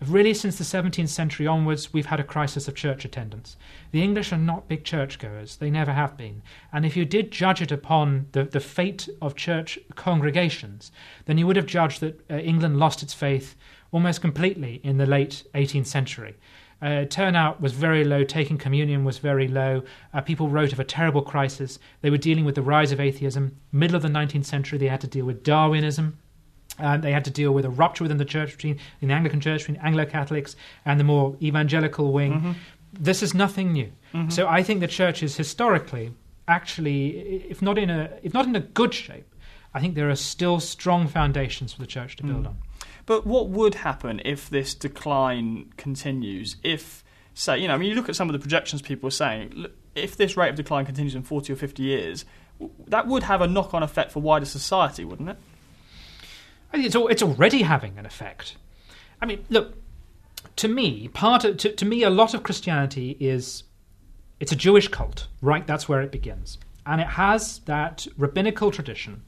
Really, 0.04 0.34
since 0.34 0.58
the 0.58 0.64
17th 0.64 1.08
century 1.08 1.46
onwards, 1.46 1.92
we've 1.94 2.06
had 2.06 2.20
a 2.20 2.24
crisis 2.24 2.68
of 2.68 2.74
church 2.74 3.06
attendance. 3.06 3.56
The 3.92 4.02
English 4.02 4.30
are 4.30 4.38
not 4.38 4.68
big 4.68 4.84
churchgoers, 4.84 5.56
they 5.56 5.70
never 5.70 5.92
have 5.92 6.18
been. 6.18 6.42
And 6.70 6.84
if 6.84 6.98
you 6.98 7.06
did 7.06 7.30
judge 7.30 7.62
it 7.62 7.72
upon 7.72 8.26
the, 8.32 8.44
the 8.44 8.60
fate 8.60 9.08
of 9.22 9.36
church 9.36 9.78
congregations, 9.94 10.92
then 11.24 11.38
you 11.38 11.46
would 11.46 11.56
have 11.56 11.64
judged 11.64 12.00
that 12.02 12.20
uh, 12.30 12.34
England 12.34 12.78
lost 12.78 13.02
its 13.02 13.14
faith 13.14 13.56
almost 13.92 14.20
completely 14.20 14.80
in 14.82 14.98
the 14.98 15.06
late 15.06 15.44
18th 15.54 15.86
century. 15.86 16.34
Uh, 16.82 17.04
turnout 17.06 17.60
was 17.60 17.72
very 17.72 18.04
low, 18.04 18.22
taking 18.22 18.58
communion 18.58 19.04
was 19.04 19.16
very 19.18 19.48
low. 19.48 19.82
Uh, 20.12 20.20
people 20.20 20.48
wrote 20.48 20.72
of 20.74 20.80
a 20.80 20.84
terrible 20.84 21.22
crisis. 21.22 21.78
They 22.02 22.10
were 22.10 22.18
dealing 22.18 22.44
with 22.44 22.54
the 22.54 22.62
rise 22.62 22.92
of 22.92 23.00
atheism. 23.00 23.56
Middle 23.72 23.96
of 23.96 24.02
the 24.02 24.08
19th 24.08 24.44
century, 24.44 24.78
they 24.78 24.88
had 24.88 25.00
to 25.00 25.06
deal 25.06 25.24
with 25.24 25.42
Darwinism. 25.42 26.18
Uh, 26.78 26.98
they 26.98 27.12
had 27.12 27.24
to 27.24 27.30
deal 27.30 27.52
with 27.52 27.64
a 27.64 27.70
rupture 27.70 28.04
within 28.04 28.18
the 28.18 28.24
church 28.26 28.52
between 28.52 28.78
in 29.00 29.08
the 29.08 29.14
Anglican 29.14 29.40
Church 29.40 29.60
between 29.62 29.78
Anglo 29.78 30.04
Catholics 30.04 30.54
and 30.84 31.00
the 31.00 31.04
more 31.04 31.34
evangelical 31.40 32.12
wing. 32.12 32.32
Mm-hmm. 32.34 32.52
This 32.92 33.22
is 33.22 33.32
nothing 33.32 33.72
new. 33.72 33.90
So 34.28 34.46
I 34.48 34.62
think 34.62 34.80
the 34.80 34.86
church 34.86 35.22
is 35.22 35.36
historically 35.36 36.12
actually, 36.48 37.08
if 37.50 37.60
not 37.62 37.76
in 37.78 37.90
a 37.90 38.10
if 38.22 38.32
not 38.32 38.46
in 38.46 38.56
a 38.56 38.60
good 38.60 38.94
shape, 38.94 39.34
I 39.74 39.80
think 39.80 39.94
there 39.94 40.08
are 40.10 40.16
still 40.16 40.60
strong 40.60 41.06
foundations 41.08 41.72
for 41.72 41.80
the 41.80 41.86
church 41.86 42.16
to 42.16 42.22
build 42.22 42.44
Mm. 42.44 42.48
on. 42.48 42.56
But 43.06 43.26
what 43.26 43.48
would 43.48 43.76
happen 43.76 44.20
if 44.24 44.50
this 44.50 44.74
decline 44.74 45.72
continues? 45.76 46.56
If, 46.62 47.04
say, 47.34 47.58
you 47.58 47.68
know, 47.68 47.74
I 47.74 47.78
mean, 47.78 47.88
you 47.88 47.94
look 47.94 48.08
at 48.08 48.16
some 48.16 48.28
of 48.28 48.32
the 48.32 48.38
projections 48.40 48.82
people 48.82 49.06
are 49.06 49.12
saying, 49.12 49.66
if 49.94 50.16
this 50.16 50.36
rate 50.36 50.50
of 50.50 50.56
decline 50.56 50.84
continues 50.84 51.14
in 51.14 51.22
40 51.22 51.52
or 51.52 51.56
50 51.56 51.82
years, 51.82 52.24
that 52.88 53.06
would 53.06 53.22
have 53.24 53.40
a 53.40 53.46
knock 53.46 53.74
on 53.74 53.82
effect 53.82 54.10
for 54.10 54.20
wider 54.20 54.44
society, 54.44 55.04
wouldn't 55.04 55.28
it? 55.28 55.36
I 56.72 56.76
think 56.76 56.86
it's 56.86 56.96
al- 56.96 57.08
it's 57.08 57.22
already 57.22 57.62
having 57.62 57.96
an 57.96 58.06
effect. 58.06 58.56
I 59.22 59.26
mean, 59.26 59.44
look, 59.48 59.74
to 60.56 60.68
me, 60.68 61.08
part 61.08 61.44
of, 61.44 61.58
to, 61.58 61.72
to 61.72 61.84
me, 61.84 62.02
a 62.02 62.10
lot 62.10 62.34
of 62.34 62.42
Christianity 62.42 63.16
is 63.20 63.64
it's 64.40 64.52
a 64.52 64.56
Jewish 64.56 64.88
cult, 64.88 65.28
right? 65.40 65.66
That's 65.66 65.88
where 65.88 66.02
it 66.02 66.10
begins, 66.10 66.58
and 66.84 67.00
it 67.00 67.06
has 67.06 67.60
that 67.60 68.06
rabbinical 68.16 68.70
tradition 68.70 69.22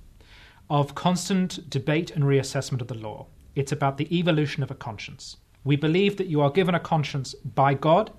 of 0.69 0.95
constant 0.95 1.71
debate 1.71 2.11
and 2.11 2.25
reassessment 2.25 2.81
of 2.81 2.89
the 2.89 2.95
law. 2.95 3.27
It's 3.55 3.73
about 3.73 3.97
the 3.97 4.17
evolution 4.17 4.63
of 4.63 4.71
a 4.71 4.75
conscience. 4.75 5.37
We 5.65 5.77
believe 5.77 6.17
that 6.17 6.29
you 6.29 6.41
are 6.41 6.51
given 6.51 6.75
a 6.75 6.81
conscience 6.81 7.35
by 7.35 7.75
God, 7.75 8.11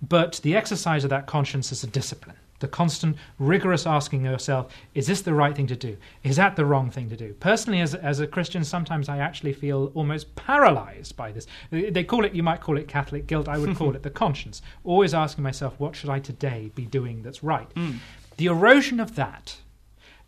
but 0.00 0.40
the 0.42 0.54
exercise 0.54 1.04
of 1.04 1.10
that 1.10 1.26
conscience 1.26 1.72
is 1.72 1.82
a 1.82 1.88
discipline. 1.88 2.36
The 2.58 2.68
constant, 2.68 3.16
rigorous 3.38 3.86
asking 3.86 4.24
yourself, 4.24 4.72
is 4.94 5.06
this 5.06 5.20
the 5.20 5.34
right 5.34 5.54
thing 5.54 5.66
to 5.66 5.76
do? 5.76 5.96
Is 6.22 6.36
that 6.36 6.56
the 6.56 6.64
wrong 6.64 6.90
thing 6.90 7.10
to 7.10 7.16
do? 7.16 7.34
Personally, 7.34 7.80
as, 7.80 7.94
as 7.94 8.20
a 8.20 8.26
Christian, 8.26 8.64
sometimes 8.64 9.08
I 9.08 9.18
actually 9.18 9.52
feel 9.52 9.92
almost 9.94 10.34
paralyzed 10.36 11.16
by 11.16 11.32
this. 11.32 11.46
They 11.70 12.04
call 12.04 12.24
it, 12.24 12.34
you 12.34 12.42
might 12.42 12.62
call 12.62 12.78
it 12.78 12.88
Catholic 12.88 13.26
guilt, 13.26 13.48
I 13.48 13.58
would 13.58 13.76
call 13.76 13.94
it 13.94 14.02
the 14.02 14.10
conscience. 14.24 14.62
Always 14.84 15.12
asking 15.12 15.44
myself, 15.44 15.78
what 15.78 15.94
should 15.94 16.08
I 16.08 16.18
today 16.18 16.70
be 16.74 16.86
doing 16.86 17.22
that's 17.22 17.42
right? 17.42 17.70
Hmm. 17.74 17.96
The 18.38 18.46
erosion 18.46 19.00
of 19.00 19.16
that 19.16 19.56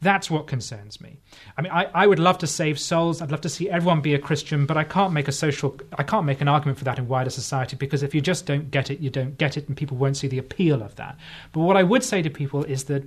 that's 0.01 0.31
what 0.31 0.47
concerns 0.47 1.01
me. 1.01 1.19
I 1.57 1.63
mean, 1.63 1.73
I, 1.73 1.87
I 1.93 2.07
would 2.07 2.21
love 2.21 2.39
to 2.39 2.47
save 2.47 2.79
souls. 2.79 3.21
I'd 3.21 3.33
love 3.33 3.41
to 3.41 3.49
see 3.49 3.69
everyone 3.69 4.01
be 4.01 4.15
a 4.15 4.19
Christian, 4.19 4.65
but 4.65 4.77
I 4.77 4.85
can't 4.85 5.13
make 5.13 5.27
a 5.27 5.33
social. 5.33 5.77
I 5.97 6.05
can't 6.05 6.25
make 6.25 6.41
an 6.41 6.49
argument 6.49 6.79
for 6.79 6.85
that 6.85 6.99
in 6.99 7.09
wider 7.09 7.31
society 7.31 7.77
because 7.77 8.03
if 8.03 8.15
you 8.15 8.21
just 8.21 8.47
don't 8.47 8.71
get 8.71 8.91
it, 8.91 9.01
you 9.01 9.11
don't 9.11 9.37
get 9.39 9.57
it, 9.57 9.67
and 9.67 9.77
people 9.77 9.97
won't 9.97 10.17
see 10.17 10.29
the 10.29 10.39
appeal 10.39 10.83
of 10.83 10.95
that. 10.97 11.17
But 11.53 11.61
what 11.61 11.77
I 11.77 11.83
would 11.83 12.05
say 12.05 12.23
to 12.23 12.31
people 12.31 12.65
is 12.65 12.85
that 12.85 13.03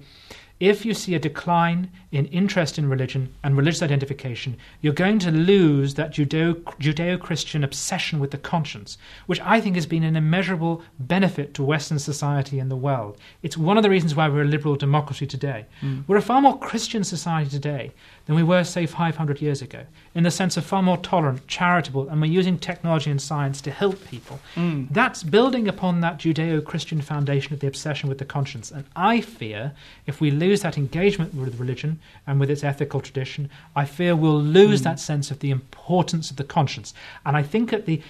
if 0.62 0.86
you 0.86 0.93
see 0.93 1.15
a 1.15 1.19
decline 1.19 1.89
in 2.12 2.28
interest 2.28 2.78
in 2.78 2.88
religion 2.88 3.34
and 3.43 3.58
religious 3.58 3.82
identification, 3.82 4.56
you're 4.80 4.93
going 4.93 5.17
to 5.17 5.32
lose 5.32 5.95
that 5.95 6.13
Judeo 6.13 7.19
Christian 7.19 7.63
obsession 7.63 8.19
with 8.19 8.30
the 8.30 8.38
conscience, 8.38 9.00
which 9.26 9.41
I 9.41 9.60
think 9.60 9.74
has 9.74 9.88
been 9.88 10.04
an 10.04 10.15
immeasurable 10.15 10.84
benefit 11.00 11.56
to 11.56 11.63
Western 11.63 11.97
society 11.97 12.60
and 12.60 12.69
the 12.69 12.76
world. 12.76 13.17
It's 13.41 13.58
one 13.58 13.76
of 13.76 13.82
the 13.82 13.89
reasons 13.89 14.13
why 14.13 14.30
we're 14.30 14.43
a 14.43 14.45
liberal 14.45 14.76
democracy 14.76 15.26
today. 15.26 15.65
Hmm. 15.80 16.02
We're 16.06 16.17
a 16.17 16.21
far 16.21 16.41
more 16.41 16.60
Christian 16.60 17.04
society 17.04 17.50
today 17.50 17.91
than 18.25 18.36
we 18.36 18.43
were, 18.43 18.63
say, 18.63 18.86
500 18.86 19.41
years 19.41 19.62
ago, 19.62 19.86
in 20.13 20.23
the 20.23 20.31
sense 20.31 20.57
of 20.57 20.65
far 20.65 20.81
more 20.81 20.97
tolerant, 20.97 21.47
charitable, 21.47 22.07
and 22.10 22.21
we're 22.21 22.31
using 22.31 22.57
technology 22.57 23.10
and 23.10 23.21
science 23.21 23.62
to 23.62 23.71
help 23.71 24.05
people. 24.05 24.39
Mm. 24.55 24.88
That's 24.91 25.23
building 25.23 25.67
upon 25.67 26.01
that 26.01 26.17
Judeo 26.17 26.63
Christian 26.63 27.01
foundation 27.01 27.53
of 27.53 27.60
the 27.60 27.67
obsession 27.67 28.10
with 28.10 28.17
the 28.17 28.25
conscience. 28.25 28.71
And 28.71 28.86
I 28.95 29.21
fear 29.21 29.73
if 30.05 30.21
we 30.21 30.31
lose 30.31 30.62
that 30.62 30.77
engagement 30.77 31.34
with 31.34 31.60
religion 31.60 31.99
and 32.27 32.39
with 32.39 32.49
its 32.49 32.63
ethical 32.63 33.01
tradition, 33.01 33.49
I 33.75 33.86
fear 33.86 34.15
we'll 34.15 34.41
lose 34.41 34.81
mm. 34.81 34.86
that 34.86 34.99
sense 34.99 35.31
of 35.31 35.39
the 35.39 35.51
importance 35.51 36.29
of 36.29 36.38
the 36.38 36.43
conscience. 36.43 36.93
And 37.25 37.36
I 37.36 37.43
think 37.43 37.73
at 37.73 37.86
the 37.86 38.01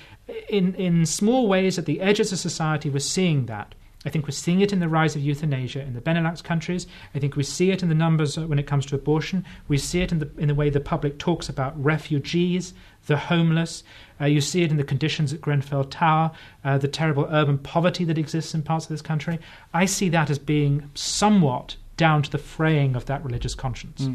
in 0.49 0.75
in 0.75 1.05
small 1.05 1.47
ways 1.47 1.77
at 1.77 1.85
the 1.85 2.01
edges 2.01 2.31
of 2.31 2.39
society 2.39 2.89
we're 2.89 2.99
seeing 2.99 3.45
that. 3.47 3.75
I 4.03 4.09
think 4.09 4.25
we're 4.25 4.31
seeing 4.31 4.61
it 4.61 4.73
in 4.73 4.79
the 4.79 4.89
rise 4.89 5.15
of 5.15 5.21
euthanasia 5.21 5.81
in 5.81 5.93
the 5.93 6.01
Benelux 6.01 6.43
countries. 6.43 6.87
I 7.13 7.19
think 7.19 7.35
we 7.35 7.43
see 7.43 7.69
it 7.71 7.83
in 7.83 7.89
the 7.89 7.95
numbers 7.95 8.37
when 8.37 8.57
it 8.57 8.65
comes 8.65 8.85
to 8.87 8.95
abortion. 8.95 9.45
We 9.67 9.77
see 9.77 10.01
it 10.01 10.11
in 10.11 10.19
the 10.19 10.29
in 10.37 10.47
the 10.47 10.55
way 10.55 10.69
the 10.69 10.79
public 10.79 11.19
talks 11.19 11.49
about 11.49 11.81
refugees, 11.81 12.73
the 13.05 13.17
homeless. 13.17 13.83
Uh, 14.19 14.25
you 14.25 14.41
see 14.41 14.63
it 14.63 14.71
in 14.71 14.77
the 14.77 14.83
conditions 14.83 15.33
at 15.33 15.41
Grenfell 15.41 15.83
Tower, 15.85 16.31
uh, 16.63 16.77
the 16.77 16.87
terrible 16.87 17.27
urban 17.29 17.57
poverty 17.57 18.03
that 18.05 18.17
exists 18.17 18.53
in 18.53 18.63
parts 18.63 18.85
of 18.85 18.89
this 18.89 19.01
country. 19.01 19.39
I 19.73 19.85
see 19.85 20.09
that 20.09 20.29
as 20.29 20.39
being 20.39 20.89
somewhat 20.95 21.75
down 21.97 22.23
to 22.23 22.31
the 22.31 22.37
fraying 22.37 22.95
of 22.95 23.05
that 23.05 23.23
religious 23.23 23.53
conscience. 23.53 24.09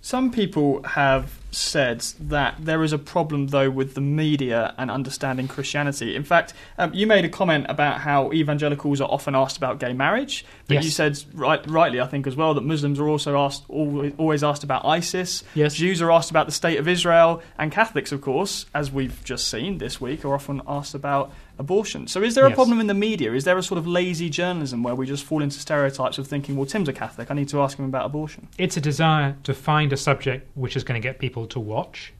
Some 0.00 0.32
people 0.32 0.82
have 0.82 1.38
said 1.56 2.00
that 2.20 2.56
there 2.58 2.82
is 2.82 2.92
a 2.92 2.98
problem, 2.98 3.48
though, 3.48 3.70
with 3.70 3.94
the 3.94 4.00
media 4.00 4.74
and 4.78 4.90
understanding 4.90 5.48
Christianity. 5.48 6.14
In 6.16 6.24
fact, 6.24 6.52
um, 6.78 6.92
you 6.92 7.06
made 7.06 7.24
a 7.24 7.28
comment 7.28 7.66
about 7.68 8.00
how 8.00 8.32
evangelicals 8.32 9.00
are 9.00 9.10
often 9.10 9.34
asked 9.34 9.56
about 9.56 9.78
gay 9.80 9.92
marriage, 9.92 10.44
but 10.68 10.74
Yes. 10.74 10.84
you 10.84 10.90
said 10.90 11.18
right, 11.34 11.64
rightly, 11.70 12.00
I 12.00 12.06
think, 12.06 12.26
as 12.26 12.36
well, 12.36 12.54
that 12.54 12.64
Muslims 12.64 12.98
are 12.98 13.08
also 13.08 13.36
asked 13.38 13.64
always, 13.68 14.12
always 14.18 14.42
asked 14.44 14.64
about 14.64 14.84
ISIS. 14.84 15.44
Yes. 15.54 15.74
Jews 15.74 16.02
are 16.02 16.10
asked 16.10 16.30
about 16.30 16.46
the 16.46 16.52
state 16.52 16.78
of 16.78 16.88
Israel, 16.88 17.42
and 17.58 17.70
Catholics, 17.72 18.12
of 18.12 18.20
course, 18.20 18.66
as 18.74 18.90
we've 18.92 19.22
just 19.24 19.48
seen 19.48 19.78
this 19.78 20.00
week, 20.00 20.24
are 20.24 20.34
often 20.34 20.60
asked 20.66 20.94
about 20.94 21.32
abortion. 21.56 22.08
So, 22.08 22.20
is 22.22 22.34
there 22.34 22.44
a 22.46 22.48
Yes. 22.48 22.56
problem 22.56 22.80
in 22.80 22.88
the 22.88 22.94
media? 22.94 23.32
Is 23.32 23.44
there 23.44 23.56
a 23.56 23.62
sort 23.62 23.78
of 23.78 23.86
lazy 23.86 24.28
journalism 24.28 24.82
where 24.82 24.96
we 24.96 25.06
just 25.06 25.22
fall 25.24 25.40
into 25.40 25.60
stereotypes 25.60 26.18
of 26.18 26.26
thinking, 26.26 26.56
well, 26.56 26.66
Tim's 26.66 26.88
a 26.88 26.92
Catholic, 26.92 27.30
I 27.30 27.34
need 27.34 27.48
to 27.50 27.60
ask 27.62 27.78
him 27.78 27.84
about 27.84 28.06
abortion? 28.06 28.48
It's 28.58 28.76
a 28.76 28.80
desire 28.80 29.36
to 29.44 29.54
find 29.54 29.92
a 29.92 29.96
subject 29.96 30.48
which 30.56 30.74
is 30.76 30.82
going 30.82 31.00
to 31.00 31.06
get 31.08 31.20
people 31.20 31.43
to 31.48 31.60
watch. 31.60 32.12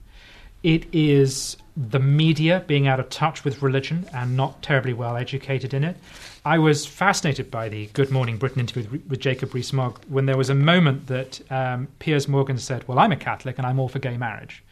It 0.62 0.86
is 0.92 1.56
the 1.76 1.98
media 1.98 2.64
being 2.66 2.86
out 2.86 3.00
of 3.00 3.10
touch 3.10 3.44
with 3.44 3.60
religion 3.62 4.08
and 4.12 4.36
not 4.36 4.62
terribly 4.62 4.92
well 4.92 5.16
educated 5.16 5.74
in 5.74 5.84
it. 5.84 5.96
I 6.44 6.58
was 6.58 6.86
fascinated 6.86 7.50
by 7.50 7.68
the 7.68 7.86
Good 7.86 8.10
Morning 8.10 8.36
Britain 8.36 8.60
interview 8.60 8.90
with, 8.90 9.06
with 9.08 9.20
Jacob 9.20 9.54
Rees-Mogg 9.54 9.98
when 10.08 10.26
there 10.26 10.36
was 10.36 10.50
a 10.50 10.54
moment 10.54 11.06
that 11.08 11.40
um, 11.50 11.88
Piers 11.98 12.28
Morgan 12.28 12.58
said, 12.58 12.86
"Well, 12.86 12.98
I'm 12.98 13.12
a 13.12 13.16
Catholic 13.16 13.58
and 13.58 13.66
I'm 13.66 13.80
all 13.80 13.88
for 13.88 13.98
gay 13.98 14.16
marriage." 14.16 14.62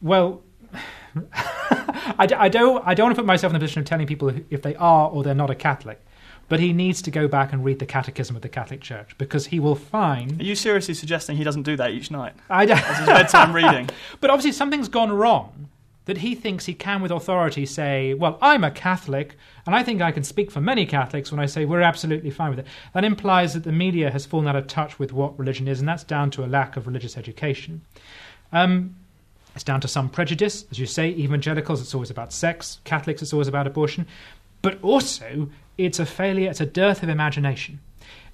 Well, 0.00 0.42
I, 1.34 2.26
d- 2.26 2.34
I 2.36 2.48
don't. 2.48 2.86
I 2.86 2.94
don't 2.94 3.06
want 3.06 3.16
to 3.16 3.20
put 3.22 3.26
myself 3.26 3.52
in 3.52 3.54
the 3.54 3.60
position 3.64 3.80
of 3.80 3.86
telling 3.86 4.06
people 4.06 4.32
if 4.48 4.62
they 4.62 4.76
are 4.76 5.10
or 5.10 5.22
they're 5.22 5.34
not 5.34 5.50
a 5.50 5.54
Catholic. 5.56 6.00
But 6.50 6.58
he 6.58 6.72
needs 6.72 7.00
to 7.02 7.12
go 7.12 7.28
back 7.28 7.52
and 7.52 7.64
read 7.64 7.78
the 7.78 7.86
Catechism 7.86 8.34
of 8.34 8.42
the 8.42 8.48
Catholic 8.48 8.80
Church 8.80 9.16
because 9.18 9.46
he 9.46 9.60
will 9.60 9.76
find. 9.76 10.40
Are 10.40 10.44
you 10.44 10.56
seriously 10.56 10.94
suggesting 10.94 11.36
he 11.36 11.44
doesn't 11.44 11.62
do 11.62 11.76
that 11.76 11.92
each 11.92 12.10
night 12.10 12.34
I 12.50 12.66
don't. 12.66 12.82
as 12.90 12.98
his 12.98 13.06
bedtime 13.06 13.52
reading? 13.54 13.88
But 14.20 14.30
obviously, 14.30 14.50
something's 14.50 14.88
gone 14.88 15.12
wrong 15.12 15.68
that 16.06 16.18
he 16.18 16.34
thinks 16.34 16.66
he 16.66 16.74
can, 16.74 17.02
with 17.02 17.12
authority, 17.12 17.64
say, 17.64 18.14
Well, 18.14 18.36
I'm 18.42 18.64
a 18.64 18.72
Catholic, 18.72 19.36
and 19.64 19.76
I 19.76 19.84
think 19.84 20.02
I 20.02 20.10
can 20.10 20.24
speak 20.24 20.50
for 20.50 20.60
many 20.60 20.86
Catholics 20.86 21.30
when 21.30 21.38
I 21.38 21.46
say 21.46 21.64
we're 21.64 21.82
absolutely 21.82 22.30
fine 22.30 22.50
with 22.50 22.58
it. 22.58 22.66
That 22.94 23.04
implies 23.04 23.54
that 23.54 23.62
the 23.62 23.70
media 23.70 24.10
has 24.10 24.26
fallen 24.26 24.48
out 24.48 24.56
of 24.56 24.66
touch 24.66 24.98
with 24.98 25.12
what 25.12 25.38
religion 25.38 25.68
is, 25.68 25.78
and 25.78 25.88
that's 25.88 26.02
down 26.02 26.32
to 26.32 26.44
a 26.44 26.48
lack 26.48 26.76
of 26.76 26.88
religious 26.88 27.16
education. 27.16 27.82
Um, 28.52 28.96
it's 29.54 29.62
down 29.62 29.80
to 29.82 29.88
some 29.88 30.08
prejudice. 30.08 30.64
As 30.72 30.80
you 30.80 30.86
say, 30.86 31.10
evangelicals, 31.10 31.80
it's 31.80 31.94
always 31.94 32.10
about 32.10 32.32
sex, 32.32 32.80
Catholics, 32.82 33.22
it's 33.22 33.32
always 33.32 33.46
about 33.46 33.68
abortion. 33.68 34.08
But 34.62 34.82
also, 34.82 35.48
it's 35.84 35.98
a 35.98 36.06
failure, 36.06 36.50
it's 36.50 36.60
a 36.60 36.66
dearth 36.66 37.02
of 37.02 37.08
imagination. 37.08 37.80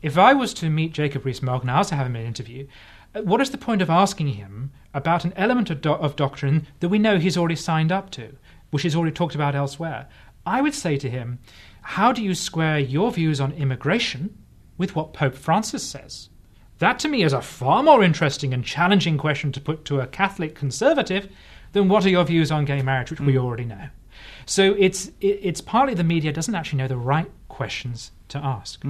If 0.03 0.19
I 0.19 0.35
was 0.35 0.53
to 0.55 0.71
meet 0.71 0.93
Jacob 0.93 1.25
Rees-Mogg 1.25 1.63
and 1.63 1.71
I 1.71 1.79
was 1.79 1.89
to 1.89 1.95
have 1.95 2.07
him 2.07 2.17
in 2.17 2.23
an 2.23 2.29
interview, 2.29 2.67
uh, 3.15 3.23
what 3.23 3.41
is 3.41 3.51
the 3.51 3.59
point 3.59 3.83
of 3.83 3.91
asking 3.91 4.29
him 4.29 4.73
about 4.93 5.25
an 5.25 5.33
element 5.37 5.71
of, 5.71 5.81
do- 5.81 5.93
of 5.93 6.17
doctrine 6.17 6.67
that 6.81 6.89
we 6.89 6.99
know 6.99 7.19
he's 7.19 7.37
already 7.37 7.57
signed 7.57 7.93
up 7.93 8.11
to, 8.11 8.37
which 8.71 8.83
he's 8.83 8.97
already 8.97 9.15
talked 9.15 9.35
about 9.35 9.55
elsewhere? 9.55 10.09
I 10.45 10.61
would 10.61 10.75
say 10.75 10.97
to 10.99 11.11
him, 11.11 11.39
how 11.83 12.13
do 12.13 12.23
you 12.23 12.35
square 12.35 12.79
your 12.79 13.11
views 13.13 13.41
on 13.41 13.53
immigration 13.53 14.37
with 14.77 14.95
what 14.95 15.13
Pope 15.13 15.35
Francis 15.35 15.83
says? 15.83 16.29
That 16.79 16.99
to 17.01 17.09
me 17.09 17.23
is 17.23 17.33
a 17.33 17.41
far 17.41 17.83
more 17.83 18.03
interesting 18.03 18.53
and 18.53 18.65
challenging 18.65 19.17
question 19.19 19.51
to 19.53 19.61
put 19.61 19.85
to 19.87 20.01
a 20.01 20.07
Catholic 20.07 20.55
conservative 20.55 21.29
than 21.73 21.89
what 21.89 22.05
are 22.05 22.11
your 22.11 22.25
views 22.25 22.53
on 22.53 22.65
gay 22.65 22.83
marriage, 22.83 23.11
which 23.11 23.21
we 23.21 23.39
already 23.39 23.65
know. 23.65 23.89
So 24.45 24.75
it's 24.79 25.07
it, 25.21 25.41
it's 25.43 25.61
partly 25.61 25.95
the 25.95 26.05
media 26.05 26.33
doesn't 26.33 26.55
actually 26.55 26.79
know 26.79 26.89
the 26.89 26.97
right 26.97 27.31
questions 27.57 28.13
to 28.29 28.39
ask. 28.39 28.85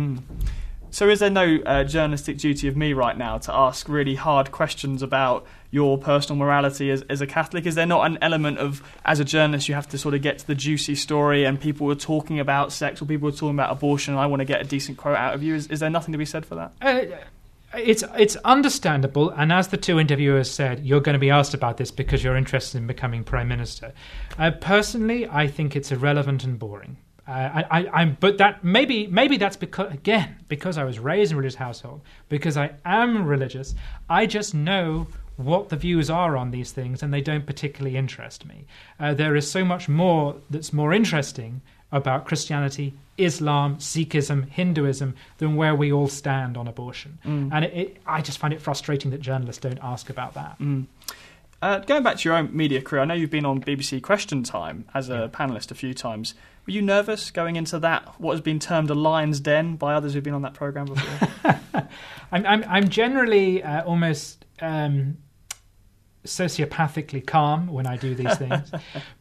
So, 0.90 1.08
is 1.08 1.20
there 1.20 1.30
no 1.30 1.58
uh, 1.66 1.84
journalistic 1.84 2.38
duty 2.38 2.68
of 2.68 2.76
me 2.76 2.92
right 2.92 3.16
now 3.16 3.38
to 3.38 3.54
ask 3.54 3.88
really 3.88 4.14
hard 4.14 4.50
questions 4.50 5.02
about 5.02 5.46
your 5.70 5.98
personal 5.98 6.38
morality 6.38 6.90
as, 6.90 7.02
as 7.02 7.20
a 7.20 7.26
Catholic? 7.26 7.66
Is 7.66 7.74
there 7.74 7.86
not 7.86 8.06
an 8.06 8.18
element 8.22 8.58
of, 8.58 8.82
as 9.04 9.20
a 9.20 9.24
journalist, 9.24 9.68
you 9.68 9.74
have 9.74 9.88
to 9.90 9.98
sort 9.98 10.14
of 10.14 10.22
get 10.22 10.38
to 10.38 10.46
the 10.46 10.54
juicy 10.54 10.94
story 10.94 11.44
and 11.44 11.60
people 11.60 11.90
are 11.90 11.96
talking 11.96 12.40
about 12.40 12.72
sex 12.72 13.02
or 13.02 13.04
people 13.04 13.28
are 13.28 13.32
talking 13.32 13.50
about 13.50 13.72
abortion 13.72 14.14
and 14.14 14.20
I 14.20 14.26
want 14.26 14.40
to 14.40 14.44
get 14.46 14.60
a 14.60 14.64
decent 14.64 14.96
quote 14.96 15.16
out 15.16 15.34
of 15.34 15.42
you? 15.42 15.54
Is, 15.54 15.66
is 15.68 15.80
there 15.80 15.90
nothing 15.90 16.12
to 16.12 16.18
be 16.18 16.24
said 16.24 16.46
for 16.46 16.54
that? 16.54 16.72
Uh, 16.80 17.16
it's 17.74 18.02
it's 18.16 18.36
understandable, 18.36 19.30
and 19.30 19.52
as 19.52 19.68
the 19.68 19.76
two 19.76 20.00
interviewers 20.00 20.50
said, 20.50 20.86
you're 20.86 21.00
going 21.00 21.14
to 21.14 21.18
be 21.18 21.30
asked 21.30 21.52
about 21.52 21.76
this 21.76 21.90
because 21.90 22.24
you're 22.24 22.36
interested 22.36 22.78
in 22.78 22.86
becoming 22.86 23.22
prime 23.22 23.48
minister. 23.48 23.92
Uh, 24.38 24.50
personally, 24.50 25.28
I 25.28 25.46
think 25.46 25.76
it's 25.76 25.92
irrelevant 25.92 26.44
and 26.44 26.58
boring. 26.58 26.96
I, 27.28 27.64
I, 27.70 27.88
I'm, 28.02 28.16
but 28.20 28.38
that 28.38 28.62
maybe 28.62 29.06
maybe 29.08 29.36
that's 29.36 29.56
because 29.56 29.92
again 29.92 30.36
because 30.48 30.78
I 30.78 30.84
was 30.84 30.98
raised 30.98 31.32
in 31.32 31.36
a 31.36 31.38
religious 31.38 31.56
household 31.56 32.02
because 32.28 32.56
I 32.56 32.70
am 32.84 33.26
religious. 33.26 33.74
I 34.08 34.26
just 34.26 34.54
know 34.54 35.08
what 35.36 35.68
the 35.68 35.76
views 35.76 36.08
are 36.08 36.36
on 36.36 36.50
these 36.50 36.70
things, 36.70 37.02
and 37.02 37.12
they 37.12 37.20
don't 37.20 37.44
particularly 37.44 37.96
interest 37.96 38.46
me. 38.46 38.64
Uh, 39.00 39.12
there 39.12 39.34
is 39.36 39.50
so 39.50 39.64
much 39.64 39.88
more 39.88 40.36
that's 40.50 40.72
more 40.72 40.92
interesting 40.94 41.60
about 41.92 42.26
Christianity, 42.26 42.94
Islam, 43.18 43.76
Sikhism, 43.76 44.48
Hinduism 44.48 45.14
than 45.38 45.56
where 45.56 45.74
we 45.74 45.92
all 45.92 46.08
stand 46.08 46.56
on 46.56 46.66
abortion. 46.68 47.18
Mm. 47.24 47.50
And 47.52 47.64
it, 47.64 47.74
it, 47.74 47.96
I 48.06 48.22
just 48.22 48.38
find 48.38 48.52
it 48.54 48.60
frustrating 48.60 49.10
that 49.12 49.20
journalists 49.20 49.60
don't 49.60 49.78
ask 49.82 50.10
about 50.10 50.34
that. 50.34 50.58
Mm. 50.58 50.86
Uh, 51.62 51.78
going 51.80 52.02
back 52.02 52.18
to 52.18 52.28
your 52.28 52.36
own 52.36 52.54
media 52.54 52.82
career, 52.82 53.02
I 53.02 53.04
know 53.04 53.14
you've 53.14 53.30
been 53.30 53.46
on 53.46 53.60
BBC 53.62 54.02
Question 54.02 54.42
Time 54.42 54.84
as 54.94 55.08
a 55.08 55.14
Yeah. 55.14 55.26
panelist 55.28 55.70
a 55.70 55.74
few 55.74 55.94
times. 55.94 56.34
Were 56.66 56.72
you 56.72 56.82
nervous 56.82 57.30
going 57.30 57.54
into 57.54 57.78
that, 57.78 58.20
what 58.20 58.32
has 58.32 58.40
been 58.40 58.58
termed 58.58 58.90
a 58.90 58.94
lion's 58.94 59.38
den 59.38 59.76
by 59.76 59.94
others 59.94 60.14
who've 60.14 60.24
been 60.24 60.34
on 60.34 60.42
that 60.42 60.54
programme 60.54 60.86
before? 60.86 61.58
I'm, 62.32 62.44
I'm, 62.44 62.64
I'm 62.68 62.88
generally 62.88 63.62
uh, 63.62 63.84
almost 63.84 64.44
um, 64.60 65.18
sociopathically 66.24 67.24
calm 67.24 67.68
when 67.68 67.86
I 67.86 67.96
do 67.96 68.14
these 68.14 68.34
things, 68.38 68.72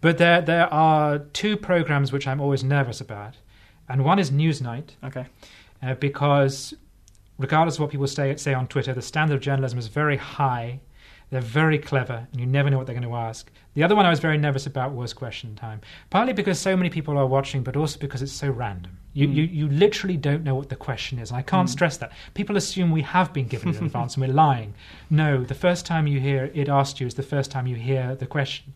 but 0.01 0.17
there 0.17 0.41
there 0.41 0.73
are 0.73 1.19
two 1.19 1.55
programs 1.55 2.11
which 2.11 2.27
I'm 2.27 2.41
always 2.41 2.63
nervous 2.63 2.99
about, 2.99 3.35
and 3.87 4.03
one 4.03 4.17
is 4.17 4.31
Newsnight 4.31 4.91
okay. 5.03 5.27
uh, 5.83 5.93
because 5.95 6.73
regardless 7.37 7.75
of 7.75 7.81
what 7.81 7.91
people 7.91 8.07
say 8.07 8.35
say 8.37 8.53
on 8.53 8.67
Twitter, 8.67 8.93
the 8.93 9.01
standard 9.01 9.35
of 9.35 9.41
journalism 9.41 9.77
is 9.77 9.87
very 9.87 10.17
high. 10.17 10.79
They're 11.29 11.41
very 11.41 11.79
clever, 11.79 12.27
and 12.31 12.39
you 12.39 12.45
never 12.45 12.69
know 12.69 12.77
what 12.77 12.87
they're 12.87 12.95
going 12.95 13.07
to 13.07 13.15
ask. 13.15 13.51
The 13.75 13.83
other 13.83 13.95
one 13.95 14.05
I 14.05 14.09
was 14.09 14.21
very 14.21 14.37
nervous 14.37 14.65
about 14.65 14.93
was 14.93 15.13
Question 15.13 15.53
Time, 15.55 15.81
partly 16.09 16.31
because 16.33 16.57
so 16.59 16.77
many 16.77 16.89
people 16.89 17.17
are 17.17 17.27
watching, 17.27 17.61
but 17.61 17.75
also 17.75 17.99
because 17.99 18.21
it's 18.21 18.31
so 18.31 18.49
random. 18.49 18.97
You, 19.13 19.27
Mm. 19.27 19.35
you, 19.35 19.43
you 19.43 19.67
literally 19.69 20.15
don't 20.17 20.43
know 20.43 20.55
what 20.55 20.69
the 20.69 20.75
question 20.77 21.19
is. 21.19 21.29
And 21.29 21.37
I 21.37 21.41
can't 21.41 21.67
Mm. 21.67 21.71
stress 21.71 21.97
that. 21.97 22.11
People 22.33 22.55
assume 22.57 22.89
we 22.91 23.01
have 23.01 23.33
been 23.33 23.47
given 23.47 23.69
it 23.69 23.75
in 23.77 23.85
advance 23.89 24.15
and 24.15 24.25
we're 24.25 24.33
lying. 24.33 24.73
No, 25.09 25.43
the 25.43 25.53
first 25.53 25.85
time 25.85 26.07
you 26.07 26.19
hear 26.21 26.49
it 26.53 26.69
asked 26.69 26.99
you 27.01 27.07
is 27.07 27.15
the 27.15 27.23
first 27.23 27.51
time 27.51 27.67
you 27.67 27.75
hear 27.75 28.15
the 28.15 28.25
question. 28.25 28.73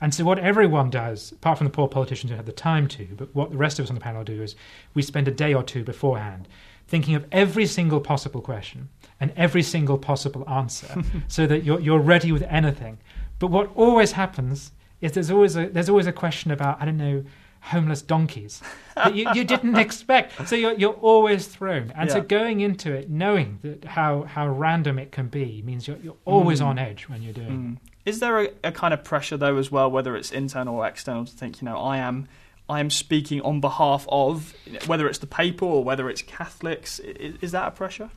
And 0.00 0.12
so, 0.14 0.24
what 0.24 0.38
everyone 0.40 0.90
does, 0.90 1.30
apart 1.32 1.58
from 1.58 1.66
the 1.66 1.72
poor 1.72 1.86
politicians 1.86 2.30
who 2.30 2.36
have 2.36 2.46
the 2.46 2.52
time 2.52 2.88
to, 2.88 3.06
but 3.16 3.34
what 3.34 3.50
the 3.52 3.56
rest 3.58 3.78
of 3.78 3.84
us 3.84 3.90
on 3.90 3.94
the 3.94 4.00
panel 4.00 4.24
do 4.24 4.42
is 4.42 4.56
we 4.94 5.02
spend 5.02 5.28
a 5.28 5.32
day 5.32 5.54
or 5.54 5.62
two 5.62 5.84
beforehand 5.84 6.48
thinking 6.88 7.14
of 7.14 7.24
every 7.30 7.66
single 7.66 8.00
possible 8.00 8.40
question 8.40 8.88
and 9.20 9.32
every 9.36 9.62
single 9.62 9.96
possible 9.96 10.48
answer 10.48 10.88
so 11.28 11.46
that 11.46 11.62
you're, 11.62 11.78
you're 11.78 12.00
ready 12.00 12.32
with 12.32 12.42
anything. 12.48 12.98
But 13.40 13.48
what 13.48 13.70
always 13.74 14.12
happens 14.12 14.70
is 15.00 15.12
there's 15.12 15.30
always 15.32 15.56
a, 15.56 15.66
there's 15.68 15.88
always 15.88 16.06
a 16.06 16.12
question 16.12 16.52
about, 16.52 16.80
I 16.80 16.84
don't 16.84 16.96
know, 16.98 17.24
homeless 17.62 18.00
donkeys 18.00 18.62
that 18.94 19.14
you, 19.14 19.26
you 19.34 19.44
didn't 19.44 19.76
expect. 19.86 20.46
So 20.48 20.54
you're, 20.56 20.72
you're 20.74 20.92
always 20.94 21.46
thrown. 21.46 21.92
And 21.96 22.10
so 22.10 22.20
going 22.22 22.60
into 22.60 22.92
it, 22.92 23.10
knowing 23.10 23.58
that 23.62 23.84
how, 23.84 24.22
how 24.22 24.48
random 24.48 24.98
it 24.98 25.10
can 25.12 25.26
be, 25.28 25.60
means 25.62 25.86
you're, 25.88 25.98
you're 25.98 26.16
always 26.24 26.60
Mm. 26.60 26.66
on 26.66 26.78
edge 26.78 27.08
when 27.08 27.22
you're 27.22 27.32
doing 27.34 27.50
Mm. 27.50 27.76
Is 28.06 28.20
there 28.20 28.40
a, 28.44 28.48
a 28.64 28.72
kind 28.72 28.94
of 28.94 29.04
pressure 29.04 29.36
though 29.36 29.58
as 29.58 29.70
well, 29.70 29.90
whether 29.90 30.16
it's 30.16 30.32
internal 30.32 30.76
or 30.76 30.86
external, 30.86 31.26
to 31.26 31.32
think 31.32 31.60
you 31.60 31.66
know 31.66 31.76
I 31.76 31.98
am 31.98 32.28
I 32.68 32.80
am 32.80 32.88
speaking 32.88 33.42
on 33.42 33.60
behalf 33.60 34.06
of 34.08 34.54
whether 34.86 35.06
it's 35.06 35.18
the 35.18 35.26
paper 35.26 35.66
or 35.66 35.84
whether 35.84 36.08
it's 36.08 36.22
Catholics? 36.22 36.98
Is, 37.00 37.34
is 37.42 37.52
that 37.52 37.68
a 37.68 37.70
pressure? 37.72 38.08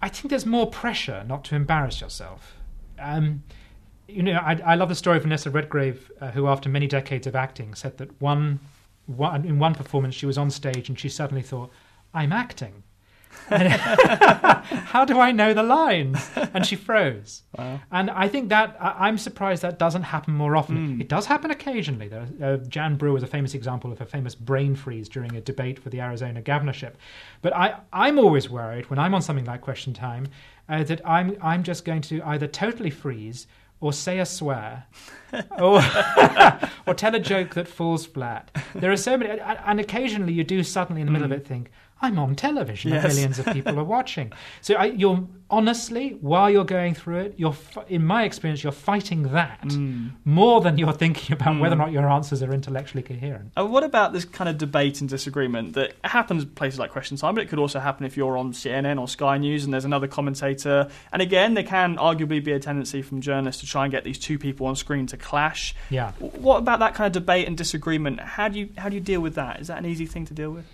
I 0.00 0.08
think 0.08 0.30
there's 0.30 0.46
more 0.46 0.66
pressure 0.70 1.22
not 1.28 1.44
to 1.46 1.54
embarrass 1.54 2.00
yourself. 2.00 2.54
Um, 2.98 3.42
you 4.08 4.22
know, 4.22 4.34
I, 4.34 4.60
I 4.64 4.74
love 4.74 4.88
the 4.88 4.94
story 4.94 5.16
of 5.16 5.22
Vanessa 5.24 5.50
Redgrave, 5.50 6.10
uh, 6.20 6.30
who, 6.30 6.46
after 6.46 6.68
many 6.68 6.86
decades 6.86 7.26
of 7.26 7.34
acting, 7.36 7.74
said 7.74 7.98
that 7.98 8.20
one, 8.20 8.60
one 9.06 9.44
in 9.44 9.58
one 9.58 9.74
performance 9.74 10.14
she 10.14 10.26
was 10.26 10.38
on 10.38 10.50
stage 10.50 10.88
and 10.88 10.98
she 10.98 11.08
suddenly 11.08 11.42
thought, 11.42 11.70
"I'm 12.14 12.32
acting." 12.32 12.82
How 13.48 15.04
do 15.04 15.20
I 15.20 15.30
know 15.30 15.54
the 15.54 15.62
lines? 15.62 16.18
And 16.54 16.64
she 16.66 16.74
froze. 16.74 17.42
Wow. 17.56 17.80
And 17.92 18.10
I 18.10 18.28
think 18.28 18.48
that 18.48 18.76
I- 18.80 19.06
I'm 19.06 19.18
surprised 19.18 19.62
that 19.62 19.78
doesn't 19.78 20.02
happen 20.04 20.34
more 20.34 20.56
often. 20.56 20.96
Mm. 20.96 21.00
It 21.00 21.08
does 21.08 21.26
happen 21.26 21.50
occasionally. 21.50 22.08
There, 22.08 22.26
uh, 22.42 22.56
Jan 22.68 22.96
Brewer 22.96 23.16
is 23.16 23.22
a 23.22 23.26
famous 23.28 23.54
example 23.54 23.92
of 23.92 24.00
a 24.00 24.06
famous 24.06 24.34
brain 24.34 24.74
freeze 24.74 25.08
during 25.08 25.34
a 25.36 25.40
debate 25.40 25.78
for 25.78 25.90
the 25.90 26.00
Arizona 26.00 26.40
governorship. 26.42 26.96
But 27.42 27.54
I, 27.54 27.76
I'm 27.92 28.18
always 28.18 28.48
worried 28.50 28.88
when 28.90 28.98
I'm 28.98 29.14
on 29.14 29.22
something 29.22 29.44
like 29.44 29.60
Question 29.60 29.92
Time 29.92 30.26
uh, 30.68 30.82
that 30.84 31.06
I'm 31.06 31.36
I'm 31.40 31.62
just 31.62 31.84
going 31.84 32.00
to 32.02 32.22
either 32.22 32.46
totally 32.46 32.90
freeze 32.90 33.46
or 33.80 33.92
say 33.92 34.18
a 34.18 34.26
swear 34.26 34.84
or 35.58 35.80
or 36.86 36.94
tell 36.94 37.14
a 37.14 37.20
joke 37.20 37.54
that 37.54 37.68
falls 37.68 38.06
flat. 38.06 38.50
There 38.74 38.90
are 38.92 38.96
so 38.96 39.16
many, 39.16 39.30
and- 39.38 39.58
and 39.66 39.80
occasionally 39.80 40.32
you 40.32 40.44
do 40.44 40.62
suddenly 40.62 41.00
in 41.02 41.06
the 41.06 41.12
middle 41.12 41.26
of 41.26 41.32
it 41.32 41.46
think. 41.46 41.70
I'm 42.02 42.18
on 42.18 42.34
television. 42.36 42.92
and 42.92 43.02
Yes. 43.02 43.14
Millions 43.14 43.38
of 43.38 43.46
people 43.46 43.78
are 43.78 43.84
watching. 43.84 44.32
So 44.60 44.74
I, 44.74 44.86
you're 44.86 45.26
honestly, 45.48 46.18
while 46.20 46.50
you're 46.50 46.64
going 46.64 46.92
through 46.94 47.18
it, 47.20 47.34
you're, 47.36 47.54
in 47.88 48.04
my 48.04 48.24
experience, 48.24 48.62
you're 48.64 48.72
fighting 48.72 49.22
that 49.32 49.62
Mm. 49.62 50.10
more 50.24 50.60
than 50.60 50.76
you're 50.76 50.92
thinking 50.92 51.32
about 51.32 51.58
whether 51.60 51.74
or 51.74 51.78
Mm. 51.78 51.86
not 51.86 51.92
your 51.92 52.08
answers 52.10 52.42
are 52.42 52.52
intellectually 52.52 53.02
coherent. 53.02 53.52
Uh, 53.56 53.64
what 53.64 53.84
about 53.84 54.12
this 54.12 54.24
kind 54.24 54.48
of 54.50 54.58
debate 54.58 55.00
and 55.00 55.08
disagreement 55.08 55.72
that 55.74 55.94
happens 56.04 56.42
in 56.42 56.48
places 56.50 56.78
like 56.80 56.90
Question 56.90 57.16
Time, 57.16 57.34
but 57.34 57.42
it 57.44 57.48
could 57.48 57.58
also 57.60 57.78
happen 57.80 58.04
if 58.04 58.16
you're 58.16 58.36
on 58.36 58.52
CNN 58.52 58.98
or 59.00 59.06
Sky 59.08 59.38
News 59.38 59.64
and 59.64 59.72
there's 59.72 59.84
another 59.84 60.08
commentator. 60.08 60.88
And 61.12 61.22
again, 61.22 61.54
there 61.54 61.64
can 61.64 61.96
arguably 61.96 62.42
be 62.44 62.52
a 62.52 62.58
tendency 62.60 63.00
from 63.02 63.20
journalists 63.20 63.60
to 63.62 63.66
try 63.66 63.84
and 63.84 63.92
get 63.92 64.04
these 64.04 64.18
two 64.18 64.38
people 64.38 64.66
on 64.66 64.76
screen 64.76 65.06
to 65.06 65.16
clash. 65.16 65.74
Yeah. 65.90 66.12
What 66.18 66.58
about 66.58 66.80
that 66.80 66.94
kind 66.94 67.06
of 67.06 67.12
debate 67.12 67.46
and 67.46 67.56
disagreement? 67.56 68.20
How 68.20 68.48
do 68.48 68.58
you 68.58 68.68
how 68.76 68.88
do 68.88 68.94
you 68.96 69.00
deal 69.00 69.20
with 69.20 69.34
that? 69.36 69.60
Is 69.60 69.68
that 69.68 69.78
an 69.78 69.86
easy 69.86 70.06
thing 70.06 70.26
to 70.26 70.34
deal 70.34 70.50
with? 70.50 70.66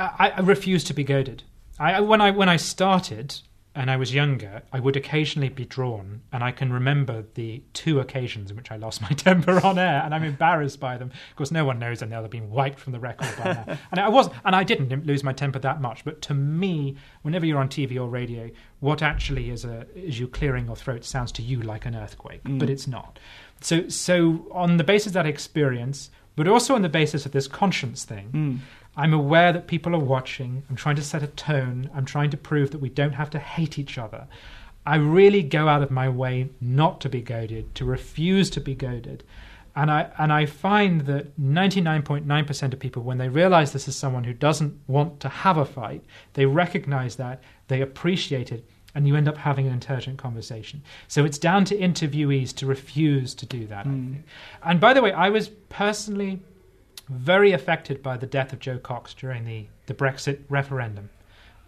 I, 0.00 0.32
I 0.36 0.40
refuse 0.40 0.82
to 0.84 0.94
be 0.94 1.04
goaded. 1.04 1.42
I, 1.78 2.00
when 2.00 2.20
I 2.20 2.30
when 2.30 2.48
I 2.48 2.56
started 2.56 3.34
and 3.74 3.88
I 3.88 3.96
was 3.96 4.12
younger, 4.12 4.62
I 4.72 4.80
would 4.80 4.96
occasionally 4.96 5.48
be 5.48 5.64
drawn, 5.64 6.22
and 6.32 6.42
I 6.42 6.50
can 6.50 6.72
remember 6.72 7.24
the 7.34 7.62
two 7.72 8.00
occasions 8.00 8.50
in 8.50 8.56
which 8.56 8.72
I 8.72 8.76
lost 8.76 9.00
my 9.00 9.08
temper 9.16 9.64
on 9.64 9.78
air, 9.78 10.02
and 10.04 10.12
I'm 10.12 10.24
embarrassed 10.24 10.80
by 10.80 10.98
them. 10.98 11.10
Of 11.30 11.36
course, 11.36 11.52
no 11.52 11.64
one 11.64 11.78
knows, 11.78 12.02
and 12.02 12.10
they'll 12.10 12.22
have 12.22 12.32
been 12.32 12.50
wiped 12.50 12.80
from 12.80 12.92
the 12.92 12.98
record 12.98 13.28
by 13.38 13.52
now. 13.52 13.78
and 13.92 14.00
I 14.00 14.08
was, 14.08 14.28
and 14.44 14.56
I 14.56 14.64
didn't 14.64 15.06
lose 15.06 15.22
my 15.22 15.32
temper 15.32 15.60
that 15.60 15.80
much. 15.80 16.04
But 16.04 16.20
to 16.22 16.34
me, 16.34 16.96
whenever 17.22 17.46
you're 17.46 17.60
on 17.60 17.68
TV 17.68 17.96
or 17.96 18.08
radio, 18.08 18.50
what 18.80 19.02
actually 19.02 19.50
is 19.50 19.64
a 19.64 19.86
is 19.94 20.18
you 20.18 20.26
clearing 20.26 20.66
your 20.66 20.76
throat 20.76 21.04
sounds 21.04 21.30
to 21.32 21.42
you 21.42 21.62
like 21.62 21.86
an 21.86 21.94
earthquake, 21.94 22.42
Mm. 22.42 22.58
but 22.58 22.68
it's 22.68 22.88
not. 22.88 23.18
So, 23.60 23.88
so 23.88 24.48
on 24.50 24.78
the 24.78 24.84
basis 24.84 25.08
of 25.08 25.12
that 25.12 25.26
experience, 25.26 26.10
but 26.40 26.48
also 26.48 26.74
on 26.74 26.80
the 26.80 26.88
basis 26.88 27.26
of 27.26 27.32
this 27.32 27.46
conscience 27.46 28.06
thing. 28.06 28.30
Mm. 28.32 28.58
I'm 28.96 29.12
aware 29.12 29.52
that 29.52 29.66
people 29.66 29.94
are 29.94 29.98
watching. 29.98 30.62
I'm 30.70 30.74
trying 30.74 30.96
to 30.96 31.02
set 31.02 31.22
a 31.22 31.26
tone. 31.26 31.90
I'm 31.94 32.06
trying 32.06 32.30
to 32.30 32.38
prove 32.38 32.70
that 32.70 32.80
we 32.80 32.88
don't 32.88 33.12
have 33.12 33.28
to 33.32 33.38
hate 33.38 33.78
each 33.78 33.98
other. 33.98 34.26
I 34.86 34.96
really 34.96 35.42
go 35.42 35.68
out 35.68 35.82
of 35.82 35.90
my 35.90 36.08
way 36.08 36.48
not 36.58 36.98
to 37.02 37.10
be 37.10 37.20
goaded, 37.20 37.74
to 37.74 37.84
refuse 37.84 38.48
to 38.50 38.60
be 38.62 38.74
goaded. 38.74 39.22
And 39.76 39.90
I 39.90 40.10
and 40.16 40.32
I 40.32 40.46
find 40.46 41.02
that 41.02 41.38
99.9% 41.38 42.72
of 42.72 42.78
people 42.78 43.02
when 43.02 43.18
they 43.18 43.28
realize 43.28 43.74
this 43.74 43.86
is 43.86 43.94
someone 43.94 44.24
who 44.24 44.32
doesn't 44.32 44.80
want 44.86 45.20
to 45.20 45.28
have 45.28 45.58
a 45.58 45.66
fight, 45.66 46.02
they 46.32 46.46
recognize 46.46 47.16
that, 47.16 47.42
they 47.68 47.82
appreciate 47.82 48.50
it, 48.50 48.64
and 48.94 49.06
you 49.06 49.16
end 49.16 49.28
up 49.28 49.36
having 49.36 49.66
an 49.66 49.72
intelligent 49.72 50.18
conversation. 50.18 50.82
So 51.08 51.24
it's 51.24 51.38
down 51.38 51.64
to 51.66 51.76
interviewees 51.76 52.54
to 52.56 52.66
refuse 52.66 53.34
to 53.34 53.46
do 53.46 53.66
that. 53.66 53.86
Mm. 53.86 54.22
And 54.62 54.80
by 54.80 54.94
the 54.94 55.02
way, 55.02 55.12
I 55.12 55.28
was 55.28 55.48
personally 55.68 56.40
very 57.08 57.52
affected 57.52 58.02
by 58.02 58.16
the 58.16 58.26
death 58.26 58.52
of 58.52 58.60
Jo 58.60 58.78
Cox 58.78 59.14
during 59.14 59.44
the, 59.44 59.66
the 59.86 59.94
Brexit 59.94 60.40
referendum. 60.48 61.10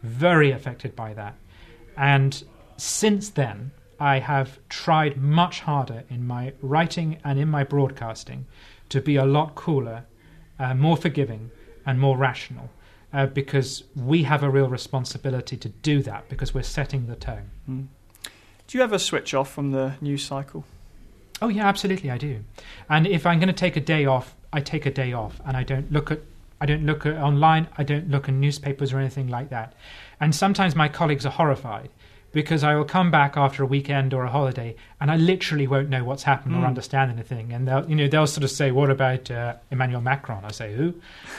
Very 0.02 0.50
affected 0.50 0.96
by 0.96 1.14
that. 1.14 1.34
And 1.96 2.42
since 2.76 3.30
then, 3.30 3.72
I 4.00 4.18
have 4.18 4.58
tried 4.68 5.16
much 5.16 5.60
harder 5.60 6.04
in 6.08 6.26
my 6.26 6.54
writing 6.60 7.18
and 7.24 7.38
in 7.38 7.48
my 7.48 7.62
broadcasting 7.62 8.46
to 8.88 9.00
be 9.00 9.16
a 9.16 9.24
lot 9.24 9.54
cooler, 9.54 10.04
uh, 10.58 10.74
more 10.74 10.96
forgiving, 10.96 11.50
and 11.86 12.00
more 12.00 12.16
rational. 12.16 12.70
Uh, 13.12 13.26
because 13.26 13.84
we 13.94 14.22
have 14.22 14.42
a 14.42 14.48
real 14.48 14.68
responsibility 14.68 15.54
to 15.54 15.68
do 15.68 16.02
that 16.02 16.26
because 16.30 16.54
we're 16.54 16.62
setting 16.62 17.08
the 17.08 17.14
tone. 17.14 17.50
Mm. 17.68 17.88
Do 18.66 18.78
you 18.78 18.82
ever 18.82 18.98
switch 18.98 19.34
off 19.34 19.52
from 19.52 19.70
the 19.72 19.96
news 20.00 20.24
cycle? 20.24 20.64
Oh 21.42 21.48
yeah, 21.48 21.68
absolutely, 21.68 22.10
I 22.10 22.16
do. 22.16 22.42
And 22.88 23.06
if 23.06 23.26
I'm 23.26 23.38
going 23.38 23.48
to 23.48 23.52
take 23.52 23.76
a 23.76 23.80
day 23.80 24.06
off, 24.06 24.34
I 24.50 24.60
take 24.60 24.86
a 24.86 24.90
day 24.90 25.12
off, 25.12 25.40
and 25.44 25.58
I 25.58 25.62
don't 25.62 25.92
look 25.92 26.10
at, 26.10 26.20
I 26.60 26.64
don't 26.64 26.86
look 26.86 27.04
at 27.04 27.16
online, 27.16 27.68
I 27.76 27.82
don't 27.82 28.08
look 28.08 28.28
at 28.28 28.34
newspapers 28.34 28.94
or 28.94 28.98
anything 28.98 29.28
like 29.28 29.50
that. 29.50 29.74
And 30.20 30.34
sometimes 30.34 30.74
my 30.74 30.88
colleagues 30.88 31.26
are 31.26 31.32
horrified 31.32 31.90
because 32.32 32.64
I 32.64 32.74
will 32.74 32.84
come 32.84 33.10
back 33.10 33.36
after 33.36 33.62
a 33.62 33.66
weekend 33.66 34.12
or 34.14 34.24
a 34.24 34.30
holiday, 34.30 34.74
and 35.00 35.10
I 35.10 35.16
literally 35.16 35.66
won't 35.66 35.88
know 35.90 36.02
what's 36.04 36.22
happened 36.22 36.54
Mm. 36.54 36.62
or 36.62 36.66
understand 36.66 37.10
anything. 37.10 37.52
And 37.52 37.68
they'll, 37.68 37.88
you 37.88 37.94
know, 37.96 38.08
they'll 38.08 38.26
sort 38.26 38.44
of 38.44 38.50
say, 38.50 38.70
"What 38.70 38.90
about 38.90 39.30
uh, 39.30 39.54
Emmanuel 39.70 40.00
Macron?" 40.00 40.44
I 40.44 40.50
say, 40.52 40.74
"Who?" 40.74 40.94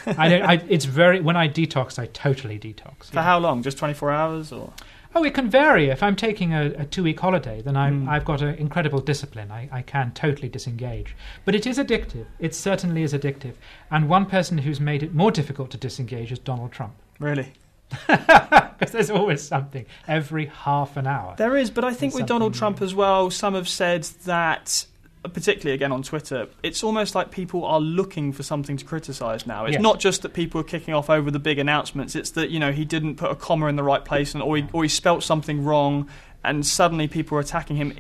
I 0.06 0.30
don't. 0.30 0.44
I, 0.44 0.54
it's 0.70 0.86
very 0.86 1.20
when 1.20 1.36
I 1.36 1.48
detox, 1.50 1.98
I 2.00 2.06
totally 2.08 2.60
detox. 2.60 3.06
For 3.12 3.22
how 3.22 3.40
long? 3.40 3.64
Just 3.64 3.78
24 3.78 4.12
hours 4.12 4.52
or? 4.52 4.72
Oh, 5.16 5.24
it 5.24 5.36
can 5.36 5.48
vary. 5.48 5.90
If 5.90 6.02
I'm 6.02 6.16
taking 6.16 6.54
a, 6.56 6.74
a 6.76 6.86
two 6.86 7.04
week 7.04 7.20
holiday, 7.20 7.62
then 7.62 7.78
I'm, 7.78 8.08
Mm. 8.08 8.10
I've 8.10 8.26
got 8.26 8.42
an 8.42 8.56
incredible 8.56 9.00
discipline. 9.00 9.52
I, 9.52 9.70
I 9.72 9.82
can 9.84 10.12
totally 10.14 10.50
disengage. 10.50 11.16
But 11.46 11.54
it 11.54 11.68
is 11.68 11.78
addictive. 11.78 12.26
It 12.40 12.56
certainly 12.56 13.04
is 13.04 13.14
addictive. 13.14 13.54
And 13.92 14.10
one 14.10 14.26
person 14.26 14.58
who's 14.58 14.80
made 14.80 15.04
it 15.04 15.14
more 15.14 15.30
difficult 15.30 15.70
to 15.72 15.78
disengage 15.78 16.32
is 16.32 16.40
Donald 16.40 16.72
Trump. 16.72 16.94
Really? 17.20 17.54
because 18.08 18.92
there's 18.92 19.10
always 19.10 19.42
something 19.42 19.86
every 20.08 20.48
half 20.48 20.98
an 20.98 21.08
hour. 21.08 21.36
There 21.38 21.56
is, 21.58 21.70
but 21.72 21.84
I 21.84 21.94
think 21.94 22.14
with 22.14 22.26
Donald 22.26 22.54
Trump 22.54 22.80
new. 22.80 22.86
as 22.86 22.96
well, 22.96 23.30
some 23.30 23.54
have 23.54 23.70
said 23.70 24.04
that, 24.26 24.86
uh, 25.24 25.30
particularly 25.30 25.74
again 25.76 25.92
on 25.92 26.04
Twitter, 26.04 26.48
it's 26.64 26.84
almost 26.84 27.16
like 27.16 27.32
people 27.32 27.64
are 27.66 27.80
looking 27.80 28.34
for 28.34 28.44
something 28.44 28.78
to 28.78 28.86
criticise 28.86 29.46
now. 29.48 29.66
It's 29.66 29.74
Yes. 29.74 29.82
not 29.82 30.00
just 30.00 30.22
that 30.24 30.34
people 30.34 30.60
are 30.62 30.66
kicking 30.66 30.94
off 30.94 31.10
over 31.10 31.32
the 31.32 31.40
big 31.40 31.60
announcements, 31.60 32.16
it's 32.16 32.32
that, 32.32 32.50
you 32.50 32.60
know, 32.60 32.72
he 32.72 32.86
didn't 32.86 33.16
put 33.16 33.32
a 33.32 33.36
comma 33.36 33.68
in 33.68 33.76
the 33.76 33.84
right 33.84 34.04
place 34.04 34.34
and, 34.34 34.44
or, 34.44 34.58
he, 34.58 34.66
or 34.74 34.84
he 34.84 34.90
spelt 34.90 35.24
something 35.24 35.64
wrong 35.64 36.10
and 36.44 36.66
suddenly 36.66 37.08
people 37.08 37.38
are 37.38 37.42
attacking 37.42 37.78
him. 37.78 37.98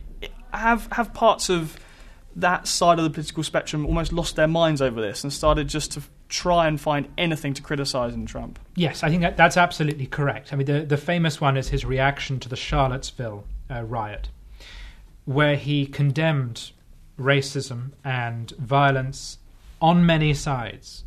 Have, 0.53 0.87
have 0.91 1.13
parts 1.13 1.49
of 1.49 1.77
that 2.35 2.67
side 2.67 2.97
of 2.97 3.03
the 3.03 3.09
political 3.09 3.43
spectrum 3.43 3.85
almost 3.85 4.11
lost 4.11 4.35
their 4.35 4.47
minds 4.47 4.81
over 4.81 4.99
this 5.01 5.23
and 5.23 5.31
started 5.31 5.67
just 5.67 5.91
to 5.91 6.01
try 6.34 6.67
and 6.67 6.81
find 6.81 7.07
anything 7.15 7.53
to 7.53 7.61
criticise 7.61 8.15
in 8.15 8.25
Trump? 8.25 8.57
Yes, 8.75 9.03
I 9.03 9.09
think 9.09 9.21
that, 9.21 9.38
that's 9.38 9.55
absolutely 9.55 10.07
correct. 10.07 10.51
I 10.51 10.55
mean, 10.55 10.65
the, 10.65 10.81
the 10.81 10.97
famous 10.97 11.39
one 11.39 11.55
is 11.55 11.69
his 11.69 11.86
reaction 11.86 12.39
to 12.39 12.49
the 12.49 12.55
Charlottesville 12.55 13.43
uh, 13.69 13.84
riot, 13.84 14.29
where 15.25 15.55
he 15.55 15.86
condemned 15.86 16.71
racism 17.19 17.91
and 18.03 18.49
violence 18.51 19.38
on 19.79 20.07
many 20.07 20.34
sides. 20.34 21.03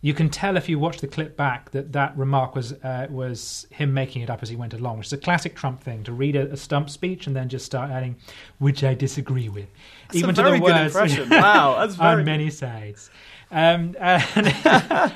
You 0.00 0.14
can 0.14 0.30
tell 0.30 0.56
if 0.56 0.70
you 0.70 0.78
watch 0.78 0.98
the 0.98 1.06
clip 1.06 1.36
back 1.36 1.70
that 1.72 1.92
that 1.92 2.16
remark 2.16 2.56
was 2.56 2.72
uh, 2.72 3.06
was 3.08 3.66
him 3.70 3.94
making 3.94 4.22
it 4.22 4.30
up 4.30 4.42
as 4.42 4.48
he 4.48 4.56
went 4.56 4.74
along, 4.74 4.98
which 4.98 5.08
is 5.08 5.12
a 5.12 5.18
classic 5.18 5.54
Trump 5.54 5.80
thing 5.80 6.02
to 6.04 6.12
read 6.12 6.34
a, 6.34 6.50
a 6.50 6.56
stump 6.56 6.90
speech 6.90 7.28
and 7.28 7.36
then 7.36 7.48
just 7.48 7.64
start 7.64 7.90
adding, 7.90 8.16
"which 8.58 8.82
I 8.82 8.94
disagree 8.94 9.48
with," 9.48 9.68
That's 10.10 10.24
a 10.24 10.32
very 10.32 10.58
good 10.58 10.76
impression. 10.76 11.28
Wow, 11.30 11.76
that's 11.78 11.94
very 12.08 12.22
on 12.22 12.24
many 12.24 12.50
sides. 12.50 13.10
Um, 13.52 13.94
and 14.00 14.46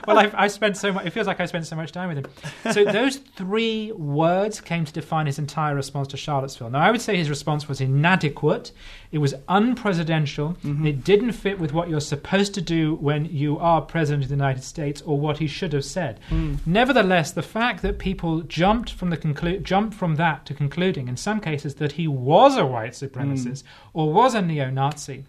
well, 0.06 0.18
I've, 0.18 0.34
I 0.34 0.46
spent 0.48 0.76
so 0.76 0.92
much. 0.92 1.06
It 1.06 1.10
feels 1.10 1.26
like 1.26 1.40
I 1.40 1.46
spent 1.46 1.66
so 1.66 1.74
much 1.74 1.90
time 1.90 2.08
with 2.08 2.18
him. 2.18 2.72
So 2.72 2.84
those 2.92 3.16
three 3.16 3.92
words 3.92 4.60
came 4.60 4.84
to 4.84 4.92
define 4.92 5.26
his 5.26 5.38
entire 5.38 5.74
response 5.74 6.08
to 6.08 6.16
Charlottesville. 6.16 6.70
Now, 6.70 6.80
I 6.80 6.90
would 6.90 7.00
say 7.00 7.16
his 7.16 7.30
response 7.30 7.66
was 7.66 7.80
inadequate. 7.80 8.72
It 9.10 9.18
was 9.18 9.32
unpresidential. 9.48 10.56
Mm-hmm. 10.58 10.86
It 10.86 11.02
didn't 11.02 11.32
fit 11.32 11.58
with 11.58 11.72
what 11.72 11.88
you're 11.88 12.00
supposed 12.00 12.52
to 12.54 12.60
do 12.60 12.96
when 12.96 13.24
you 13.24 13.58
are 13.58 13.80
president 13.80 14.24
of 14.24 14.28
the 14.28 14.34
United 14.34 14.62
States, 14.62 15.00
or 15.02 15.18
what 15.18 15.38
he 15.38 15.46
should 15.46 15.72
have 15.72 15.84
said. 15.84 16.20
Mm. 16.28 16.58
Nevertheless, 16.66 17.32
the 17.32 17.42
fact 17.42 17.80
that 17.82 17.98
people 17.98 18.42
jumped 18.42 18.92
from 18.92 19.08
the 19.08 19.16
conclu- 19.16 19.62
jumped 19.62 19.94
from 19.94 20.16
that 20.16 20.44
to 20.46 20.54
concluding, 20.54 21.08
in 21.08 21.16
some 21.16 21.40
cases, 21.40 21.76
that 21.76 21.92
he 21.92 22.06
was 22.06 22.58
a 22.58 22.66
white 22.66 22.92
supremacist 22.92 23.62
mm. 23.62 23.64
or 23.94 24.12
was 24.12 24.34
a 24.34 24.42
neo-Nazi 24.42 25.24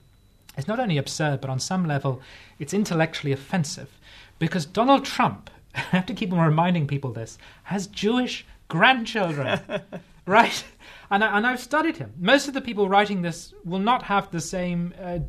it's 0.57 0.67
not 0.67 0.79
only 0.79 0.97
absurd, 0.97 1.41
but 1.41 1.49
on 1.49 1.59
some 1.59 1.87
level, 1.87 2.21
it's 2.59 2.73
intellectually 2.73 3.31
offensive. 3.31 3.99
Because 4.39 4.65
Donald 4.65 5.05
Trump, 5.05 5.49
I 5.75 5.79
have 5.79 6.05
to 6.07 6.13
keep 6.13 6.33
on 6.33 6.39
reminding 6.39 6.87
people 6.87 7.11
this, 7.13 7.37
has 7.63 7.87
Jewish 7.87 8.45
grandchildren, 8.67 9.59
right? 10.25 10.63
And, 11.09 11.23
I, 11.23 11.37
and 11.37 11.47
I've 11.47 11.61
studied 11.61 11.97
him. 11.97 12.13
Most 12.19 12.47
of 12.47 12.53
the 12.53 12.61
people 12.61 12.89
writing 12.89 13.21
this 13.21 13.53
will 13.63 13.79
not 13.79 14.03
have 14.03 14.29
the 14.31 14.41
same 14.41 14.93
uh, 15.01 15.19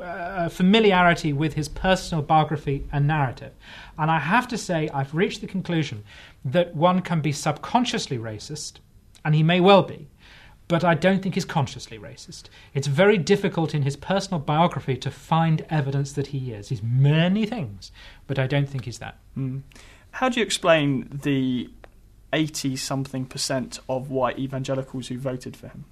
uh, 0.00 0.48
familiarity 0.48 1.32
with 1.32 1.54
his 1.54 1.68
personal 1.68 2.22
biography 2.22 2.86
and 2.92 3.06
narrative. 3.06 3.52
And 3.98 4.10
I 4.10 4.18
have 4.18 4.48
to 4.48 4.58
say, 4.58 4.88
I've 4.90 5.14
reached 5.14 5.40
the 5.40 5.46
conclusion 5.46 6.04
that 6.44 6.74
one 6.74 7.02
can 7.02 7.20
be 7.20 7.32
subconsciously 7.32 8.18
racist, 8.18 8.74
and 9.24 9.34
he 9.34 9.42
may 9.42 9.60
well 9.60 9.82
be, 9.82 10.08
but 10.68 10.82
I 10.84 10.94
don't 10.94 11.22
think 11.22 11.34
he's 11.34 11.44
consciously 11.44 11.98
racist. 11.98 12.44
It's 12.74 12.86
very 12.86 13.18
difficult 13.18 13.74
in 13.74 13.82
his 13.82 13.96
personal 13.96 14.40
biography 14.40 14.96
to 14.96 15.10
find 15.10 15.64
evidence 15.70 16.12
that 16.12 16.28
he 16.28 16.52
is. 16.52 16.68
He's 16.70 16.82
many 16.82 17.46
things, 17.46 17.92
but 18.26 18.38
I 18.38 18.46
don't 18.46 18.68
think 18.68 18.84
he's 18.84 18.98
that. 18.98 19.18
How 20.12 20.28
do 20.28 20.40
you 20.40 20.46
explain 20.46 21.20
the 21.22 21.70
80 22.32 22.76
something 22.76 23.26
percent 23.26 23.78
of 23.88 24.10
white 24.10 24.38
evangelicals 24.38 25.08
who 25.08 25.18
voted 25.18 25.56
for 25.56 25.68
him? 25.68 25.84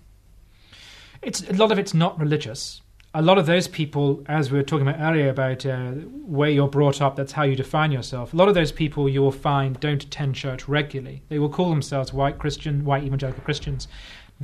It's 1.22 1.48
a 1.48 1.54
lot 1.54 1.72
of 1.72 1.78
it's 1.78 1.94
not 1.94 2.18
religious. 2.18 2.80
A 3.16 3.22
lot 3.22 3.38
of 3.38 3.46
those 3.46 3.68
people, 3.68 4.24
as 4.26 4.50
we 4.50 4.58
were 4.58 4.64
talking 4.64 4.88
about 4.88 5.00
earlier 5.00 5.28
about 5.30 5.64
uh, 5.64 5.92
where 6.26 6.50
you're 6.50 6.68
brought 6.68 7.00
up, 7.00 7.14
that's 7.14 7.32
how 7.32 7.44
you 7.44 7.54
define 7.54 7.92
yourself. 7.92 8.34
A 8.34 8.36
lot 8.36 8.48
of 8.48 8.54
those 8.54 8.72
people 8.72 9.08
you 9.08 9.22
will 9.22 9.30
find 9.30 9.78
don't 9.78 10.02
attend 10.02 10.34
church 10.34 10.66
regularly. 10.66 11.22
They 11.28 11.38
will 11.38 11.48
call 11.48 11.70
themselves 11.70 12.12
white 12.12 12.38
Christian, 12.38 12.84
white 12.84 13.04
evangelical 13.04 13.44
Christians. 13.44 13.86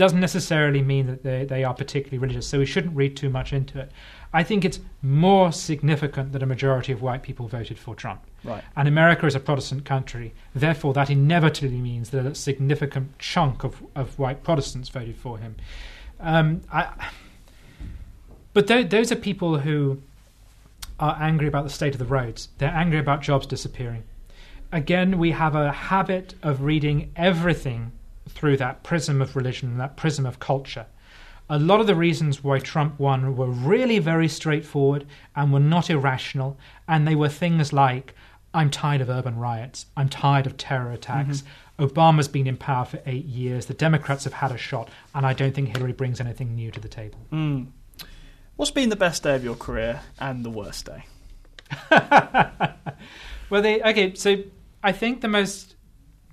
Doesn't 0.00 0.18
necessarily 0.18 0.80
mean 0.80 1.08
that 1.08 1.22
they, 1.22 1.44
they 1.44 1.62
are 1.62 1.74
particularly 1.74 2.16
religious, 2.16 2.46
so 2.46 2.58
we 2.58 2.64
shouldn't 2.64 2.96
read 2.96 3.18
too 3.18 3.28
much 3.28 3.52
into 3.52 3.78
it. 3.78 3.92
I 4.32 4.42
think 4.42 4.64
it's 4.64 4.80
more 5.02 5.52
significant 5.52 6.32
that 6.32 6.42
a 6.42 6.46
majority 6.46 6.90
of 6.90 7.02
white 7.02 7.22
people 7.22 7.48
voted 7.48 7.78
for 7.78 7.94
Trump. 7.94 8.22
Right. 8.42 8.64
And 8.76 8.88
America 8.88 9.26
is 9.26 9.34
a 9.34 9.40
Protestant 9.40 9.84
country. 9.84 10.32
Therefore, 10.54 10.94
that 10.94 11.10
inevitably 11.10 11.76
means 11.76 12.08
that 12.10 12.24
a 12.24 12.34
significant 12.34 13.18
chunk 13.18 13.62
of, 13.62 13.84
of 13.94 14.18
white 14.18 14.42
Protestants 14.42 14.88
voted 14.88 15.18
for 15.18 15.36
him. 15.36 15.56
Um, 16.18 16.62
I, 16.72 17.10
but 18.54 18.68
tho- 18.68 18.84
those 18.84 19.12
are 19.12 19.16
people 19.16 19.58
who 19.58 20.00
are 20.98 21.14
angry 21.20 21.46
about 21.46 21.64
the 21.64 21.70
state 21.70 21.92
of 21.92 21.98
the 21.98 22.06
roads. 22.06 22.48
They're 22.56 22.70
angry 22.70 23.00
about 23.00 23.20
jobs 23.20 23.46
disappearing. 23.46 24.04
Again, 24.72 25.18
we 25.18 25.32
have 25.32 25.54
a 25.54 25.70
habit 25.70 26.36
of 26.42 26.62
reading 26.62 27.12
everything 27.16 27.92
through 28.34 28.56
that 28.58 28.82
prism 28.82 29.20
of 29.20 29.36
religion, 29.36 29.78
that 29.78 29.96
prism 29.96 30.26
of 30.26 30.38
culture. 30.38 30.86
A 31.48 31.58
lot 31.58 31.80
of 31.80 31.86
the 31.86 31.94
reasons 31.94 32.44
why 32.44 32.60
Trump 32.60 32.98
won 32.98 33.36
were 33.36 33.48
really 33.48 33.98
very 33.98 34.28
straightforward 34.28 35.06
and 35.34 35.52
were 35.52 35.60
not 35.60 35.90
irrational, 35.90 36.56
and 36.86 37.06
they 37.06 37.16
were 37.16 37.28
things 37.28 37.72
like 37.72 38.14
I'm 38.54 38.70
tired 38.70 39.00
of 39.00 39.10
urban 39.10 39.36
riots, 39.36 39.86
I'm 39.96 40.08
tired 40.08 40.46
of 40.46 40.56
terror 40.56 40.92
attacks, 40.92 41.42
Obama's 41.78 42.28
been 42.28 42.46
in 42.46 42.56
power 42.56 42.84
for 42.84 43.00
eight 43.06 43.24
years, 43.24 43.66
the 43.66 43.74
Democrats 43.74 44.24
have 44.24 44.34
had 44.34 44.52
a 44.52 44.58
shot, 44.58 44.90
and 45.14 45.24
I 45.26 45.32
don't 45.32 45.54
think 45.54 45.76
Hillary 45.76 45.92
brings 45.92 46.20
anything 46.20 46.54
new 46.54 46.70
to 46.70 46.80
the 46.80 46.88
table. 46.88 47.18
Mm. 47.32 47.68
What's 48.56 48.70
been 48.70 48.90
the 48.90 48.96
best 48.96 49.22
day 49.22 49.34
of 49.34 49.42
your 49.42 49.56
career 49.56 50.00
and 50.18 50.44
the 50.44 50.50
worst 50.50 50.86
day? 50.86 51.04
Well, 53.50 53.62
they 53.62 53.82
okay. 53.82 54.14
So 54.14 54.44
I 54.82 54.92
think 54.92 55.20
the 55.20 55.28
most 55.28 55.74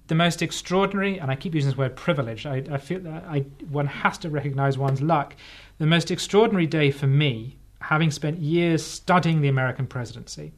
the 0.08 0.16
most 0.16 0.41
extraordinary, 0.41 1.20
and 1.20 1.30
I 1.30 1.36
keep 1.36 1.53
using 1.53 1.70
this 1.70 1.78
word 1.78 1.95
privilege. 1.95 2.45
I, 2.45 2.64
I 2.72 2.78
feel 2.78 2.99
that 3.01 3.26
I 3.26 3.39
one 3.70 3.88
has 3.88 4.18
to 4.20 4.30
recognise 4.30 4.78
one's 4.78 5.01
luck. 5.01 5.36
The 5.78 5.86
most 5.86 6.12
extraordinary 6.12 6.68
day 6.68 6.91
for 6.91 7.08
me, 7.08 7.58
having 7.82 8.12
spent 8.12 8.39
years 8.39 8.86
studying 8.86 9.41
the 9.41 9.47
American 9.49 9.88
presidency, 9.88 10.53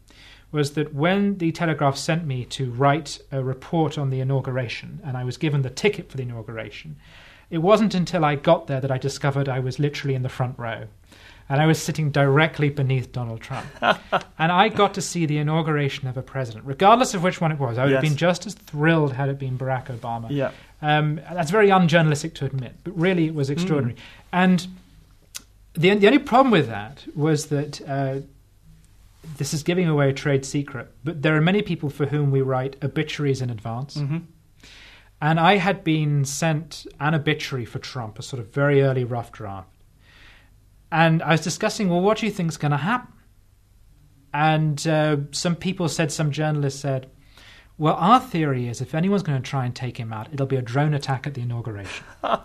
was 0.52 0.72
that 0.72 0.93
when 0.93 1.38
the 1.38 1.52
Telegraph 1.52 1.97
sent 1.97 2.26
me 2.26 2.45
to 2.45 2.72
write 2.72 3.20
a 3.32 3.43
report 3.43 3.97
on 3.97 4.10
the 4.10 4.20
inauguration, 4.20 5.00
and 5.04 5.18
I 5.18 5.24
was 5.24 5.38
given 5.38 5.62
the 5.62 5.70
ticket 5.70 6.10
for 6.10 6.18
the 6.18 6.24
inauguration. 6.24 6.97
It 7.50 7.60
wasn't 7.60 7.95
until 7.95 8.24
I 8.24 8.36
got 8.36 8.68
there 8.68 8.82
that 8.82 8.91
I 8.91 8.97
discovered 9.00 9.50
I 9.50 9.60
was 9.60 9.80
literally 9.80 10.16
in 10.16 10.22
the 10.22 10.30
front 10.30 10.58
row. 10.60 10.86
And 11.50 11.60
I 11.60 11.66
was 11.66 11.82
sitting 11.82 12.12
directly 12.12 12.70
beneath 12.70 13.12
Donald 13.12 13.41
Trump. 13.41 13.66
and 13.82 14.52
I 14.52 14.70
got 14.70 14.93
to 14.93 15.02
see 15.02 15.26
the 15.26 15.39
inauguration 15.39 16.08
of 16.08 16.16
a 16.16 16.22
president, 16.22 16.66
regardless 16.66 17.16
of 17.16 17.24
which 17.24 17.41
one 17.41 17.52
it 17.52 17.58
was. 17.58 17.80
I 17.80 17.86
would 17.86 17.93
have 17.93 18.02
been 18.04 18.16
just 18.16 18.45
as 18.45 18.54
thrilled 18.54 19.14
had 19.14 19.30
it 19.30 19.39
been 19.39 19.58
Barack 19.58 19.88
Obama. 19.88 20.28
Yeah. 20.30 20.52
Um, 20.82 21.16
that's 21.34 21.50
very 21.50 21.70
unjournalistic 21.70 22.36
to 22.36 22.45
admit, 22.45 22.76
but 22.84 22.97
really 22.97 23.26
it 23.26 23.34
was 23.34 23.50
extraordinary. 23.50 23.97
And 24.32 24.68
the, 25.74 25.93
the 25.95 26.08
only 26.08 26.20
problem 26.20 26.52
with 26.52 26.68
that 26.68 27.06
was 27.16 27.47
that 27.47 27.82
uh, 27.88 28.20
this 29.38 29.54
is 29.54 29.64
giving 29.64 29.88
away 29.88 30.10
a 30.10 30.14
trade 30.14 30.45
secret, 30.45 30.91
but 31.04 31.22
there 31.22 31.36
are 31.36 31.41
many 31.41 31.62
people 31.62 31.89
for 31.89 32.06
whom 32.06 32.32
we 32.32 32.41
write 32.41 32.76
obituaries 32.84 33.41
in 33.41 33.50
advance. 33.50 33.95
hmm 33.95 34.18
And 35.22 35.39
I 35.39 35.58
had 35.58 35.84
been 35.84 36.26
sent 36.26 36.86
an 37.00 37.16
obituary 37.16 37.66
for 37.66 37.80
Trump, 37.80 38.20
a 38.20 38.22
sort 38.22 38.39
of 38.39 38.54
very 38.54 38.82
early 38.82 39.04
rough 39.04 39.32
draft. 39.32 39.70
And 40.92 41.22
I 41.22 41.32
was 41.32 41.42
discussing, 41.42 41.90
well, 41.90 42.02
what 42.02 42.18
do 42.18 42.26
you 42.26 42.32
think 42.32 42.50
is 42.50 42.58
going 42.58 42.72
to 42.72 42.78
happen? 42.78 43.14
And 44.34 44.86
uh, 44.88 45.18
some 45.32 45.56
people 45.56 45.90
said, 45.90 46.12
some 46.12 46.32
journalists 46.32 46.80
said, 46.80 47.10
well, 47.78 47.96
our 47.96 48.20
theory 48.20 48.68
is 48.68 48.82
if 48.82 48.94
anyone's 48.94 49.24
going 49.24 49.42
to 49.42 49.50
try 49.50 49.66
and 49.66 49.74
take 49.74 49.98
him 49.98 50.12
out, 50.12 50.28
it'll 50.34 50.46
be 50.46 50.58
a 50.58 50.62
drone 50.62 50.94
attack 50.94 51.26
at 51.26 51.34
the 51.34 51.42
inauguration. 51.42 52.04
and 52.24 52.40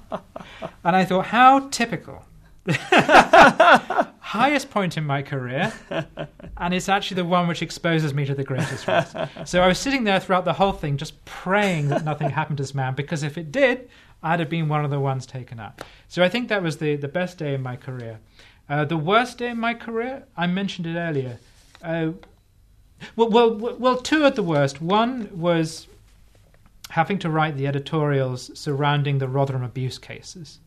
I 0.84 1.04
thought, 1.04 1.26
how 1.26 1.68
typical. 1.70 2.24
Highest 4.20 4.70
point 4.70 4.96
in 4.96 5.04
my 5.04 5.22
career, 5.22 5.72
and 6.56 6.72
it's 6.72 6.88
actually 6.88 7.16
the 7.16 7.24
one 7.26 7.46
which 7.46 7.60
exposes 7.60 8.14
me 8.14 8.24
to 8.24 8.34
the 8.34 8.42
greatest 8.42 8.86
risk. 8.88 9.16
So 9.44 9.60
I 9.60 9.66
was 9.66 9.78
sitting 9.78 10.04
there 10.04 10.18
throughout 10.18 10.46
the 10.46 10.54
whole 10.54 10.72
thing, 10.72 10.96
just 10.96 11.22
praying 11.26 11.88
that 11.88 12.04
nothing 12.04 12.30
happened 12.30 12.56
to 12.56 12.62
this 12.62 12.74
man, 12.74 12.94
because 12.94 13.22
if 13.22 13.36
it 13.36 13.52
did, 13.52 13.90
I'd 14.24 14.40
have 14.40 14.48
been 14.48 14.68
one 14.68 14.84
of 14.84 14.90
the 14.90 14.98
ones 14.98 15.26
taken 15.26 15.60
out. 15.60 15.84
So 16.08 16.24
I 16.24 16.30
think 16.30 16.48
that 16.48 16.62
was 16.62 16.78
the, 16.78 16.96
the 16.96 17.08
best 17.08 17.36
day 17.38 17.54
in 17.54 17.62
my 17.62 17.76
career. 17.76 18.18
Uh, 18.68 18.86
the 18.86 18.96
worst 18.96 19.36
day 19.38 19.50
in 19.50 19.60
my 19.60 19.74
career, 19.74 20.24
I 20.36 20.46
mentioned 20.46 20.86
it 20.86 20.96
earlier. 20.96 21.38
Uh, 21.82 22.12
well, 23.16 23.28
well, 23.28 23.76
well, 23.78 23.96
two 23.98 24.24
at 24.24 24.34
the 24.34 24.42
worst. 24.42 24.80
One 24.80 25.28
was 25.38 25.86
having 26.88 27.18
to 27.18 27.28
write 27.28 27.58
the 27.58 27.66
editorials 27.66 28.50
surrounding 28.58 29.18
the 29.18 29.28
Rotherham 29.28 29.62
abuse 29.62 29.98
cases 29.98 30.60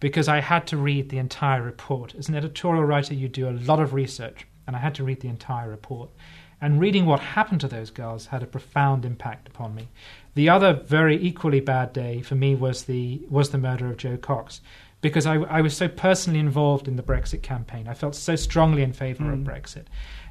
because 0.00 0.26
I 0.26 0.40
had 0.40 0.66
to 0.68 0.76
read 0.76 1.08
the 1.08 1.18
entire 1.18 1.62
report. 1.62 2.16
As 2.16 2.28
an 2.28 2.34
editorial 2.34 2.84
writer, 2.84 3.14
you 3.14 3.28
do 3.28 3.48
a 3.48 3.52
lot 3.52 3.78
of 3.78 3.94
research, 3.94 4.44
and 4.66 4.74
I 4.74 4.80
had 4.80 4.94
to 4.96 5.04
read 5.04 5.20
the 5.20 5.28
entire 5.28 5.70
report. 5.70 6.10
And 6.60 6.80
reading 6.80 7.06
what 7.06 7.20
happened 7.20 7.60
to 7.60 7.68
those 7.68 7.90
girls 7.90 8.26
had 8.26 8.42
a 8.42 8.46
profound 8.46 9.04
impact 9.04 9.46
upon 9.46 9.74
me. 9.74 9.88
The 10.34 10.48
other 10.48 10.72
very 10.72 11.16
equally 11.22 11.60
bad 11.60 11.92
day 11.92 12.20
for 12.22 12.34
me 12.34 12.54
was 12.54 12.84
the 12.84 13.22
was 13.30 13.50
the 13.50 13.58
murder 13.58 13.86
of 13.90 13.96
Jo 13.96 14.16
Cox, 14.16 14.60
because 15.00 15.26
I, 15.26 15.36
I 15.36 15.60
was 15.60 15.76
so 15.76 15.88
personally 15.88 16.40
involved 16.40 16.88
in 16.88 16.96
the 16.96 17.02
Brexit 17.02 17.42
campaign. 17.42 17.86
I 17.88 17.94
felt 17.94 18.14
so 18.16 18.34
strongly 18.36 18.82
in 18.82 18.92
favour 18.92 19.32
of 19.32 19.38
Mm. 19.38 19.44
Brexit, 19.46 19.84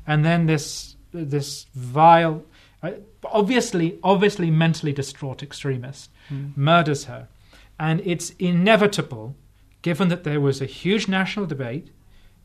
and 0.06 0.26
then 0.26 0.46
this 0.46 0.96
this 1.14 1.68
vile, 1.76 2.44
uh, 2.82 2.92
obviously 3.26 3.98
obviously 4.04 4.52
mentally 4.52 4.92
distraught 4.94 5.42
extremist 5.44 6.10
Mm. 6.30 6.58
murders 6.58 7.06
her, 7.06 7.28
and 7.80 8.02
it's 8.06 8.32
inevitable, 8.40 9.36
given 9.82 10.10
that 10.10 10.24
there 10.24 10.42
was 10.42 10.62
a 10.62 10.66
huge 10.66 11.08
national 11.08 11.46
debate, 11.46 11.92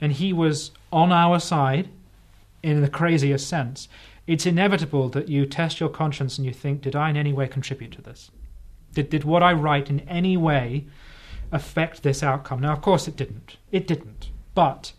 and 0.00 0.12
he 0.12 0.32
was 0.32 0.70
on 0.92 1.10
our 1.12 1.40
side, 1.40 1.88
in 2.62 2.82
the 2.82 2.88
craziest 2.88 3.48
sense. 3.48 3.88
It's 4.28 4.44
inevitable 4.44 5.08
that 5.08 5.30
you 5.30 5.46
test 5.46 5.80
your 5.80 5.88
conscience 5.88 6.36
and 6.36 6.46
you 6.46 6.52
think, 6.52 6.82
did 6.82 6.94
I 6.94 7.08
in 7.08 7.16
any 7.16 7.32
way 7.32 7.48
contribute 7.48 7.92
to 7.92 8.02
this? 8.02 8.30
Did, 8.92 9.08
did 9.08 9.24
what 9.24 9.42
I 9.42 9.54
write 9.54 9.88
in 9.88 10.00
any 10.00 10.36
way 10.36 10.86
affect 11.50 12.02
this 12.02 12.22
outcome? 12.22 12.60
Now, 12.60 12.74
of 12.74 12.82
course, 12.82 13.08
it 13.08 13.16
didn't. 13.16 13.56
It 13.72 13.86
didn't. 13.86 14.28
But 14.54 14.92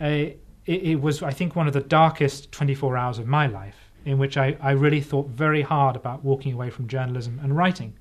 uh, 0.00 0.06
it, 0.06 0.40
it 0.64 1.00
was, 1.02 1.22
I 1.22 1.30
think, 1.30 1.54
one 1.54 1.66
of 1.66 1.74
the 1.74 1.82
darkest 1.82 2.52
24 2.52 2.96
hours 2.96 3.18
of 3.18 3.26
my 3.26 3.46
life 3.46 3.76
in 4.06 4.16
which 4.16 4.38
I, 4.38 4.56
I 4.62 4.70
really 4.70 5.02
thought 5.02 5.28
very 5.28 5.60
hard 5.60 5.94
about 5.94 6.24
walking 6.24 6.54
away 6.54 6.70
from 6.70 6.88
journalism 6.88 7.38
and 7.42 7.54
writing. 7.54 7.98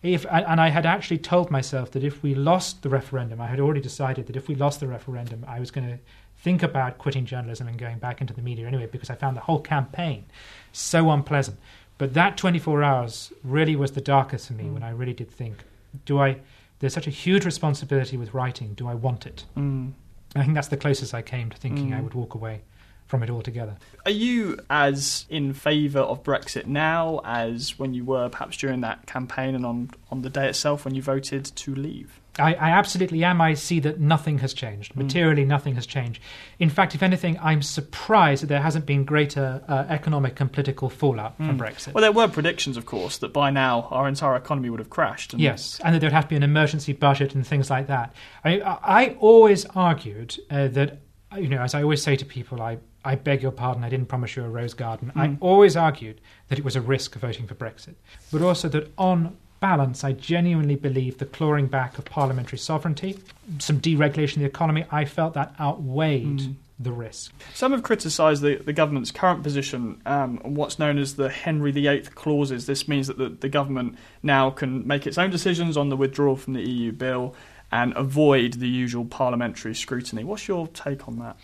If, 0.00 0.24
and 0.30 0.46
and 0.46 0.60
I 0.60 0.68
had 0.68 0.86
actually 0.86 1.18
told 1.18 1.50
myself 1.50 1.90
that 1.90 2.04
if 2.04 2.22
we 2.22 2.36
lost 2.36 2.82
the 2.82 2.88
referendum, 2.88 3.40
I 3.40 3.48
had 3.48 3.58
already 3.58 3.80
decided 3.80 4.28
that 4.28 4.36
if 4.36 4.46
we 4.46 4.54
lost 4.54 4.78
the 4.78 4.86
referendum, 4.86 5.44
I 5.48 5.58
was 5.58 5.72
going 5.72 5.88
to 5.88 5.98
think 6.40 6.62
about 6.62 6.98
quitting 6.98 7.24
journalism 7.26 7.66
and 7.68 7.78
going 7.78 7.98
back 7.98 8.20
into 8.20 8.32
the 8.32 8.42
media 8.42 8.66
anyway, 8.66 8.86
because 8.90 9.10
I 9.10 9.14
found 9.14 9.36
the 9.36 9.40
whole 9.42 9.60
campaign 9.60 10.24
so 10.72 11.10
unpleasant. 11.10 11.58
But 11.98 12.14
that 12.14 12.36
24 12.36 12.82
hours 12.82 13.32
really 13.42 13.74
was 13.76 13.92
the 13.92 14.00
darkest 14.00 14.46
for 14.46 14.52
me 14.52 14.64
Mm. 14.64 14.74
when 14.74 14.82
I 14.84 14.90
really 14.90 15.12
did 15.14 15.30
think, 15.30 15.64
do 16.04 16.18
I, 16.20 16.36
there's 16.78 16.94
such 16.94 17.06
a 17.08 17.10
huge 17.10 17.44
responsibility 17.44 18.16
with 18.16 18.32
writing, 18.34 18.74
do 18.74 18.86
I 18.86 18.94
want 18.94 19.26
it? 19.26 19.44
Mm. 19.56 19.92
I 20.36 20.42
think 20.42 20.54
that's 20.54 20.68
the 20.68 20.76
closest 20.76 21.12
I 21.14 21.22
came 21.22 21.50
to 21.50 21.56
thinking 21.56 21.92
I 21.92 21.98
Mm. 21.98 22.04
would 22.04 22.14
walk 22.14 22.34
away 22.34 22.60
from 23.06 23.22
it 23.22 23.30
altogether. 23.30 23.74
Are 24.04 24.10
you 24.10 24.58
as 24.70 25.24
in 25.30 25.54
favour 25.54 26.00
of 26.00 26.22
Brexit 26.22 26.66
now 26.66 27.20
as 27.24 27.78
when 27.78 27.94
you 27.94 28.04
were 28.04 28.28
perhaps 28.28 28.56
during 28.58 28.80
that 28.82 29.06
campaign 29.06 29.54
and 29.54 29.64
on, 29.66 29.90
on 30.12 30.22
the 30.22 30.28
day 30.30 30.46
itself 30.48 30.84
when 30.84 30.94
you 30.94 31.02
voted 31.02 31.44
to 31.46 31.74
leave? 31.74 32.20
I, 32.38 32.54
I 32.54 32.70
absolutely 32.70 33.24
am. 33.24 33.40
I 33.40 33.54
see 33.54 33.80
that 33.80 33.98
nothing 34.00 34.38
has 34.38 34.54
changed. 34.54 34.92
Mm. 34.94 34.96
Materially, 35.04 35.44
nothing 35.44 35.74
has 35.76 35.86
changed. 35.86 36.20
In 36.58 36.70
fact, 36.70 36.94
if 36.94 37.02
anything, 37.02 37.38
I'm 37.42 37.62
surprised 37.62 38.42
that 38.42 38.46
there 38.48 38.60
hasn't 38.62 38.86
been 38.86 39.04
greater 39.04 39.62
uh, 39.68 39.84
economic 39.88 40.40
and 40.40 40.52
political 40.52 40.88
fallout 40.88 41.36
from 41.36 41.58
Mm. 41.58 41.58
Brexit. 41.58 41.94
Well, 41.94 42.02
there 42.02 42.12
were 42.12 42.28
predictions, 42.28 42.76
of 42.76 42.86
course, 42.86 43.18
that 43.18 43.32
by 43.32 43.50
now 43.50 43.88
our 43.90 44.06
entire 44.08 44.36
economy 44.36 44.70
would 44.70 44.80
have 44.80 44.90
crashed. 44.90 45.32
And 45.32 45.42
Yes, 45.42 45.80
and 45.84 45.94
that 45.94 46.00
there'd 46.00 46.12
have 46.12 46.24
to 46.24 46.28
be 46.30 46.36
an 46.36 46.42
emergency 46.42 46.92
budget 46.92 47.34
and 47.34 47.46
things 47.46 47.70
like 47.70 47.86
that. 47.88 48.14
I, 48.44 48.60
I 48.60 49.16
always 49.20 49.64
argued 49.74 50.36
uh, 50.50 50.68
that, 50.68 50.98
you 51.36 51.48
know, 51.48 51.60
as 51.60 51.74
I 51.74 51.82
always 51.82 52.02
say 52.02 52.16
to 52.16 52.24
people, 52.24 52.62
I, 52.62 52.78
I 53.04 53.14
beg 53.14 53.42
your 53.42 53.52
pardon, 53.52 53.84
I 53.84 53.88
didn't 53.88 54.06
promise 54.06 54.36
you 54.36 54.44
a 54.44 54.48
rose 54.48 54.74
garden. 54.74 55.12
I 55.14 55.28
Mm. 55.28 55.38
always 55.40 55.76
argued 55.76 56.20
that 56.48 56.58
it 56.58 56.64
was 56.64 56.76
a 56.76 56.80
risk 56.80 57.14
of 57.16 57.22
voting 57.22 57.46
for 57.46 57.54
Brexit, 57.54 57.94
but 58.32 58.42
also 58.42 58.68
that 58.68 58.92
on 58.98 59.36
balance, 59.60 60.04
I 60.04 60.12
genuinely 60.12 60.76
believe 60.76 61.18
the 61.18 61.26
clawing 61.26 61.66
back 61.66 61.98
of 61.98 62.04
parliamentary 62.04 62.58
sovereignty, 62.58 63.18
some 63.58 63.80
deregulation 63.80 64.36
of 64.36 64.40
the 64.40 64.46
economy, 64.46 64.84
I 64.90 65.04
felt 65.04 65.34
that 65.34 65.54
outweighed 65.60 66.38
Mm. 66.38 66.54
the 66.78 66.92
risk. 66.92 67.32
Some 67.54 67.72
have 67.72 67.82
criticised 67.82 68.40
the, 68.42 68.56
the 68.56 68.72
government's 68.72 69.10
current 69.10 69.42
position 69.42 70.00
um, 70.06 70.40
on 70.44 70.54
what's 70.54 70.78
known 70.78 70.98
as 70.98 71.16
the 71.16 71.28
Henry 71.28 71.72
VIII 71.72 72.02
clauses. 72.14 72.66
This 72.66 72.86
means 72.86 73.06
that 73.08 73.18
the, 73.18 73.28
the 73.30 73.48
government 73.48 73.96
now 74.22 74.50
can 74.50 74.86
make 74.86 75.06
its 75.06 75.18
own 75.18 75.30
decisions 75.30 75.76
on 75.76 75.88
the 75.88 75.96
withdrawal 75.96 76.36
from 76.36 76.52
the 76.54 76.62
EU 76.62 76.92
bill 76.92 77.34
and 77.70 77.92
avoid 77.96 78.54
the 78.54 78.68
usual 78.68 79.04
parliamentary 79.04 79.74
scrutiny. 79.74 80.24
What's 80.24 80.48
your 80.48 80.68
take 80.68 81.06
on 81.06 81.18
that? 81.18 81.36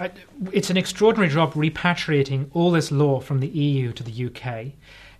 Uh, 0.00 0.08
it's 0.52 0.70
an 0.70 0.78
extraordinary 0.78 1.30
job 1.30 1.52
repatriating 1.52 2.48
all 2.54 2.70
this 2.70 2.90
law 2.90 3.20
from 3.20 3.40
the 3.40 3.48
EU 3.48 3.92
to 3.92 4.02
the 4.02 4.26
UK. 4.26 4.72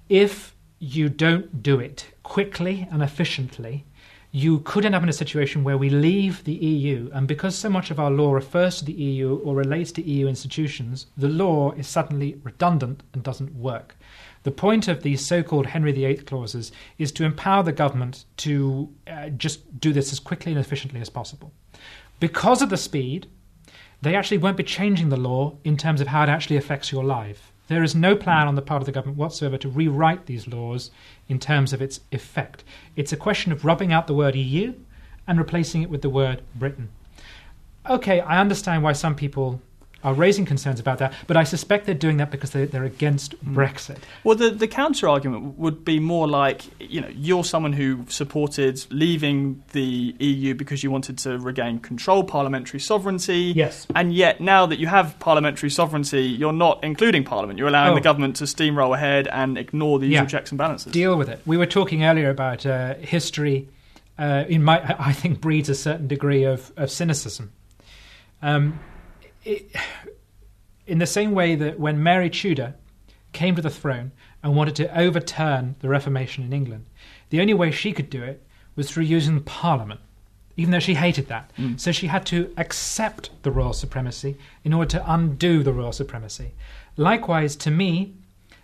If 0.09 0.55
you 0.79 1.09
don't 1.09 1.63
do 1.63 1.81
it 1.81 2.07
quickly 2.23 2.87
and 2.91 3.03
efficiently, 3.03 3.85
you 4.33 4.59
could 4.61 4.85
end 4.85 4.95
up 4.95 5.03
in 5.03 5.09
a 5.09 5.15
situation 5.15 5.65
where 5.65 5.79
we 5.79 5.89
leave 5.89 6.45
the 6.45 6.53
EU, 6.53 7.11
and 7.15 7.27
because 7.27 7.57
so 7.57 7.71
much 7.71 7.91
of 7.91 7.99
our 7.99 8.11
law 8.11 8.33
refers 8.33 8.79
to 8.79 8.85
the 8.85 8.93
EU 8.93 9.37
or 9.37 9.55
relates 9.55 9.93
to 9.93 10.03
EU 10.03 10.29
institutions, 10.29 11.07
the 11.17 11.29
law 11.29 11.73
is 11.73 11.87
suddenly 11.87 12.39
redundant 12.43 13.03
and 13.15 13.23
doesn't 13.23 13.55
work. 13.55 13.97
The 14.43 14.51
point 14.51 14.89
of 14.89 15.03
these 15.03 15.27
so 15.27 15.43
called 15.43 15.67
Henry 15.67 15.93
VIII 15.93 16.19
clauses 16.19 16.71
is 16.99 17.11
to 17.13 17.25
empower 17.25 17.63
the 17.63 17.73
government 17.73 18.27
to 18.39 18.93
uh, 19.07 19.31
just 19.31 19.81
do 19.81 19.93
this 19.93 20.13
as 20.13 20.21
quickly 20.21 20.53
and 20.53 20.61
efficiently 20.61 21.01
as 21.01 21.09
possible. 21.09 21.53
Because 22.21 22.63
of 22.63 22.69
the 22.69 22.77
speed, 22.77 23.29
they 24.03 24.15
actually 24.15 24.39
won't 24.39 24.57
be 24.57 24.63
changing 24.63 25.09
the 25.09 25.17
law 25.17 25.57
in 25.65 25.77
terms 25.77 26.01
of 26.01 26.09
how 26.09 26.23
it 26.23 26.29
actually 26.29 26.57
affects 26.57 26.93
your 26.93 27.05
life. 27.05 27.53
There 27.69 27.83
is 27.83 27.95
no 27.95 28.15
plan 28.15 28.47
on 28.47 28.55
the 28.55 28.63
part 28.63 28.83
of 28.83 28.87
the 28.87 28.93
government 28.93 29.19
whatsoever 29.19 29.59
to 29.59 29.69
rewrite 29.69 30.27
these 30.27 30.47
laws 30.47 30.91
in 31.29 31.39
terms 31.39 31.73
of 31.73 31.83
its 31.83 32.01
effect. 32.13 32.63
It's 32.95 33.13
a 33.13 33.17
question 33.17 33.51
of 33.51 33.65
rubbing 33.65 33.93
out 33.93 34.07
the 34.07 34.15
word 34.15 34.37
EU 34.37 34.75
and 35.27 35.39
replacing 35.39 35.83
it 35.83 35.91
with 35.91 36.03
the 36.03 36.11
word 36.11 36.43
Britain. 36.55 36.91
Okay, 37.89 38.21
I 38.21 38.41
understand 38.41 38.83
why 38.83 38.93
some 38.93 39.15
people 39.15 39.61
are 40.07 40.15
raising 40.15 40.47
concerns 40.47 40.81
about 40.81 40.99
that, 40.99 41.13
but 41.27 41.37
I 41.37 41.45
suspect 41.45 41.85
they're 41.85 41.95
doing 41.95 42.17
that 42.19 42.31
because 42.31 42.51
they're, 42.51 42.65
they're 42.67 42.85
against 42.85 43.35
Brexit. 43.45 43.99
Well, 44.25 44.37
the, 44.37 44.51
the 44.51 44.69
counter 44.69 45.09
argument 45.09 45.59
would 45.59 45.85
be 45.85 45.99
more 46.01 46.27
like 46.29 46.63
you 46.81 47.01
know, 47.03 47.11
you're 47.13 47.45
someone 47.45 47.73
who 47.75 48.07
supported 48.09 48.87
leaving 48.91 49.63
the 49.73 50.15
EU 50.19 50.55
because 50.55 50.83
you 50.85 50.91
wanted 50.91 51.19
to 51.19 51.39
regain 51.39 51.81
control, 51.81 52.25
parliamentary 52.25 52.81
sovereignty. 52.81 53.53
Yes. 53.55 53.87
And 53.95 54.15
yet, 54.15 54.41
now 54.41 54.65
that 54.67 54.79
you 54.79 54.87
have 54.87 55.19
parliamentary 55.19 55.71
sovereignty, 55.71 56.23
you're 56.23 56.53
not 56.53 56.83
including 56.85 57.25
Parliament. 57.25 57.59
You're 57.59 57.69
allowing 57.69 57.93
Oh. 57.93 57.95
the 57.97 58.01
government 58.01 58.37
to 58.37 58.45
steamroll 58.45 58.95
ahead 58.95 59.27
and 59.29 59.59
ignore 59.59 59.99
the 59.99 60.07
usual 60.07 60.23
Yeah. 60.23 60.29
checks 60.29 60.51
and 60.53 60.59
balances. 60.59 60.93
deal 60.93 61.17
with 61.19 61.29
it. 61.29 61.41
We 61.45 61.57
were 61.57 61.67
talking 61.67 62.05
earlier 62.05 62.31
about 62.31 62.65
uh, 62.65 62.95
history. 62.95 63.69
Uh, 64.19 64.45
in 64.49 64.63
my, 64.63 64.81
I 64.99 65.13
think 65.13 65.41
breeds 65.41 65.69
a 65.69 65.75
certain 65.75 66.07
degree 66.07 66.45
of, 66.45 66.73
of 66.77 66.91
cynicism. 66.91 67.51
Um, 68.41 68.79
it, 69.47 69.77
in 70.87 70.99
the 70.99 71.07
same 71.07 71.33
way 71.33 71.55
that 71.55 71.79
when 71.81 72.03
Mary 72.03 72.31
Tudor 72.31 72.75
came 73.33 73.57
to 73.57 73.63
the 73.63 73.71
throne 73.71 74.13
and 74.43 74.57
wanted 74.57 74.77
to 74.77 74.99
overturn 74.99 75.77
the 75.81 75.89
Reformation 75.89 76.45
in 76.45 76.53
England, 76.53 76.87
the 77.31 77.41
only 77.41 77.55
way 77.55 77.71
she 77.71 77.93
could 77.93 78.11
do 78.11 78.23
it 78.23 78.43
was 78.77 78.91
through 78.91 79.05
using 79.05 79.43
Parliament, 79.43 80.01
even 80.57 80.71
though 80.71 80.79
she 80.79 80.95
hated 80.95 81.29
that. 81.29 81.51
Mm. 81.59 81.79
So 81.79 81.93
she 81.93 82.07
had 82.07 82.25
to 82.27 82.53
accept 82.57 83.31
the 83.43 83.51
royal 83.51 83.73
supremacy 83.73 84.37
in 84.65 84.73
order 84.73 84.91
to 84.91 85.13
undo 85.13 85.63
the 85.63 85.73
royal 85.73 85.93
supremacy. 85.93 86.53
Likewise, 86.97 87.57
to 87.57 87.71
me, 87.71 88.15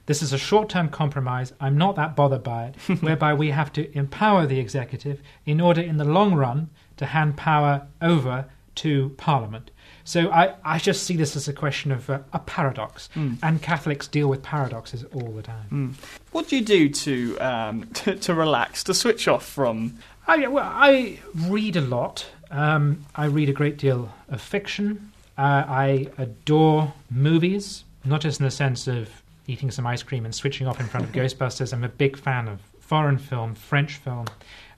this 0.06 0.22
is 0.22 0.32
a 0.32 0.38
short 0.38 0.68
term 0.68 0.88
compromise. 0.88 1.52
I'm 1.60 1.78
not 1.78 1.96
that 1.96 2.16
bothered 2.16 2.42
by 2.42 2.66
it, 2.66 2.76
whereby 3.02 3.34
we 3.34 3.50
have 3.50 3.72
to 3.74 3.96
empower 3.96 4.46
the 4.46 4.58
executive 4.58 5.20
in 5.46 5.60
order, 5.60 5.80
in 5.80 5.96
the 5.96 6.04
long 6.04 6.34
run, 6.34 6.70
to 6.96 7.06
hand 7.06 7.36
power 7.36 7.86
over 8.00 8.46
to 8.76 9.10
Parliament. 9.16 9.70
So 10.04 10.30
I, 10.30 10.54
I 10.64 10.78
just 10.78 11.04
see 11.04 11.16
this 11.16 11.36
as 11.36 11.46
a 11.48 11.52
question 11.52 11.92
of 11.92 12.10
uh, 12.10 12.18
a 12.32 12.38
paradox, 12.40 13.08
Mm. 13.14 13.38
and 13.42 13.62
Catholics 13.62 14.08
deal 14.08 14.28
with 14.28 14.42
paradoxes 14.42 15.04
all 15.14 15.30
the 15.32 15.42
time. 15.42 15.66
Mm. 15.70 15.94
What 16.32 16.48
do 16.48 16.56
you 16.56 16.64
do 16.64 16.88
to, 16.88 17.38
um, 17.38 17.84
to 17.94 18.16
to 18.16 18.34
relax, 18.34 18.82
to 18.84 18.94
switch 18.94 19.28
off 19.28 19.44
from? 19.46 19.98
I, 20.26 20.46
well, 20.48 20.68
I 20.72 21.18
read 21.36 21.76
a 21.76 21.80
lot. 21.80 22.26
Um, 22.50 23.04
I 23.14 23.26
read 23.26 23.48
a 23.48 23.52
great 23.52 23.76
deal 23.78 24.12
of 24.28 24.40
fiction. 24.40 25.10
Uh, 25.38 25.64
I 25.66 26.08
adore 26.18 26.92
movies, 27.10 27.84
not 28.04 28.20
just 28.20 28.40
in 28.40 28.44
the 28.44 28.50
sense 28.50 28.86
of 28.86 29.08
eating 29.46 29.70
some 29.70 29.86
ice 29.86 30.02
cream 30.02 30.24
and 30.24 30.34
switching 30.34 30.66
off 30.66 30.78
in 30.80 30.86
front 30.86 31.06
of 31.06 31.12
Ghostbusters. 31.18 31.72
I'm 31.72 31.84
a 31.84 31.88
big 31.88 32.16
fan 32.18 32.48
of 32.48 32.60
foreign 32.80 33.18
film, 33.18 33.54
French 33.54 33.96
film 33.96 34.26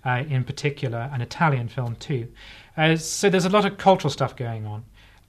uh, 0.04 0.22
in 0.28 0.44
particular, 0.44 1.10
and 1.12 1.22
Italian 1.22 1.68
film 1.68 1.96
too. 1.96 2.28
Uh, 2.76 2.96
so 2.96 3.28
there's 3.30 3.44
a 3.44 3.50
lot 3.50 3.64
of 3.64 3.76
cultural 3.78 4.10
stuff 4.10 4.36
going 4.36 4.66
on. 4.66 4.84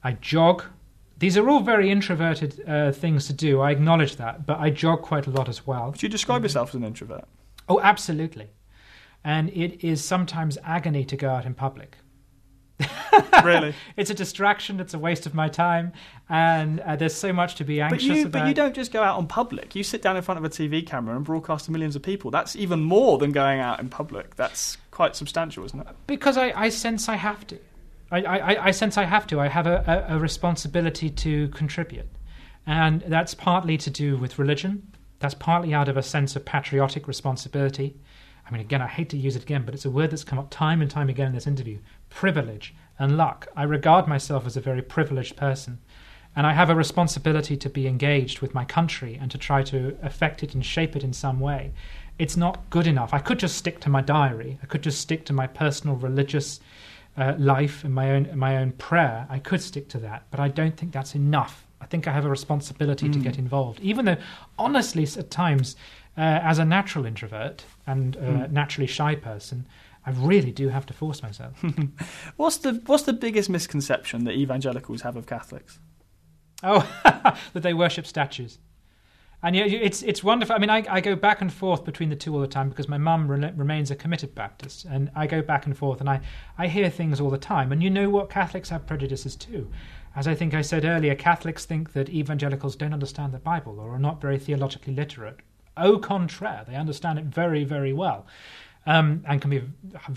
I 0.05 0.13
jog. 0.21 0.63
These 1.17 1.35
are 1.35 1.49
all 1.49 1.61
very 1.61 1.89
introverted 1.89 2.61
uh, 2.69 2.91
things 2.91 3.25
to 3.25 3.33
do. 3.33 3.59
I 3.59 3.71
acknowledge 3.71 4.17
that, 4.17 4.45
but 4.45 4.59
I 4.59 4.69
jog 4.69 5.01
quite 5.01 5.25
a 5.25 5.31
lot 5.31 5.49
as 5.49 5.65
well. 5.65 5.91
Do 5.91 6.05
you 6.05 6.09
describe 6.09 6.43
yourself 6.43 6.69
as 6.69 6.75
an 6.75 6.83
introvert? 6.83 7.25
Oh, 7.67 7.79
absolutely. 7.81 8.49
And 9.23 9.49
it 9.49 9.83
is 9.83 10.03
sometimes 10.05 10.59
agony 10.63 11.05
to 11.05 11.17
go 11.17 11.29
out 11.31 11.45
in 11.47 11.55
public. 11.55 11.97
really? 13.43 13.73
It's 13.97 14.11
a 14.11 14.13
distraction. 14.13 14.79
It's 14.79 14.93
a 14.93 14.99
waste 14.99 15.25
of 15.25 15.33
my 15.33 15.49
time, 15.49 15.93
and 16.29 16.81
uh, 16.81 16.97
there's 16.97 17.15
so 17.15 17.33
much 17.33 17.55
to 17.55 17.63
be 17.63 17.79
But 17.79 17.93
anxious 17.93 18.17
you, 18.17 18.25
about. 18.27 18.31
but 18.43 18.47
you 18.47 18.53
don't 18.53 18.75
just 18.75 18.91
go 18.91 19.01
out 19.01 19.17
on 19.17 19.25
public. 19.25 19.75
You 19.75 19.81
sit 19.83 20.03
down 20.03 20.17
in 20.17 20.21
front 20.21 20.37
of 20.37 20.43
a 20.45 20.49
TV 20.49 20.85
camera 20.85 21.15
and 21.15 21.25
broadcast 21.25 21.65
to 21.65 21.71
millions 21.71 21.95
of 21.95 22.03
people. 22.03 22.29
That's 22.29 22.55
even 22.55 22.81
more 22.81 23.17
than 23.17 23.31
going 23.31 23.59
out 23.59 23.79
in 23.79 23.89
public. 23.89 24.35
That's 24.35 24.77
quite 24.91 25.15
substantial, 25.15 25.65
isn't 25.65 25.79
it? 25.79 25.87
because 26.05 26.37
I, 26.37 26.51
I 26.51 26.69
sense 26.69 27.09
I 27.09 27.15
have 27.15 27.47
to. 27.47 27.57
I, 28.11 28.21
I, 28.21 28.65
I 28.67 28.71
sense 28.71 28.97
I 28.97 29.03
have 29.03 29.27
to. 29.27 29.39
I 29.39 29.47
have 29.47 29.67
a, 29.67 30.05
a, 30.09 30.15
a 30.15 30.19
responsibility 30.19 31.09
to 31.09 31.47
contribute. 31.49 32.07
And 32.67 33.01
that's 33.07 33.33
partly 33.33 33.77
to 33.77 33.89
do 33.89 34.17
with 34.17 34.39
religion, 34.39 34.91
that's 35.19 35.35
partly 35.35 35.73
out 35.73 35.87
of 35.87 35.97
a 35.97 36.03
sense 36.03 36.35
of 36.35 36.45
patriotic 36.45 37.07
responsibility. 37.07 37.95
I 38.47 38.51
mean, 38.51 38.61
again, 38.61 38.81
I 38.81 38.87
hate 38.87 39.09
to 39.09 39.17
use 39.17 39.35
it 39.35 39.43
again, 39.43 39.63
but 39.65 39.73
it's 39.73 39.85
a 39.85 39.91
word 39.91 40.11
that's 40.11 40.23
come 40.23 40.37
up 40.37 40.49
time 40.49 40.81
and 40.81 40.89
time 40.89 41.09
again 41.09 41.27
in 41.27 41.33
this 41.33 41.47
interview 41.47 41.79
privilege 42.09 42.75
and 42.99 43.17
luck. 43.17 43.47
I 43.55 43.63
regard 43.63 44.07
myself 44.07 44.45
as 44.45 44.55
a 44.55 44.61
very 44.61 44.81
privileged 44.81 45.35
person. 45.35 45.79
And 46.35 46.45
I 46.45 46.53
have 46.53 46.69
a 46.69 46.75
responsibility 46.75 47.55
to 47.55 47.69
be 47.69 47.87
engaged 47.87 48.41
with 48.41 48.53
my 48.53 48.65
country 48.65 49.17
and 49.19 49.31
to 49.31 49.37
try 49.37 49.63
to 49.63 49.97
affect 50.01 50.43
it 50.43 50.53
and 50.53 50.65
shape 50.65 50.95
it 50.95 51.03
in 51.03 51.13
some 51.13 51.39
way. 51.39 51.71
It's 52.19 52.35
not 52.35 52.69
good 52.69 52.87
enough. 52.87 53.13
I 53.13 53.19
could 53.19 53.39
just 53.39 53.57
stick 53.57 53.79
to 53.81 53.89
my 53.89 54.01
diary. 54.01 54.59
I 54.61 54.65
could 54.65 54.81
just 54.81 54.99
stick 54.99 55.25
to 55.25 55.33
my 55.33 55.47
personal 55.47 55.95
religious 55.95 56.59
uh, 57.17 57.33
life 57.37 57.83
and 57.83 57.93
my 57.93 58.11
own 58.11 58.29
my 58.37 58.57
own 58.57 58.71
prayer. 58.73 59.27
I 59.29 59.39
could 59.39 59.61
stick 59.61 59.89
to 59.89 59.99
that, 59.99 60.27
but 60.31 60.39
I 60.39 60.47
don't 60.47 60.75
think 60.77 60.91
that's 60.91 61.15
enough. 61.15 61.65
I 61.81 61.85
think 61.85 62.07
I 62.07 62.11
have 62.11 62.25
a 62.25 62.29
responsibility 62.29 63.07
mm. 63.07 63.13
to 63.13 63.19
hmm. 63.19 63.23
get 63.23 63.37
involved, 63.37 63.79
even 63.81 64.05
though, 64.05 64.17
honestly, 64.57 65.03
at 65.03 65.29
times, 65.29 65.75
uh, 66.17 66.21
as 66.21 66.57
a 66.57 66.65
natural 66.65 67.05
introvert 67.05 67.65
and 67.85 68.15
uh, 68.15 68.19
mm. 68.19 68.51
naturally 68.51 68.87
shy 68.87 69.13
person, 69.13 69.67
I 70.05 70.11
really 70.11 70.51
do 70.51 70.69
have 70.69 70.85
to 70.87 70.93
force 70.93 71.21
myself. 71.21 71.63
what's 72.37 72.57
the 72.57 72.81
What's 72.85 73.03
the 73.03 73.13
biggest 73.13 73.49
misconception 73.49 74.23
that 74.23 74.35
evangelicals 74.35 75.01
have 75.01 75.15
of 75.15 75.25
Catholics? 75.25 75.79
Oh, 76.63 76.89
that 77.53 77.63
they 77.63 77.73
worship 77.73 78.07
statues. 78.07 78.59
And 79.45 79.55
yeah, 79.55 79.65
it's 79.65 80.01
it's 80.01 80.23
wonderful. 80.23 80.55
I 80.55 80.57
mean, 80.57 80.71
I, 80.71 80.83
I 80.89 81.01
go 81.01 81.15
back 81.15 81.39
and 81.39 81.53
forth 81.53 81.85
between 81.85 82.09
the 82.09 82.15
two 82.15 82.33
all 82.33 82.41
the 82.41 82.47
time 82.47 82.67
because 82.67 82.89
my 82.89 82.97
mum 82.97 83.29
re- 83.29 83.53
remains 83.55 83.91
a 83.91 83.95
committed 83.95 84.33
Baptist, 84.33 84.85
and 84.85 85.11
I 85.15 85.27
go 85.27 85.43
back 85.43 85.67
and 85.67 85.77
forth, 85.77 85.99
and 85.99 86.09
I, 86.09 86.21
I 86.57 86.67
hear 86.67 86.89
things 86.89 87.21
all 87.21 87.29
the 87.29 87.37
time. 87.37 87.71
And 87.71 87.83
you 87.83 87.91
know 87.91 88.09
what? 88.09 88.31
Catholics 88.31 88.69
have 88.69 88.87
prejudices 88.87 89.35
too. 89.35 89.69
As 90.15 90.27
I 90.27 90.33
think 90.33 90.55
I 90.55 90.63
said 90.63 90.83
earlier, 90.83 91.13
Catholics 91.13 91.63
think 91.63 91.93
that 91.93 92.09
evangelicals 92.09 92.75
don't 92.75 92.91
understand 92.91 93.33
the 93.33 93.37
Bible 93.37 93.79
or 93.79 93.91
are 93.91 93.99
not 93.99 94.19
very 94.19 94.39
theologically 94.39 94.95
literate. 94.95 95.41
Au 95.77 95.99
contraire, 95.99 96.65
they 96.67 96.75
understand 96.75 97.19
it 97.19 97.25
very, 97.25 97.63
very 97.63 97.93
well, 97.93 98.25
um, 98.87 99.23
and 99.27 99.41
can 99.41 99.51
be 99.51 99.61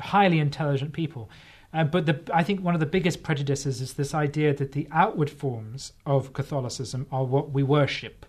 highly 0.01 0.39
intelligent 0.39 0.95
people. 0.95 1.29
Uh, 1.75 1.85
but 1.85 2.07
the, 2.07 2.19
I 2.33 2.43
think 2.43 2.63
one 2.63 2.73
of 2.73 2.81
the 2.81 2.87
biggest 2.87 3.23
prejudices 3.23 3.83
is 3.83 3.93
this 3.93 4.15
idea 4.15 4.55
that 4.55 4.73
the 4.73 4.89
outward 4.91 5.29
forms 5.29 5.93
of 6.07 6.33
Catholicism 6.33 7.07
are 7.13 7.25
what 7.25 7.51
we 7.51 7.63
worship, 7.63 8.25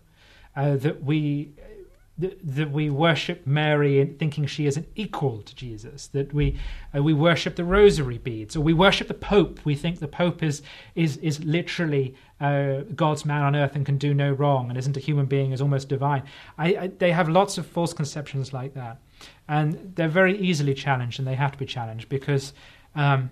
uh, 0.56 0.76
that 0.78 1.04
we 1.04 1.54
that, 2.20 2.72
we 2.72 2.90
worship 2.90 3.48
Mary 3.48 4.06
thinking 4.20 4.46
she 4.46 4.66
is 4.66 4.76
an 4.78 4.86
equal 4.96 5.42
to 5.42 5.56
Jesus, 5.56 6.08
that 6.08 6.34
we 6.34 6.60
uh, 6.96 7.02
we 7.02 7.14
worship 7.14 7.56
the 7.56 7.64
rosary 7.64 8.18
beads, 8.18 8.56
or 8.56 8.62
we 8.62 8.74
worship 8.74 9.08
the 9.08 9.14
Pope. 9.14 9.60
We 9.64 9.76
think 9.76 10.00
the 10.00 10.08
Pope 10.08 10.44
is 10.44 10.62
is 10.96 11.18
is 11.18 11.44
literally 11.44 12.16
uh, 12.42 12.82
God's 12.96 13.26
man 13.26 13.44
on 13.44 13.56
earth 13.56 13.76
and 13.76 13.86
can 13.86 13.98
do 13.98 14.14
no 14.14 14.32
wrong, 14.32 14.70
and 14.70 14.78
isn't 14.78 14.98
a 14.98 15.00
human 15.00 15.28
being, 15.28 15.52
is 15.52 15.62
almost 15.62 15.88
divine. 15.88 16.24
I, 16.58 16.76
I, 16.76 16.88
they 16.88 17.12
have 17.12 17.30
lots 17.30 17.58
of 17.58 17.66
false 17.66 17.94
conceptions 17.94 18.52
like 18.52 18.74
that, 18.74 19.00
and 19.48 19.94
they're 19.96 20.10
very 20.10 20.38
easily 20.38 20.74
challenged, 20.74 21.20
and 21.20 21.28
they 21.28 21.36
have 21.36 21.54
to 21.54 21.58
be 21.58 21.66
challenged 21.66 22.10
because 22.10 22.54
um, 22.96 23.32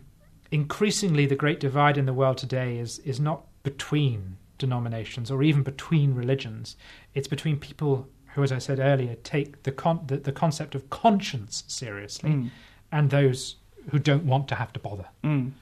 increasingly 0.51 1.25
the 1.25 1.35
great 1.35 1.59
divide 1.59 1.97
in 1.97 2.05
the 2.05 2.13
world 2.13 2.37
today 2.37 2.77
is 2.77 2.99
is 2.99 3.19
not 3.19 3.43
between 3.63 4.37
denominations 4.57 5.31
or 5.31 5.43
even 5.43 5.63
between 5.63 6.13
religions. 6.13 6.75
It's 7.13 7.27
between 7.27 7.57
people 7.57 8.07
who, 8.33 8.43
as 8.43 8.51
I 8.51 8.59
said 8.59 8.79
earlier, 8.79 9.15
take 9.23 9.63
the 9.63 9.71
con- 9.71 10.03
the, 10.07 10.17
the, 10.17 10.31
concept 10.31 10.75
of 10.75 10.89
conscience 10.89 11.63
seriously, 11.67 12.29
mm. 12.29 12.49
and 12.91 13.09
those 13.09 13.55
who 13.89 13.99
don't 13.99 14.25
want 14.25 14.47
to 14.49 14.55
have 14.55 14.71
to 14.73 14.79
bother. 14.79 15.07
Mm. 15.23 15.53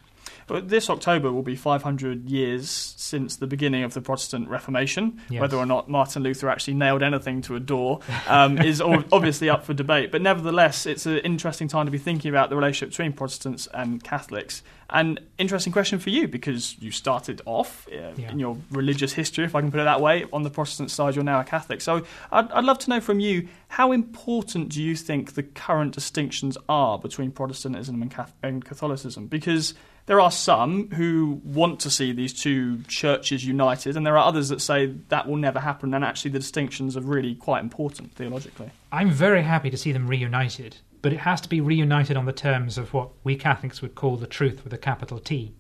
But 0.48 0.70
this 0.70 0.89
October 0.89 1.32
will 1.32 1.41
be 1.41 1.56
500 1.56 2.30
years 2.30 2.70
since 2.70 3.36
the 3.36 3.48
beginning 3.48 3.84
of 3.84 3.93
the 3.93 4.02
Protestant 4.02 4.48
Reformation. 4.48 5.22
Yes. 5.30 5.41
Whether 5.41 5.58
or 5.58 5.66
not 5.66 5.89
Martin 5.89 6.22
Luther 6.22 6.50
actually 6.50 6.76
nailed 6.76 7.02
anything 7.02 7.41
to 7.43 7.56
a 7.56 7.60
door 7.60 8.02
um, 8.28 8.58
is 8.62 8.80
obviously 8.82 9.50
up 9.50 9.66
for 9.66 9.74
debate. 9.74 10.12
But 10.12 10.22
nevertheless, 10.22 10.86
it's 10.86 11.06
an 11.06 11.18
interesting 11.20 11.68
time 11.68 11.86
to 11.86 11.91
be 11.91 11.98
thinking 11.98 12.30
about 12.30 12.50
the 12.50 12.56
relationship 12.56 12.89
between 12.89 13.14
Protestants 13.14 13.68
and 13.74 14.04
Catholics. 14.04 14.62
And 14.90 15.20
interesting 15.38 15.74
question 15.74 16.00
for 16.00 16.10
you 16.10 16.28
because 16.28 16.78
you 16.80 16.92
started 16.92 17.42
off 17.46 17.88
uh, 17.92 18.12
yeah. 18.16 18.32
in 18.32 18.40
your 18.40 18.58
religious 18.72 19.14
history, 19.14 19.44
if 19.44 19.56
I 19.56 19.62
can 19.62 19.72
put 19.72 19.80
it 19.80 19.86
that 19.86 20.02
way, 20.02 20.26
on 20.32 20.44
the 20.44 20.50
Protestant 20.50 20.92
side. 20.92 21.16
You're 21.16 21.24
now 21.24 21.40
a 21.40 21.44
Catholic. 21.44 21.82
So 21.82 22.04
I'd, 22.32 22.52
I'd 22.52 22.64
love 22.64 22.80
to 22.80 22.90
know 22.90 23.00
from 23.00 23.20
you 23.20 23.48
how 23.70 23.92
important 23.92 24.70
do 24.70 24.82
you 24.82 24.96
think 24.96 25.34
the 25.34 25.44
current 25.44 25.94
distinctions 25.94 26.58
are 26.70 27.00
between 27.00 27.32
Protestantism 27.32 28.02
and, 28.02 28.14
and 28.44 28.64
Catholicism? 28.64 29.28
Because 29.28 29.74
there 30.06 30.20
are 30.20 30.32
some 30.32 30.92
who 30.92 31.42
want 31.44 31.80
to 31.82 31.90
see 31.90 32.12
these 32.12 32.34
two 32.34 32.84
churches 32.84 33.46
united, 33.46 33.98
and 33.98 34.06
there 34.06 34.18
are 34.18 34.26
others 34.26 34.50
that 34.50 34.62
say 34.62 34.94
that 35.10 35.28
will 35.28 35.38
never 35.38 35.60
happen, 35.60 35.94
and 35.94 36.06
actually 36.06 36.32
the 36.32 36.40
distinctions 36.40 36.96
are 36.96 37.02
really 37.02 37.34
quite 37.36 37.64
important 37.64 38.14
theologically. 38.14 38.70
I'm 38.92 39.10
very 39.10 39.42
happy 39.42 39.72
to 39.72 39.78
see 39.78 39.92
them 39.92 40.08
reunited, 40.08 40.78
but 41.06 41.14
it 41.14 41.20
has 41.20 41.39
to 41.39 41.47
be 41.47 41.62
reunited 41.62 42.18
on 42.18 42.26
the 42.26 42.34
terms 42.34 42.80
of 42.80 42.91
what 42.91 43.12
we 43.24 43.36
Catholics 43.36 43.80
would 43.80 43.93
call 43.93 44.18
the 44.18 44.26
truth 44.26 44.64
with 44.64 44.74
a 44.74 44.78
capital 44.80 45.20
T. 45.20 45.53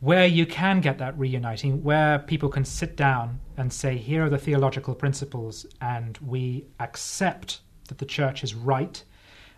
Where 0.00 0.24
you 0.24 0.46
can 0.46 0.80
get 0.80 0.96
that 0.96 1.18
reuniting, 1.18 1.84
where 1.84 2.18
people 2.18 2.48
can 2.48 2.64
sit 2.64 2.96
down 2.96 3.40
and 3.58 3.70
say, 3.70 3.98
here 3.98 4.24
are 4.24 4.30
the 4.30 4.38
theological 4.38 4.94
principles, 4.94 5.66
and 5.82 6.16
we 6.16 6.64
accept 6.80 7.60
that 7.88 7.98
the 7.98 8.06
church 8.06 8.42
is 8.42 8.54
right 8.54 9.04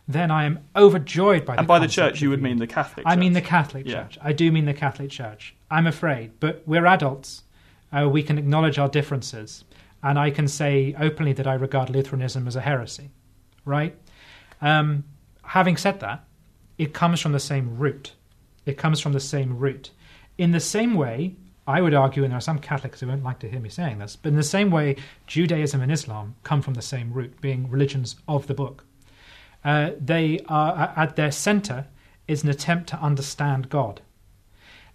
then 0.08 0.32
I 0.32 0.44
am 0.44 0.58
overjoyed 0.74 1.44
by 1.44 1.54
the 1.54 1.60
And 1.60 1.68
by 1.68 1.78
the 1.78 1.86
church, 1.86 2.20
you 2.20 2.30
would 2.30 2.42
mean 2.42 2.58
the 2.58 2.66
Catholic 2.66 3.06
church. 3.06 3.12
I 3.12 3.14
mean 3.14 3.32
the 3.32 3.40
Catholic 3.40 3.86
yeah. 3.86 4.02
Church. 4.02 4.18
I 4.20 4.32
do 4.32 4.50
mean 4.50 4.64
the 4.64 4.74
Catholic 4.74 5.10
Church. 5.10 5.54
I'm 5.70 5.86
afraid. 5.86 6.32
But 6.40 6.62
we're 6.66 6.86
adults. 6.86 7.44
Uh, 7.92 8.08
we 8.08 8.24
can 8.24 8.38
acknowledge 8.38 8.76
our 8.76 8.88
differences. 8.88 9.64
And 10.02 10.18
I 10.18 10.30
can 10.30 10.48
say 10.48 10.96
openly 10.98 11.32
that 11.34 11.46
I 11.46 11.54
regard 11.54 11.90
Lutheranism 11.90 12.48
as 12.48 12.56
a 12.56 12.60
heresy. 12.60 13.10
Right? 13.64 13.96
Um, 14.60 15.04
having 15.42 15.76
said 15.76 16.00
that, 16.00 16.24
it 16.78 16.92
comes 16.92 17.20
from 17.20 17.32
the 17.32 17.40
same 17.40 17.78
root. 17.78 18.12
It 18.64 18.76
comes 18.76 19.00
from 19.00 19.12
the 19.12 19.20
same 19.20 19.58
root. 19.58 19.90
In 20.38 20.50
the 20.50 20.60
same 20.60 20.94
way, 20.94 21.36
I 21.66 21.80
would 21.80 21.94
argue, 21.94 22.22
and 22.22 22.30
there 22.30 22.38
are 22.38 22.42
some 22.42 22.58
Catholics 22.58 23.00
who 23.00 23.08
won't 23.08 23.24
like 23.24 23.38
to 23.40 23.48
hear 23.48 23.60
me 23.60 23.68
saying 23.68 23.98
this, 23.98 24.14
but 24.16 24.28
in 24.28 24.36
the 24.36 24.42
same 24.42 24.70
way, 24.70 24.96
Judaism 25.26 25.80
and 25.80 25.90
Islam 25.90 26.36
come 26.42 26.62
from 26.62 26.74
the 26.74 26.82
same 26.82 27.12
root, 27.12 27.40
being 27.40 27.68
religions 27.70 28.16
of 28.28 28.46
the 28.46 28.54
book. 28.54 28.84
Uh, 29.64 29.90
they 30.00 30.40
are 30.48 30.92
at 30.96 31.16
their 31.16 31.32
center 31.32 31.86
is 32.28 32.42
an 32.42 32.50
attempt 32.50 32.88
to 32.88 33.00
understand 33.00 33.68
God. 33.68 34.00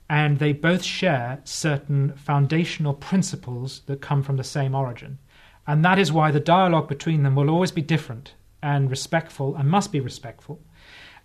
And 0.10 0.40
they 0.40 0.54
both 0.54 0.84
share 0.84 1.40
certain 1.44 2.14
foundational 2.16 2.94
principles 2.94 3.82
that 3.86 4.02
come 4.02 4.24
from 4.24 4.38
the 4.38 4.44
same 4.44 4.76
origin. 4.76 5.18
And 5.66 5.84
that 5.86 6.00
is 6.00 6.12
why 6.12 6.32
the 6.32 6.40
dialogue 6.40 6.90
between 6.90 7.24
them 7.24 7.36
will 7.36 7.50
always 7.50 7.72
be 7.72 7.82
different 7.82 8.34
and 8.62 8.90
respectful 8.90 9.56
and 9.56 9.70
must 9.70 9.92
be 9.92 10.00
respectful 10.00 10.60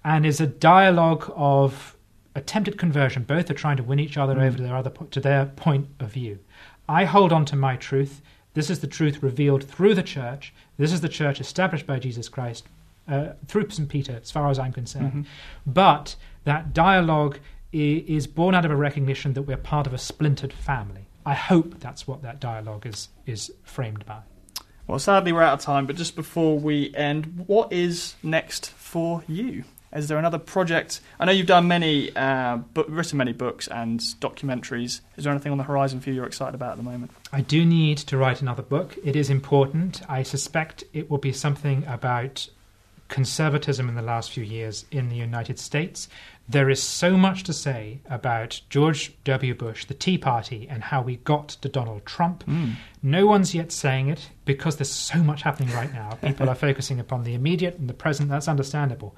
and 0.04 0.24
is 0.24 0.40
a 0.40 0.46
dialogue 0.46 1.30
of 1.34 1.96
attempted 2.36 2.78
conversion. 2.78 3.24
Both 3.24 3.50
are 3.50 3.54
trying 3.54 3.76
to 3.78 3.82
win 3.82 3.98
each 3.98 4.16
other 4.16 4.36
mm. 4.36 4.42
over 4.42 4.56
to 4.56 4.62
their, 4.62 4.76
other, 4.76 4.90
to 4.90 5.20
their 5.20 5.46
point 5.46 5.88
of 5.98 6.12
view. 6.12 6.38
I 6.88 7.04
hold 7.04 7.32
on 7.32 7.44
to 7.46 7.56
my 7.56 7.76
truth. 7.76 8.22
This 8.54 8.70
is 8.70 8.80
the 8.80 8.86
truth 8.86 9.22
revealed 9.22 9.64
through 9.64 9.94
the 9.94 10.02
church. 10.02 10.54
This 10.78 10.92
is 10.92 11.00
the 11.00 11.08
church 11.08 11.40
established 11.40 11.86
by 11.86 11.98
Jesus 11.98 12.28
Christ 12.28 12.66
uh, 13.08 13.30
through 13.48 13.70
St. 13.70 13.88
Peter, 13.88 14.20
as 14.22 14.30
far 14.30 14.48
as 14.48 14.58
I'm 14.58 14.72
concerned. 14.72 15.08
Mm-hmm. 15.08 15.22
But 15.66 16.16
that 16.44 16.72
dialogue 16.72 17.38
I- 17.74 18.04
is 18.06 18.26
born 18.26 18.54
out 18.54 18.64
of 18.64 18.70
a 18.70 18.76
recognition 18.76 19.32
that 19.34 19.42
we're 19.42 19.56
part 19.56 19.86
of 19.86 19.92
a 19.92 19.98
splintered 19.98 20.52
family. 20.52 21.06
I 21.24 21.34
hope 21.34 21.80
that's 21.80 22.06
what 22.06 22.22
that 22.22 22.38
dialogue 22.38 22.86
is, 22.86 23.08
is 23.26 23.52
framed 23.64 24.06
by. 24.06 24.20
Well, 24.86 25.00
sadly, 25.00 25.32
we're 25.32 25.42
out 25.42 25.54
of 25.54 25.60
time, 25.60 25.86
but 25.86 25.96
just 25.96 26.14
before 26.14 26.58
we 26.58 26.94
end, 26.94 27.44
what 27.46 27.72
is 27.72 28.14
next 28.22 28.70
for 28.70 29.24
you? 29.26 29.64
Is 29.92 30.06
there 30.06 30.18
another 30.18 30.38
project? 30.38 31.00
I 31.18 31.24
know 31.24 31.32
you've 31.32 31.46
done 31.46 31.66
many, 31.66 32.14
uh, 32.14 32.58
but 32.72 32.88
written 32.88 33.18
many 33.18 33.32
books 33.32 33.66
and 33.66 33.98
documentaries. 33.98 35.00
Is 35.16 35.24
there 35.24 35.32
anything 35.32 35.50
on 35.50 35.58
the 35.58 35.64
horizon 35.64 36.00
for 36.00 36.10
you 36.10 36.16
you're 36.16 36.26
excited 36.26 36.54
about 36.54 36.72
at 36.72 36.76
the 36.76 36.84
moment? 36.84 37.10
I 37.32 37.40
do 37.40 37.64
need 37.64 37.98
to 37.98 38.16
write 38.16 38.42
another 38.42 38.62
book. 38.62 38.96
It 39.02 39.16
is 39.16 39.28
important. 39.28 40.02
I 40.08 40.22
suspect 40.22 40.84
it 40.92 41.10
will 41.10 41.18
be 41.18 41.32
something 41.32 41.84
about 41.86 42.48
conservatism 43.08 43.88
in 43.88 43.94
the 43.94 44.02
last 44.02 44.30
few 44.30 44.44
years 44.44 44.84
in 44.90 45.08
the 45.08 45.16
United 45.16 45.58
States. 45.58 46.08
There 46.48 46.70
is 46.70 46.82
so 46.82 47.16
much 47.16 47.42
to 47.44 47.52
say 47.52 48.00
about 48.08 48.60
George 48.70 49.12
W. 49.24 49.54
Bush, 49.54 49.84
the 49.84 49.94
Tea 49.94 50.16
Party, 50.16 50.68
and 50.68 50.84
how 50.84 51.02
we 51.02 51.16
got 51.16 51.48
to 51.48 51.68
Donald 51.68 52.06
Trump. 52.06 52.44
Mm. 52.46 52.74
No 53.02 53.26
one's 53.26 53.54
yet 53.54 53.72
saying 53.72 54.08
it 54.08 54.30
because 54.44 54.76
there's 54.76 54.90
so 54.90 55.18
much 55.18 55.42
happening 55.42 55.74
right 55.74 55.92
now. 55.92 56.10
People 56.22 56.48
are 56.48 56.54
focusing 56.54 57.00
upon 57.00 57.24
the 57.24 57.34
immediate 57.34 57.78
and 57.78 57.88
the 57.88 57.94
present. 57.94 58.28
That's 58.28 58.48
understandable. 58.48 59.16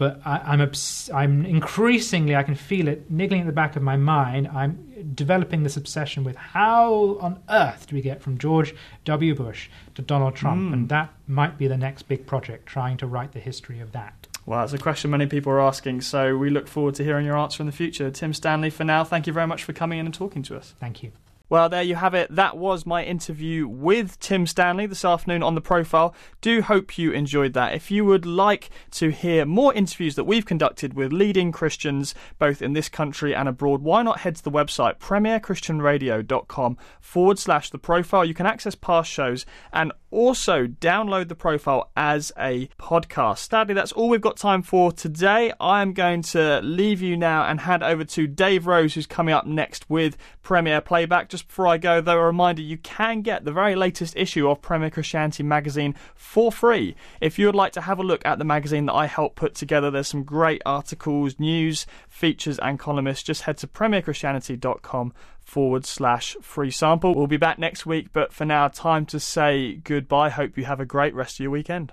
But 0.00 0.22
I, 0.24 0.54
am 0.54 0.62
obs- 0.62 1.10
I'm 1.12 1.44
increasingly, 1.44 2.34
I 2.34 2.42
can 2.42 2.54
feel 2.54 2.88
it 2.88 3.10
niggling 3.10 3.42
at 3.42 3.46
the 3.46 3.52
back 3.52 3.76
of 3.76 3.82
my 3.82 3.98
mind. 3.98 4.48
I'm 4.48 5.12
developing 5.14 5.62
this 5.62 5.76
obsession 5.76 6.24
with 6.24 6.36
how 6.36 7.18
on 7.20 7.38
earth 7.50 7.86
do 7.86 7.96
we 7.96 8.00
get 8.00 8.22
from 8.22 8.38
George 8.38 8.74
W. 9.04 9.34
Bush 9.34 9.68
to 9.96 10.00
Donald 10.00 10.34
Trump? 10.34 10.70
Mm. 10.70 10.72
And 10.72 10.88
that 10.88 11.12
might 11.26 11.58
be 11.58 11.66
the 11.66 11.76
next 11.76 12.04
big 12.04 12.26
project, 12.26 12.64
trying 12.64 12.96
to 12.96 13.06
write 13.06 13.32
the 13.32 13.40
history 13.40 13.78
of 13.78 13.92
that. 13.92 14.26
Well, 14.46 14.60
that's 14.60 14.72
a 14.72 14.78
question 14.78 15.10
many 15.10 15.26
people 15.26 15.52
are 15.52 15.60
asking, 15.60 16.00
so 16.00 16.34
we 16.34 16.48
look 16.48 16.66
forward 16.66 16.94
to 16.94 17.04
hearing 17.04 17.26
your 17.26 17.36
answer 17.36 17.62
in 17.62 17.66
the 17.66 17.70
future. 17.72 18.10
Tim 18.10 18.32
Stanley, 18.32 18.70
for 18.70 18.84
now, 18.84 19.04
thank 19.04 19.26
you 19.26 19.34
very 19.34 19.46
much 19.46 19.64
for 19.64 19.74
coming 19.74 19.98
in 19.98 20.06
and 20.06 20.14
talking 20.14 20.42
to 20.44 20.56
us. 20.56 20.74
Thank 20.80 21.02
you. 21.02 21.12
Well, 21.50 21.68
there 21.68 21.82
you 21.82 21.96
have 21.96 22.14
it. 22.14 22.32
That 22.32 22.56
was 22.56 22.86
my 22.86 23.02
interview 23.02 23.66
with 23.66 24.20
Tim 24.20 24.46
Stanley 24.46 24.86
this 24.86 25.04
afternoon 25.04 25.42
on 25.42 25.56
the 25.56 25.60
profile. 25.60 26.14
Do 26.40 26.62
hope 26.62 26.96
you 26.96 27.10
enjoyed 27.10 27.54
that. 27.54 27.74
If 27.74 27.90
you 27.90 28.04
would 28.04 28.24
like 28.24 28.70
to 28.92 29.10
hear 29.10 29.44
more 29.44 29.74
interviews 29.74 30.14
that 30.14 30.24
we've 30.24 30.46
conducted 30.46 30.94
with 30.94 31.12
leading 31.12 31.50
Christians 31.50 32.14
both 32.38 32.62
in 32.62 32.74
this 32.74 32.88
country 32.88 33.34
and 33.34 33.48
abroad, 33.48 33.82
why 33.82 34.02
not 34.02 34.20
head 34.20 34.36
to 34.36 34.44
the 34.44 34.50
website 34.52 35.00
premierchristianradio.com 35.00 36.78
forward 37.00 37.38
slash 37.40 37.70
the 37.70 37.78
profile. 37.78 38.24
You 38.24 38.34
can 38.34 38.46
access 38.46 38.76
past 38.76 39.10
shows 39.10 39.44
and 39.72 39.90
also 40.10 40.66
download 40.66 41.28
the 41.28 41.34
profile 41.34 41.90
as 41.96 42.32
a 42.38 42.68
podcast. 42.78 43.50
Sadly, 43.50 43.74
that's 43.74 43.92
all 43.92 44.08
we've 44.08 44.20
got 44.20 44.36
time 44.36 44.62
for 44.62 44.92
today. 44.92 45.52
I 45.60 45.82
am 45.82 45.92
going 45.92 46.22
to 46.22 46.60
leave 46.62 47.00
you 47.00 47.16
now 47.16 47.44
and 47.44 47.60
hand 47.60 47.82
over 47.82 48.04
to 48.04 48.26
Dave 48.26 48.66
Rose, 48.66 48.94
who's 48.94 49.06
coming 49.06 49.34
up 49.34 49.46
next 49.46 49.88
with 49.88 50.16
Premier 50.42 50.80
Playback. 50.80 51.28
Just 51.28 51.46
before 51.48 51.66
I 51.66 51.78
go, 51.78 52.00
though, 52.00 52.18
a 52.18 52.24
reminder 52.24 52.62
you 52.62 52.78
can 52.78 53.22
get 53.22 53.44
the 53.44 53.52
very 53.52 53.74
latest 53.74 54.16
issue 54.16 54.48
of 54.48 54.62
Premier 54.62 54.90
Christianity 54.90 55.42
magazine 55.42 55.94
for 56.14 56.50
free. 56.50 56.96
If 57.20 57.38
you 57.38 57.46
would 57.46 57.54
like 57.54 57.72
to 57.72 57.82
have 57.82 57.98
a 57.98 58.02
look 58.04 58.24
at 58.24 58.38
the 58.38 58.44
magazine 58.44 58.86
that 58.86 58.94
I 58.94 59.06
helped 59.06 59.36
put 59.36 59.54
together, 59.54 59.90
there's 59.90 60.08
some 60.08 60.24
great 60.24 60.62
articles, 60.66 61.38
news, 61.38 61.86
features, 62.08 62.58
and 62.58 62.78
columnists. 62.78 63.22
Just 63.22 63.42
head 63.42 63.58
to 63.58 63.66
premierchristianity.com 63.66 65.12
forward 65.50 65.84
slash 65.84 66.36
free 66.40 66.70
sample. 66.70 67.12
We'll 67.12 67.26
be 67.26 67.36
back 67.36 67.58
next 67.58 67.84
week, 67.84 68.12
but 68.12 68.32
for 68.32 68.44
now, 68.44 68.68
time 68.68 69.04
to 69.06 69.18
say 69.18 69.74
goodbye. 69.74 70.30
Hope 70.30 70.56
you 70.56 70.64
have 70.64 70.78
a 70.78 70.86
great 70.86 71.12
rest 71.12 71.40
of 71.40 71.40
your 71.40 71.50
weekend. 71.50 71.92